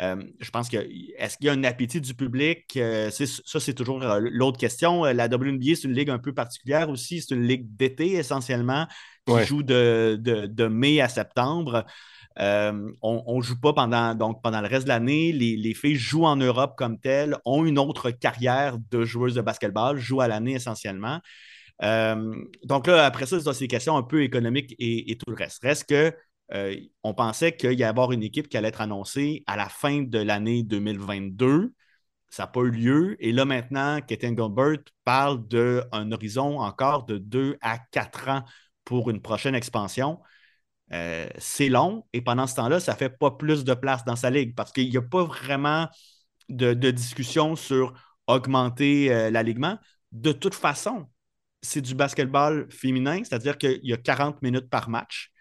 Euh, 0.00 0.22
je 0.38 0.50
pense 0.50 0.68
que 0.68 0.76
est-ce 1.16 1.36
qu'il 1.38 1.46
y 1.46 1.48
a 1.48 1.52
un 1.52 1.64
appétit 1.64 2.00
du 2.00 2.14
public? 2.14 2.78
ça, 3.10 3.60
c'est 3.60 3.74
toujours 3.74 3.98
l'autre 4.20 4.58
question. 4.58 5.04
La 5.04 5.26
WNBA, 5.26 5.74
c'est 5.74 5.84
une 5.84 5.94
ligue 5.94 6.10
un 6.10 6.18
peu 6.18 6.32
particulière 6.32 6.88
aussi. 6.88 7.20
C'est 7.20 7.34
une 7.34 7.46
ligue 7.46 7.66
d'été 7.76 8.12
essentiellement 8.12 8.86
qui 9.26 9.44
joue 9.44 9.62
de, 9.62 10.18
de, 10.20 10.66
mai 10.66 11.00
à 11.00 11.08
septembre. 11.08 11.84
Euh, 12.40 12.92
on 13.02 13.36
ne 13.36 13.42
joue 13.42 13.58
pas 13.58 13.72
pendant, 13.72 14.14
donc, 14.14 14.42
pendant 14.42 14.60
le 14.60 14.68
reste 14.68 14.84
de 14.84 14.88
l'année. 14.88 15.32
Les, 15.32 15.74
filles 15.74 15.96
jouent 15.96 16.26
en 16.26 16.36
Europe 16.36 16.74
comme 16.76 16.98
telles, 16.98 17.36
ont 17.44 17.64
une 17.64 17.78
autre 17.78 18.10
carrière 18.10 18.76
de 18.90 19.04
joueuses 19.04 19.34
de 19.34 19.40
basketball, 19.40 19.98
jouent 19.98 20.20
à 20.20 20.28
l'année 20.28 20.54
essentiellement. 20.54 21.20
Euh, 21.82 22.34
donc 22.64 22.86
là, 22.86 23.06
après 23.06 23.26
ça, 23.26 23.40
c'est 23.40 23.58
des 23.60 23.68
questions 23.68 23.96
un 23.96 24.02
peu 24.02 24.22
économiques 24.22 24.74
et, 24.78 25.16
tout 25.16 25.30
le 25.30 25.36
reste. 25.36 25.62
Reste 25.62 25.88
que 25.88 26.14
euh, 26.54 26.76
on 27.02 27.14
pensait 27.14 27.56
qu'il 27.56 27.78
y 27.78 27.84
avoir 27.84 28.12
une 28.12 28.22
équipe 28.22 28.48
qui 28.48 28.56
allait 28.56 28.68
être 28.68 28.80
annoncée 28.80 29.44
à 29.46 29.56
la 29.56 29.68
fin 29.68 30.02
de 30.02 30.18
l'année 30.18 30.62
2022. 30.62 31.74
Ça 32.30 32.44
n'a 32.44 32.46
pas 32.48 32.60
eu 32.60 32.70
lieu. 32.70 33.16
Et 33.20 33.32
là, 33.32 33.44
maintenant, 33.44 34.00
Kate 34.00 34.22
Gilbert 34.22 34.78
parle 35.04 35.46
d'un 35.48 36.12
horizon 36.12 36.60
encore 36.60 37.04
de 37.04 37.18
deux 37.18 37.56
à 37.60 37.78
quatre 37.78 38.28
ans 38.28 38.44
pour 38.84 39.10
une 39.10 39.20
prochaine 39.20 39.54
expansion. 39.54 40.20
Euh, 40.92 41.28
c'est 41.38 41.68
long 41.68 42.06
et 42.14 42.22
pendant 42.22 42.46
ce 42.46 42.54
temps-là, 42.56 42.80
ça 42.80 42.92
ne 42.92 42.96
fait 42.96 43.10
pas 43.10 43.30
plus 43.32 43.64
de 43.64 43.74
place 43.74 44.04
dans 44.04 44.16
sa 44.16 44.30
ligue 44.30 44.54
parce 44.54 44.72
qu'il 44.72 44.88
n'y 44.88 44.96
a 44.96 45.02
pas 45.02 45.24
vraiment 45.24 45.88
de, 46.48 46.72
discussion 46.90 47.56
sur 47.56 47.92
augmenter 48.26 49.12
euh, 49.12 49.30
l'alignement. 49.30 49.78
De 50.12 50.32
toute 50.32 50.54
façon, 50.54 51.06
c'est 51.60 51.80
du 51.80 51.94
basketball 51.94 52.66
féminin, 52.70 53.22
c'est-à-dire 53.24 53.58
qu'il 53.58 53.80
y 53.82 53.92
a 53.92 53.96
40 53.96 54.42
minutes 54.42 54.70
par 54.70 54.88
match. 54.88 55.32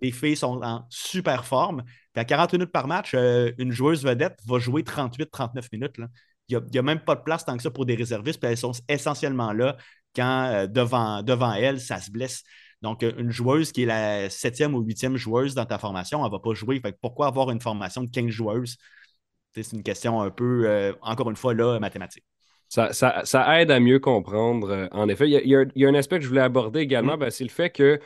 Les 0.00 0.12
filles 0.12 0.36
sont 0.36 0.62
en 0.62 0.86
super 0.88 1.44
forme. 1.44 1.82
à 2.14 2.24
40 2.24 2.52
minutes 2.52 2.72
par 2.72 2.86
match, 2.86 3.12
euh, 3.14 3.50
une 3.58 3.72
joueuse 3.72 4.04
vedette 4.04 4.38
va 4.46 4.58
jouer 4.58 4.82
38-39 4.82 5.68
minutes. 5.72 5.96
Il 6.48 6.60
n'y 6.72 6.78
a, 6.78 6.82
même 6.82 7.00
pas 7.00 7.16
de 7.16 7.22
place 7.22 7.44
tant 7.44 7.56
que 7.56 7.62
ça 7.62 7.70
pour 7.70 7.86
des 7.86 7.96
réservistes, 7.96 8.38
puis 8.40 8.50
elles 8.50 8.58
sont 8.58 8.72
essentiellement 8.88 9.52
là 9.52 9.76
quand 10.14 10.68
devant, 10.70 11.22
devant 11.22 11.54
elles, 11.54 11.80
ça 11.80 11.98
se 11.98 12.10
blesse. 12.10 12.44
Donc, 12.84 13.02
euh, 13.02 13.12
une 13.16 13.30
joueuse 13.30 13.72
qui 13.72 13.84
est 13.84 13.86
la 13.86 14.28
septième 14.28 14.74
ou 14.74 14.80
huitième 14.80 15.16
joueuse 15.16 15.54
dans 15.54 15.64
ta 15.64 15.78
formation, 15.78 16.18
elle 16.20 16.26
ne 16.26 16.30
va 16.30 16.38
pas 16.38 16.52
jouer. 16.52 16.82
pourquoi 17.00 17.28
avoir 17.28 17.50
une 17.50 17.60
formation 17.60 18.02
de 18.04 18.10
15 18.10 18.28
joueuses? 18.28 18.76
C'est 19.54 19.72
une 19.72 19.82
question 19.82 20.20
un 20.20 20.30
peu, 20.30 20.68
euh, 20.68 20.92
encore 21.00 21.30
une 21.30 21.36
fois, 21.36 21.54
là, 21.54 21.78
mathématique. 21.80 22.24
Ça, 22.74 23.60
aide 23.60 23.70
à 23.70 23.80
mieux 23.80 23.98
comprendre. 23.98 24.70
Euh, 24.70 24.86
en 24.92 25.08
effet, 25.08 25.28
il 25.28 25.48
y, 25.48 25.84
a, 25.84 25.88
un 25.88 25.94
aspect 25.94 26.18
que 26.18 26.24
je 26.24 26.28
voulais 26.28 26.40
aborder 26.40 26.80
également, 26.80 27.16
mm. 27.16 27.20
ben, 27.20 27.30
c'est 27.30 27.44
le 27.44 27.50
fait 27.50 27.70
que 27.70 28.00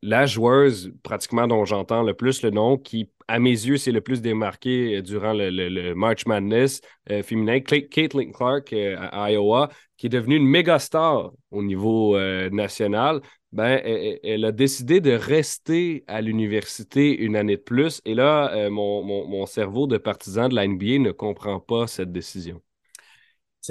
la 0.00 0.26
joueuse, 0.26 0.92
pratiquement 1.02 1.48
dont 1.48 1.64
j'entends 1.64 2.04
le 2.04 2.14
plus 2.14 2.42
le 2.42 2.50
nom, 2.50 2.78
qui, 2.78 3.10
à 3.26 3.40
mes 3.40 3.50
yeux, 3.50 3.76
c'est 3.76 3.90
le 3.90 4.00
plus 4.00 4.22
démarqué 4.22 5.02
durant 5.02 5.32
le, 5.32 5.92
March 5.94 6.24
Madness 6.24 6.82
féminin, 7.24 7.58
Caitlin 7.58 8.30
Clark 8.30 8.72
à 8.72 9.32
Iowa, 9.32 9.70
qui 9.96 10.06
est 10.06 10.08
devenue 10.08 10.36
une 10.36 10.46
méga 10.46 10.78
star 10.78 11.32
au 11.50 11.64
niveau 11.64 12.16
national 12.50 13.22
ben, 13.52 13.80
elle, 14.22 14.44
a 14.46 14.52
décidé 14.52 15.00
de 15.00 15.12
rester 15.12 16.04
à 16.06 16.22
l'université 16.22 17.16
une 17.18 17.36
année 17.36 17.56
de 17.56 17.62
plus. 17.62 18.00
Et 18.04 18.14
là, 18.14 18.50
euh, 18.54 18.70
mon, 18.70 19.46
cerveau 19.46 19.86
de 19.86 19.98
partisan 19.98 20.48
de 20.48 20.54
la 20.54 20.66
NBA 20.66 20.98
ne 20.98 21.12
comprend 21.12 21.60
pas 21.60 21.86
cette 21.86 22.12
décision. 22.12 22.62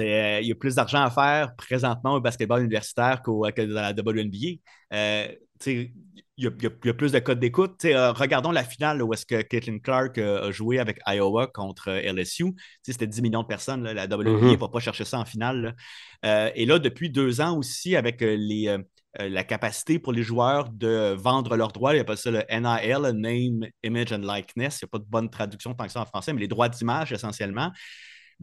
Euh, 0.00 0.40
il 0.40 0.48
y 0.48 0.52
a 0.52 0.54
plus 0.54 0.74
d'argent 0.74 1.02
à 1.02 1.10
faire 1.10 1.54
présentement 1.56 2.14
au 2.14 2.20
basketball 2.20 2.62
universitaire 2.62 3.22
qu'au, 3.22 3.46
que 3.54 3.62
dans 3.62 3.82
la 3.82 3.92
WNBA. 3.92 4.60
Euh, 4.94 5.28
il, 5.66 5.92
y 6.38 6.46
a, 6.46 6.50
plus 6.50 7.12
de 7.12 7.18
codes 7.20 7.38
d'écoute. 7.38 7.82
regardons 7.84 8.50
la 8.50 8.64
finale 8.64 9.02
où 9.02 9.12
est-ce 9.12 9.24
que 9.24 9.42
Caitlin 9.42 9.78
Clark 9.78 10.18
a 10.18 10.50
joué 10.50 10.80
avec 10.80 10.98
Iowa 11.06 11.46
contre 11.46 11.90
LSU. 11.90 12.54
C'était 12.82 13.06
10 13.06 13.22
millions 13.22 13.42
de 13.42 13.46
personnes. 13.46 13.84
la 13.84 14.06
WNBA 14.06 14.30
ne 14.30 14.38
mm-hmm. 14.38 14.58
va 14.58 14.68
pas 14.68 14.80
chercher 14.80 15.04
ça 15.04 15.20
en 15.20 15.24
finale. 15.24 15.76
et 16.24 16.66
là, 16.66 16.80
depuis 16.80 17.10
deux 17.10 17.40
ans 17.40 17.56
aussi, 17.56 17.94
avec 17.94 18.22
les, 18.22 18.76
euh, 19.20 19.28
la 19.28 19.44
capacité 19.44 19.98
pour 19.98 20.14
les 20.14 20.22
joueurs 20.22 20.70
de 20.70 21.14
vendre 21.18 21.54
leurs 21.54 21.72
droits. 21.72 21.92
Il 21.94 21.98
y 21.98 22.00
a 22.00 22.04
pas 22.04 22.16
ça 22.16 22.30
le 22.30 22.42
NIL, 22.48 23.10
Name, 23.14 23.68
Image 23.82 24.10
and 24.10 24.20
Likeness. 24.20 24.80
Il 24.80 24.84
n'y 24.84 24.88
a 24.88 24.90
pas 24.90 24.98
de 24.98 25.06
bonne 25.06 25.28
traduction 25.28 25.74
tant 25.74 25.84
que 25.84 25.92
ça 25.92 26.00
en 26.00 26.06
français, 26.06 26.32
mais 26.32 26.40
les 26.40 26.48
droits 26.48 26.70
d'image 26.70 27.12
essentiellement. 27.12 27.70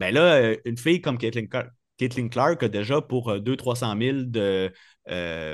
Ben 0.00 0.12
là, 0.12 0.34
euh, 0.34 0.56
une 0.64 0.76
fille 0.76 1.00
comme 1.00 1.18
Caitlin 1.18 1.46
Clark, 2.28 2.62
a 2.62 2.68
déjà 2.68 3.00
pour 3.00 3.32
200-300 3.32 3.96
euh, 4.36 4.70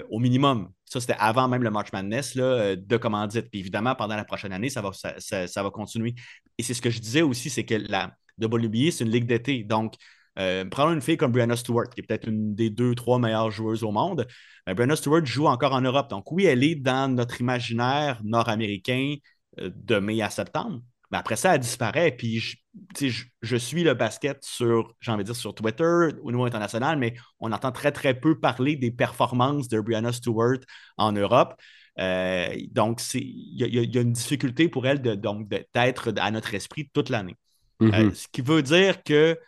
000 0.00 0.06
au 0.10 0.18
minimum. 0.18 0.70
Ça, 0.84 1.00
c'était 1.00 1.16
avant 1.18 1.48
même 1.48 1.62
le 1.62 1.70
March 1.70 1.92
Madness 1.92 2.36
de 2.36 2.96
commandite. 2.96 3.50
Puis 3.50 3.60
évidemment, 3.60 3.94
pendant 3.94 4.16
la 4.16 4.24
prochaine 4.24 4.52
année, 4.52 4.70
ça 4.70 4.80
va, 4.82 5.70
continuer. 5.70 6.14
Et 6.56 6.62
c'est 6.62 6.74
ce 6.74 6.80
que 6.80 6.90
je 6.90 7.00
disais 7.00 7.22
aussi, 7.22 7.50
c'est 7.50 7.64
que 7.64 7.74
la 7.74 8.12
WBA, 8.40 8.92
c'est 8.92 9.04
une 9.04 9.10
ligue 9.10 9.26
d'été. 9.26 9.64
Donc, 9.64 9.94
prenons 10.36 10.92
une 10.92 11.02
fille 11.02 11.16
comme 11.16 11.32
Brianna 11.32 11.56
Stewart, 11.56 11.88
qui 11.90 12.00
est 12.00 12.04
peut-être 12.04 12.28
une 12.28 12.54
des 12.54 12.70
deux, 12.70 12.94
trois 12.94 13.18
meilleures 13.18 13.50
joueuses 13.50 13.82
au 13.82 13.90
monde. 13.90 14.26
Ben, 14.66 14.74
Brenna 14.74 14.96
Stewart 14.96 15.24
joue 15.24 15.46
encore 15.46 15.72
en 15.72 15.80
Europe. 15.80 16.10
Donc, 16.10 16.30
oui, 16.32 16.44
elle 16.44 16.64
est 16.64 16.74
dans 16.74 17.12
notre 17.14 17.40
imaginaire 17.40 18.20
nord-américain 18.24 19.14
euh, 19.60 19.70
de 19.74 19.98
mai 19.98 20.20
à 20.22 20.30
septembre. 20.30 20.80
Mais 21.10 21.18
après 21.18 21.36
ça, 21.36 21.54
elle 21.54 21.60
disparaît. 21.60 22.12
Puis, 22.12 22.40
je, 22.40 23.56
suis 23.56 23.84
le 23.84 23.94
basket 23.94 24.42
sur, 24.44 24.94
j'ai 25.00 25.12
envie 25.12 25.22
de 25.22 25.28
dire, 25.28 25.36
sur 25.36 25.54
Twitter 25.54 26.08
au 26.22 26.32
niveau 26.32 26.44
international, 26.44 26.98
mais 26.98 27.14
on 27.40 27.52
entend 27.52 27.72
très, 27.72 27.92
très 27.92 28.18
peu 28.18 28.38
parler 28.38 28.76
des 28.76 28.90
performances 28.90 29.68
de 29.68 29.80
Brianna 29.80 30.12
Stewart 30.12 30.58
en 30.96 31.12
Europe. 31.12 31.54
Euh, 31.98 32.54
donc, 32.70 33.00
il 33.14 33.54
y, 33.56 33.98
a 33.98 34.00
une 34.00 34.12
difficulté 34.12 34.68
pour 34.68 34.86
elle 34.86 35.00
d'être 35.00 36.12
à 36.16 36.30
notre 36.30 36.54
esprit 36.54 36.90
toute 36.92 37.08
l'année. 37.08 37.36
Euh, 37.82 37.88
mm-hmm. 37.88 38.14
ce 38.14 38.28
qui 38.28 38.40
veut 38.42 38.62
dire 38.62 39.02
que 39.02 39.38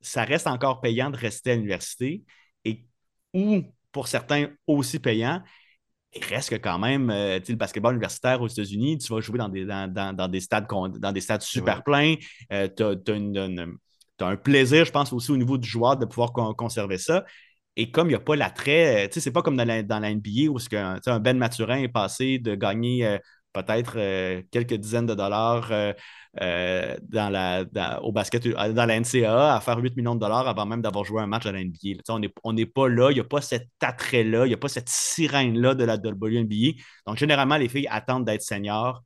ça 0.00 0.24
reste 0.24 0.46
encore 0.46 0.80
payant 0.80 1.10
de 1.10 1.16
rester 1.16 1.52
à 1.52 1.54
l'université 1.54 2.22
et 2.64 2.84
où 3.34 3.62
pour 3.92 4.08
certains 4.08 4.48
aussi 4.66 4.98
payant. 4.98 5.42
Il 6.14 6.24
reste 6.24 6.50
que 6.50 6.56
quand 6.56 6.78
même, 6.78 7.10
euh, 7.10 7.38
le 7.46 7.54
basketball 7.54 7.94
universitaire 7.94 8.40
aux 8.40 8.48
États-Unis, 8.48 8.98
tu 8.98 9.12
vas 9.12 9.20
jouer 9.20 9.38
dans 9.38 9.48
des, 9.48 9.66
dans, 9.66 10.28
des, 10.30 10.40
stades, 10.40 10.66
dans 10.66 11.12
des 11.12 11.20
stades 11.20 11.42
super 11.42 11.82
pleins. 11.84 12.14
Euh, 12.52 12.68
tu 12.74 12.82
as, 12.82 14.26
un 14.26 14.36
plaisir, 14.36 14.84
je 14.84 14.90
pense, 14.90 15.12
aussi 15.12 15.30
au 15.30 15.36
niveau 15.36 15.58
du 15.58 15.68
joueur 15.68 15.96
de 15.96 16.06
pouvoir 16.06 16.32
conserver 16.32 16.98
ça. 16.98 17.24
Et 17.76 17.90
comme 17.90 18.08
il 18.08 18.10
n'y 18.10 18.16
a 18.16 18.20
pas 18.20 18.36
l'attrait, 18.36 19.04
euh, 19.04 19.08
tu 19.08 19.14
sais, 19.14 19.20
c'est 19.20 19.30
pas 19.30 19.42
comme 19.42 19.56
dans 19.56 19.66
la, 19.66 19.82
dans 19.82 20.00
la 20.00 20.10
NBA 20.10 20.50
où 20.50 20.58
un 20.72 21.20
Ben 21.20 21.36
Maturin 21.36 21.78
est 21.78 21.88
passé 21.88 22.38
de 22.38 22.54
gagner 22.54 23.18
peut-être 23.62 24.42
quelques 24.50 24.74
dizaines 24.74 25.06
de 25.06 25.14
dollars 25.14 25.70
euh, 26.40 26.96
dans 27.08 27.30
la, 27.30 28.02
au 28.02 28.12
basket, 28.12 28.46
euh, 28.46 28.72
dans 28.72 28.86
NCAA 28.86 29.56
à 29.56 29.60
faire 29.60 29.78
8 29.78 29.96
millions 29.96 30.14
de 30.14 30.20
dollars 30.20 30.46
avant 30.46 30.66
même 30.66 30.82
d'avoir 30.82 31.04
joué 31.04 31.20
un 31.20 31.26
match 31.26 31.46
à 31.46 31.52
la 31.52 31.64
NBA. 31.64 32.02
On 32.44 32.52
n'est 32.52 32.66
pas 32.66 32.88
là, 32.88 33.10
il 33.10 33.14
n'y 33.14 33.20
a 33.20 33.24
pas 33.24 33.40
cet 33.40 33.68
attrait-là, 33.80 34.44
il 34.44 34.48
n'y 34.48 34.54
a 34.54 34.58
pas 34.58 34.68
cette 34.68 34.88
sirène-là 34.88 35.74
de 35.74 35.84
la 35.84 35.94
WNBA. 35.94 36.80
Donc, 37.06 37.16
généralement, 37.16 37.56
les 37.56 37.68
filles 37.68 37.88
attendent 37.90 38.24
d'être 38.24 38.42
seniors 38.42 39.02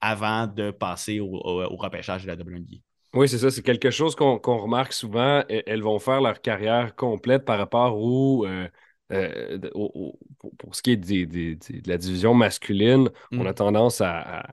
avant 0.00 0.46
de 0.48 0.70
passer 0.72 1.20
au, 1.20 1.30
repêchage 1.76 2.22
de 2.22 2.28
la 2.28 2.34
WNBA. 2.34 2.78
Oui, 3.14 3.28
c'est 3.28 3.38
ça. 3.38 3.50
C'est 3.50 3.62
quelque 3.62 3.90
chose 3.90 4.16
qu'on 4.16 4.38
remarque 4.38 4.94
souvent. 4.94 5.44
Elles 5.48 5.82
vont 5.82 5.98
faire 5.98 6.20
leur 6.20 6.40
carrière 6.40 6.96
complète 6.96 7.44
par 7.44 7.58
rapport 7.58 7.96
au, 7.96 8.46
euh, 8.46 8.66
pour, 10.58 10.74
ce 10.74 10.82
qui 10.82 10.92
est 10.92 10.96
de 10.96 11.88
la 11.88 11.98
division 11.98 12.34
masculine. 12.34 13.08
On 13.32 13.44
mm. 13.44 13.46
a 13.46 13.54
tendance 13.54 14.00
à, 14.00 14.44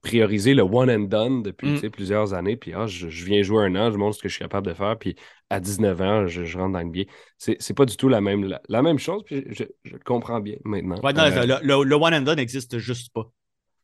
prioriser 0.00 0.54
le 0.54 0.62
one 0.62 0.90
and 0.90 1.08
done 1.08 1.42
depuis 1.42 1.68
mm. 1.68 1.90
plusieurs 1.90 2.32
années. 2.32 2.56
Puis 2.56 2.72
ah, 2.74 2.86
je, 2.86 3.06
viens 3.06 3.42
jouer 3.42 3.64
un 3.64 3.76
an, 3.76 3.90
je 3.90 3.98
montre 3.98 4.16
ce 4.16 4.22
que 4.22 4.28
je 4.28 4.34
suis 4.34 4.42
capable 4.42 4.66
de 4.66 4.74
faire. 4.74 4.98
Puis 4.98 5.14
à 5.50 5.60
19 5.60 6.00
ans, 6.00 6.26
je, 6.26 6.56
rentre 6.56 6.72
dans 6.72 6.80
le 6.80 6.90
biais. 6.90 7.06
C'est 7.38 7.74
pas 7.74 7.84
du 7.84 7.96
tout 7.96 8.08
la 8.08 8.20
même, 8.20 8.56
la, 8.68 8.82
même 8.82 8.98
chose. 8.98 9.22
Puis 9.24 9.44
je, 9.50 9.96
comprends 10.04 10.40
bien 10.40 10.56
maintenant. 10.64 10.96
Euh, 11.04 11.58
le, 11.62 11.94
one 11.94 12.14
and 12.14 12.22
done 12.22 12.36
n'existe 12.36 12.78
juste 12.78 13.12
pas. 13.12 13.30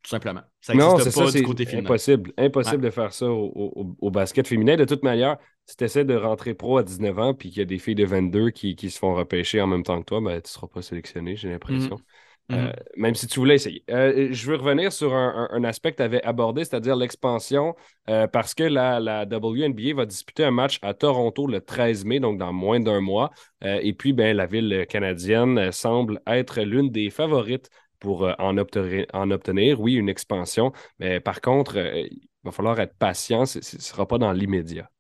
Tout 0.03 0.09
simplement. 0.09 0.41
Ça 0.63 0.75
n'existe 0.75 1.15
pas 1.15 1.31
du 1.31 1.43
côté 1.43 1.67
féminin. 1.67 1.87
Impossible. 1.87 2.33
Impossible 2.39 2.83
de 2.83 2.91
faire 2.91 3.13
ça 3.13 3.27
au, 3.31 4.11
basket 4.11 4.49
féminin. 4.49 4.77
De 4.77 4.87
toute 4.87 5.03
manière, 5.03 5.37
si 5.71 5.77
tu 5.77 5.85
essaies 5.85 6.05
de 6.05 6.17
rentrer 6.17 6.55
pro 6.55 6.79
à 6.79 6.83
19 6.83 7.19
ans 7.21 7.33
puis 7.33 7.51
qu'il 7.51 7.61
y 7.61 7.63
a 7.63 7.65
des 7.65 7.79
filles 7.79 7.95
de 7.95 8.05
22 8.05 8.51
qui, 8.51 8.75
se 8.91 8.99
font 8.99 9.15
repêcher 9.15 9.61
en 9.61 9.69
même 9.69 9.85
temps 9.85 10.01
que 10.01 10.05
toi, 10.05 10.21
ben, 10.21 10.33
tu 10.41 10.47
ne 10.47 10.49
seras 10.49 10.67
pas 10.67 10.83
sélectionné, 10.83 11.37
j'ai 11.37 11.49
l'impression. 11.49 11.97
Mm. 11.97 12.55
Euh, 12.55 12.67
mhm. 12.67 12.73
même 12.97 13.15
si 13.15 13.29
tu 13.29 13.39
voulais 13.39 13.55
essayer. 13.55 13.85
Euh, 13.89 14.29
je 14.33 14.51
veux 14.51 14.57
revenir 14.57 14.93
sur 14.93 15.15
un, 15.15 15.63
aspect 15.63 15.93
que 15.93 15.99
tu 15.99 16.03
avais 16.03 16.21
abordé, 16.25 16.65
c'est-à-dire 16.65 16.97
l'expansion, 16.97 17.77
euh, 18.09 18.27
parce 18.27 18.55
que 18.55 18.65
la, 18.65 18.99
la, 18.99 19.23
WNBA 19.25 19.95
va 19.95 20.07
disputer 20.07 20.43
un 20.43 20.51
match 20.51 20.81
à 20.83 20.93
Toronto 20.93 21.47
le 21.47 21.61
13 21.61 22.05
mai, 22.05 22.19
donc 22.19 22.39
dans 22.39 22.53
moins 22.53 22.81
d'un 22.81 23.01
mois. 23.01 23.31
et 23.63 23.93
puis, 23.93 24.13
ben, 24.13 24.37
la 24.37 24.47
ville 24.47 24.87
canadienne 24.89 25.71
semble 25.71 26.21
être 26.27 26.63
l'une 26.63 26.91
des 26.91 27.11
favorites 27.11 27.71
pour 28.01 28.29
en, 28.41 28.59
obtenir, 28.59 29.07
en 29.13 29.31
obtenir, 29.31 29.81
oui, 29.81 29.95
une 29.95 30.09
expansion. 30.09 30.73
Mais 30.99 31.21
par 31.21 31.41
contre, 31.41 31.77
il 31.77 32.19
va 32.43 32.51
falloir 32.51 32.81
être 32.81 32.97
patient, 32.99 33.47
ce 33.47 33.59
ne 33.59 33.63
sera 33.63 34.09
pas 34.09 34.19
dans 34.19 34.33
l'immédiat. 34.33 34.91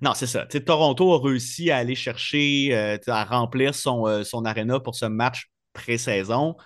Non, 0.00 0.12
c'est 0.14 0.26
ça. 0.26 0.46
Toronto 0.46 1.14
a 1.14 1.20
réussi 1.20 1.70
à 1.70 1.78
aller 1.78 1.94
chercher, 1.94 2.98
à 3.06 3.24
remplir 3.24 3.74
son, 3.74 4.24
son 4.24 4.44
aréna 4.44 4.80
pour 4.80 4.94
ce 4.94 5.06
match 5.06 5.50
pré-saison 5.72 6.56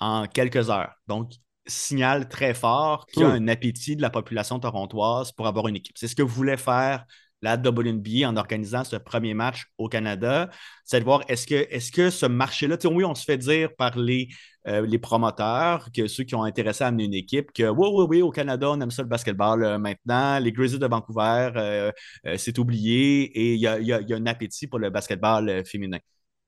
en 0.00 0.26
quelques 0.26 0.70
heures. 0.70 0.94
Donc, 1.06 1.32
signal 1.66 2.28
très 2.28 2.54
fort 2.54 3.06
qu'il 3.06 3.22
y 3.22 3.24
a 3.24 3.28
un 3.28 3.48
appétit 3.48 3.96
de 3.96 4.02
la 4.02 4.10
population 4.10 4.58
torontoise 4.58 5.32
pour 5.32 5.46
avoir 5.46 5.68
une 5.68 5.76
équipe. 5.76 5.96
C'est 5.96 6.08
ce 6.08 6.16
que 6.16 6.22
voulait 6.22 6.56
faire 6.56 7.04
la 7.42 7.56
WNBA 7.56 8.28
en 8.28 8.36
organisant 8.36 8.84
ce 8.84 8.96
premier 8.96 9.34
match 9.34 9.66
au 9.76 9.88
Canada, 9.88 10.48
c'est 10.84 11.00
de 11.00 11.04
voir 11.04 11.22
est-ce 11.28 11.46
que, 11.92 12.10
ce 12.10 12.26
marché-là, 12.26 12.76
oui, 12.84 13.04
on 13.04 13.14
se 13.14 13.24
fait 13.24 13.36
dire 13.38 13.74
par 13.76 13.98
les, 13.98 14.28
euh, 14.68 14.86
les 14.86 14.98
promoteurs, 14.98 15.88
que 15.92 16.06
ceux 16.06 16.24
qui 16.24 16.34
ont 16.34 16.44
intéressé 16.44 16.84
à 16.84 16.88
amener 16.88 17.04
une 17.04 17.14
équipe, 17.14 17.52
que 17.52 17.68
oui, 17.68 17.88
oui, 17.92 18.06
oui, 18.08 18.22
au 18.22 18.30
Canada, 18.30 18.70
on 18.70 18.80
aime 18.80 18.90
ça 18.90 19.02
le 19.02 19.08
basketball 19.08 19.64
euh, 19.64 19.78
maintenant, 19.78 20.38
les 20.38 20.52
Grizzlies 20.52 20.78
de 20.78 20.86
Vancouver, 20.86 21.50
euh, 21.56 21.92
c'est 22.36 22.58
oublié 22.58 23.24
et 23.24 23.54
il 23.54 23.60
y 23.60 23.66
a, 23.66 23.80
y 23.80 23.92
a, 23.92 24.16
un 24.16 24.26
appétit 24.26 24.66
pour 24.68 24.78
le 24.78 24.90
basketball 24.90 25.64
féminin. 25.66 25.98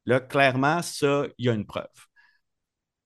Là, 0.07 0.21
clairement, 0.21 0.83
ça, 0.83 1.25
il 1.39 1.47
y 1.47 1.49
a 1.49 1.55
une 1.55 1.67
preuve. 1.67 1.87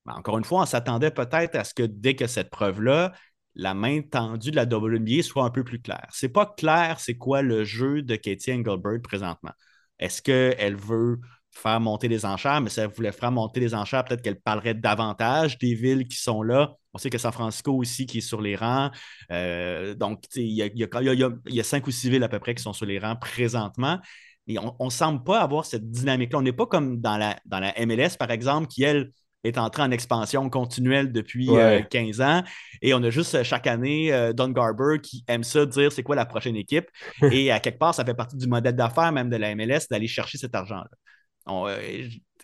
Ben, 0.05 0.14
encore 0.14 0.39
une 0.39 0.45
fois, 0.45 0.62
on 0.62 0.66
s'attendait 0.66 1.11
peut-être 1.11 1.55
à 1.57 1.64
ce 1.64 1.74
que 1.74 1.82
dès 1.82 2.14
que 2.16 2.26
cette 2.26 2.51
preuve-là, 2.51 3.12
la 3.59 3.74
main 3.74 4.00
tendue 4.00 4.52
de 4.52 4.56
la 4.56 4.64
WNBA 4.64 5.22
soit 5.22 5.44
un 5.44 5.50
peu 5.50 5.64
plus 5.64 5.82
claire. 5.82 6.06
C'est 6.12 6.28
pas 6.28 6.46
clair 6.46 7.00
c'est 7.00 7.16
quoi 7.16 7.42
le 7.42 7.64
jeu 7.64 8.02
de 8.02 8.16
Katie 8.16 8.52
Engelbert 8.52 9.02
présentement. 9.02 9.52
Est-ce 9.98 10.22
qu'elle 10.22 10.76
veut 10.76 11.18
faire 11.50 11.80
monter 11.80 12.06
les 12.06 12.24
enchères, 12.24 12.61
mais 12.61 12.70
si 12.70 12.78
elle 12.78 12.88
voulait 12.88 13.11
faire 13.11 13.32
monter 13.32 13.59
les 13.59 13.74
enchères, 13.74 14.04
peut-être 14.04 14.22
qu'elle 14.22 14.40
parlerait 14.40 14.74
davantage 14.74 15.59
des 15.59 15.74
villes 15.74 16.06
qui 16.06 16.16
sont 16.16 16.42
là. 16.42 16.74
On 16.94 16.98
sait 16.98 17.11
que 17.11 17.18
San 17.18 17.32
Francisco 17.32 17.72
aussi 17.72 18.06
qui 18.06 18.18
est 18.18 18.20
sur 18.22 18.40
les 18.40 18.54
rangs. 18.54 18.90
Donc, 19.28 20.24
il 20.36 20.52
y 20.52 21.61
a, 21.61 21.64
cinq 21.64 21.86
ou 21.86 21.90
six 21.90 22.09
villes 22.11 22.22
à 22.22 22.28
peu 22.28 22.38
près 22.38 22.54
qui 22.54 22.62
sont 22.62 22.72
sur 22.72 22.86
les 22.86 22.98
rangs 22.98 23.16
présentement. 23.16 23.98
Mais 24.46 24.56
on 24.59 24.84
ne 24.84 24.90
semble 24.90 25.24
pas 25.24 25.40
avoir 25.40 25.66
cette 25.66 25.90
dynamique-là. 25.90 26.38
On 26.38 26.42
n'est 26.42 26.52
pas 26.52 26.66
comme 26.66 27.00
dans 27.00 27.18
la, 27.18 27.36
dans 27.44 27.61
la 27.61 27.74
MLS, 27.84 28.16
par 28.18 28.30
exemple, 28.30 28.68
qui, 28.68 28.82
elle, 28.84 29.11
est 29.45 29.59
entré 29.59 29.82
en 29.82 29.91
expansion 29.91 30.49
continuelle 30.51 31.12
depuis 31.12 31.49
15 31.91 32.20
euh, 32.20 32.24
ans. 32.24 32.45
Et 32.82 32.95
on 32.95 33.03
a 33.03 33.11
juste 33.11 33.34
euh, 33.34 33.45
chaque 33.45 33.66
année 33.66 34.12
euh, 34.12 34.32
Don 34.32 34.49
Garber 34.49 34.99
qui 35.03 35.24
aime 35.28 35.45
ça 35.45 35.64
dire 35.66 35.93
c'est 35.93 36.03
quoi 36.03 36.16
la 36.16 36.26
prochaine 36.26 36.57
équipe. 36.57 36.89
et 37.32 37.51
à 37.51 37.61
quelque 37.61 37.78
part, 37.78 37.95
ça 37.95 38.05
fait 38.05 38.14
partie 38.14 38.36
du 38.36 38.47
modèle 38.47 38.74
d'affaires 38.74 39.12
même 39.12 39.30
de 39.30 39.36
la 39.36 39.55
MLS 39.55 39.86
d'aller 39.91 40.09
chercher 40.09 40.39
cet 40.39 40.55
argent-là. 40.55 40.89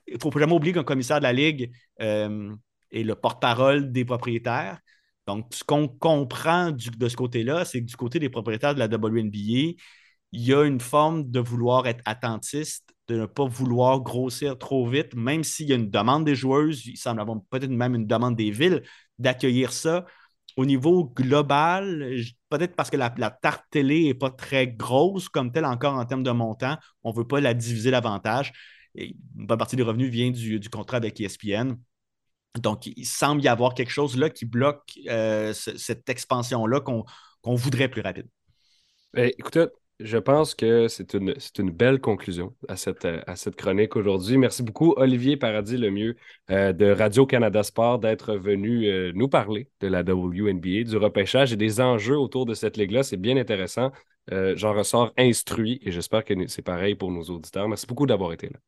Il 0.07 0.14
ne 0.14 0.18
faut 0.20 0.30
jamais 0.38 0.53
oublier 0.53 0.72
qu'un 0.72 0.84
commissaire 0.84 1.18
de 1.18 1.24
la 1.24 1.32
Ligue 1.32 1.70
est 1.99 3.03
le 3.03 3.14
porte-parole 3.14 3.92
des 3.92 4.05
propriétaires. 4.05 4.78
Donc, 5.26 5.47
ce 5.53 5.64
qu'on 5.64 5.88
comprend 5.88 6.70
de 6.70 7.09
ce 7.09 7.16
côté-là, 7.16 7.64
c'est 7.64 7.80
que 7.80 7.86
du 7.86 7.97
côté 7.97 8.18
des 8.18 8.28
propriétaires 8.28 8.74
de 8.74 8.78
la 8.78 8.86
WNBA, 8.86 9.72
il 10.35 10.45
y 10.45 10.53
a 10.53 10.64
une 10.64 10.80
forme 10.80 11.30
de 11.30 11.39
vouloir 11.39 11.87
être 11.87 12.03
attentiste 12.07 12.93
de 13.07 13.16
ne 13.20 13.26
pas 13.26 13.47
vouloir 13.47 14.01
grossir 14.01 14.59
trop 14.59 14.89
vite, 14.89 15.14
même 15.14 15.45
s'il 15.45 15.68
y 15.68 15.72
a 15.72 15.76
une 15.76 15.91
demande 15.91 16.24
des 16.24 16.35
joueuses, 16.35 16.87
il 16.87 16.97
semble 16.97 17.20
avoir 17.20 17.39
peut-être 17.51 17.70
même 17.70 17.95
une 17.95 18.07
demande 18.07 18.35
des 18.35 18.51
villes 18.51 18.82
d'accueillir 19.18 19.72
ça. 19.72 20.07
Au 20.57 20.64
niveau 20.64 21.05
global, 21.05 22.16
peut-être 22.49 22.74
parce 22.74 22.91
que 22.91 22.97
la, 22.97 23.11
tarte 23.11 23.64
télé 23.70 24.05
n'est 24.05 24.14
pas 24.14 24.30
très 24.30 24.66
grosse 24.66 25.28
comme 25.28 25.53
telle 25.53 25.66
encore 25.66 25.95
en 25.95 26.05
termes 26.05 26.22
de 26.22 26.30
montant, 26.30 26.78
on 27.05 27.12
ne 27.12 27.16
veut 27.16 27.26
pas 27.26 27.41
la 27.41 27.55
diviser 27.55 27.91
davantage. 27.91 28.53
Une 28.95 29.14
bonne 29.35 29.59
partie 29.59 29.76
des 29.76 29.82
revenus 29.82 30.11
vient 30.11 30.30
du, 30.30 30.70
contrat 30.70 30.97
avec 30.97 31.20
ESPN. 31.20 31.74
Donc, 32.61 32.87
il 32.87 33.07
semble 33.07 33.43
y 33.43 33.49
avoir 33.49 33.74
quelque 33.74 33.91
chose 33.91 34.16
là 34.16 34.30
qui 34.30 34.47
bloque 34.47 34.99
cette 35.53 36.09
expansion-là 36.09 36.80
qu'on 36.80 37.55
voudrait 37.55 37.89
plus 37.89 38.01
rapide. 38.01 38.28
Ben, 39.12 39.30
écoutez, 39.39 39.66
je 40.01 40.18
pense 40.18 40.55
que 40.55 40.88
c'est 40.88 41.14
une, 41.14 41.34
une, 41.59 41.70
belle 41.70 42.01
conclusion 42.01 42.55
à 42.68 42.76
cette, 42.76 43.05
à 43.05 43.36
cette 43.36 43.55
chronique 43.55 43.95
aujourd'hui. 43.95 44.38
Merci 44.38 44.62
beaucoup, 44.64 44.92
Olivier 44.97 45.36
Paradis 45.36 45.76
Lemieux 45.76 46.16
euh, 46.51 46.72
de 46.72 46.90
Radio-Canada 46.90 47.62
Sport, 47.62 48.01
d'être 48.01 48.34
venu 48.34 48.86
euh, 48.86 49.12
nous 49.14 49.28
parler 49.28 49.68
de 49.80 49.86
la 49.86 50.03
WNBA, 50.03 50.82
du 50.84 50.97
repêchage 50.97 51.53
et 51.53 51.57
des 51.57 51.80
enjeux 51.80 52.18
autour 52.18 52.45
de 52.45 52.55
cette 52.55 52.76
ligue-là. 52.76 53.05
C'est 53.05 53.16
bien 53.16 53.36
intéressant. 53.36 53.92
Euh, 54.32 54.55
j'en 54.57 54.74
ressors 54.74 55.12
instruit 55.16 55.80
et 55.84 55.92
j'espère 55.92 56.24
que 56.24 56.34
c'est 56.49 56.62
pareil 56.62 56.97
pour 56.97 57.12
nos 57.12 57.22
auditeurs. 57.24 57.68
Merci 57.68 57.86
beaucoup 57.86 58.07
d'avoir 58.07 58.32
été 58.32 58.49
là. 58.49 58.59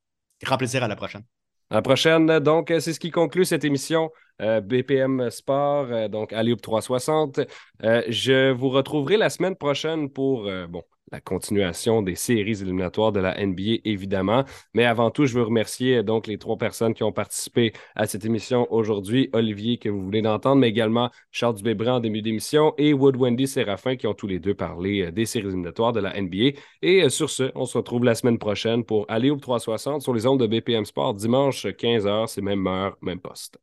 Grand 0.43 0.59
plaisir 0.59 0.85
à 0.85 0.89
la 0.89 0.97
prochaine. 0.97 1.25
À 1.71 1.77
la 1.77 1.83
prochaine. 1.83 2.39
Donc, 2.39 2.69
c'est 2.69 2.93
ce 2.93 3.01
qui 3.01 3.11
conclut 3.11 3.45
cette 3.45 3.65
émission 3.65 4.11
BPM 4.39 5.31
Sport, 5.31 6.11
donc 6.11 6.33
Alioub 6.33 6.61
360. 6.61 7.41
je 7.81 8.53
vous 8.53 8.69
retrouverai 8.69 9.17
la 9.17 9.31
semaine 9.31 9.57
prochaine 9.57 10.11
pour, 10.11 10.49
bon, 10.69 10.83
la 11.13 11.21
continuation 11.21 12.03
des 12.03 12.15
séries 12.15 12.63
éliminatoires 12.63 13.13
de 13.13 13.21
la 13.21 13.35
NBA, 13.45 13.81
évidemment. 13.85 14.45
Mais 14.75 14.85
avant 14.85 15.11
tout, 15.11 15.27
je 15.27 15.35
veux 15.35 15.45
remercier 15.45 16.03
donc 16.03 16.27
les 16.27 16.39
trois 16.39 16.57
personnes 16.57 16.95
qui 16.95 17.03
ont 17.03 17.13
participé 17.13 17.73
à 17.95 18.07
cette 18.07 18.25
émission 18.25 18.67
aujourd'hui. 18.73 19.31
Olivier, 19.33 19.79
que 19.79 19.89
vous 19.89 20.03
voulez 20.03 20.23
d'entendre, 20.23 20.61
mais 20.61 20.69
également 20.69 21.11
Charles 21.31 21.57
Dubébran 21.57 21.97
en 21.97 22.01
début 22.01 22.23
d'émission 22.23 22.75
et 22.79 22.93
Wood 22.93 23.17
Wendy 23.17 23.47
Séraphin 23.47 23.97
qui 23.97 24.07
ont 24.07 24.15
tous 24.15 24.27
les 24.27 24.39
deux 24.39 24.55
parlé 24.55 25.03
euh, 25.03 25.13
des 25.13 25.27
séries 25.27 25.47
éliminatoires 25.49 25.93
de 25.93 26.01
la 26.01 26.21
NBA. 26.21 26.59
Et 26.83 27.05
euh, 27.05 27.09
sur 27.09 27.31
ce, 27.31 27.51
on 27.55 27.67
se 27.67 27.79
retrouve 27.79 28.05
la 28.05 28.15
semaine 28.15 28.39
prochaine 28.39 28.85
pour 28.85 29.07
aller 29.09 29.31
au 29.31 29.37
360 29.37 30.03
sur 30.03 30.15
les 30.15 30.27
ondes 30.27 30.41
de 30.41 30.47
BPM 30.47 30.85
Sport 30.85 31.15
dimanche 31.15 31.67
15h, 31.67 32.27
c'est 32.27 32.43
même 32.43 32.67
heure, 32.67 32.97
même 33.01 33.21
poste. 33.21 33.59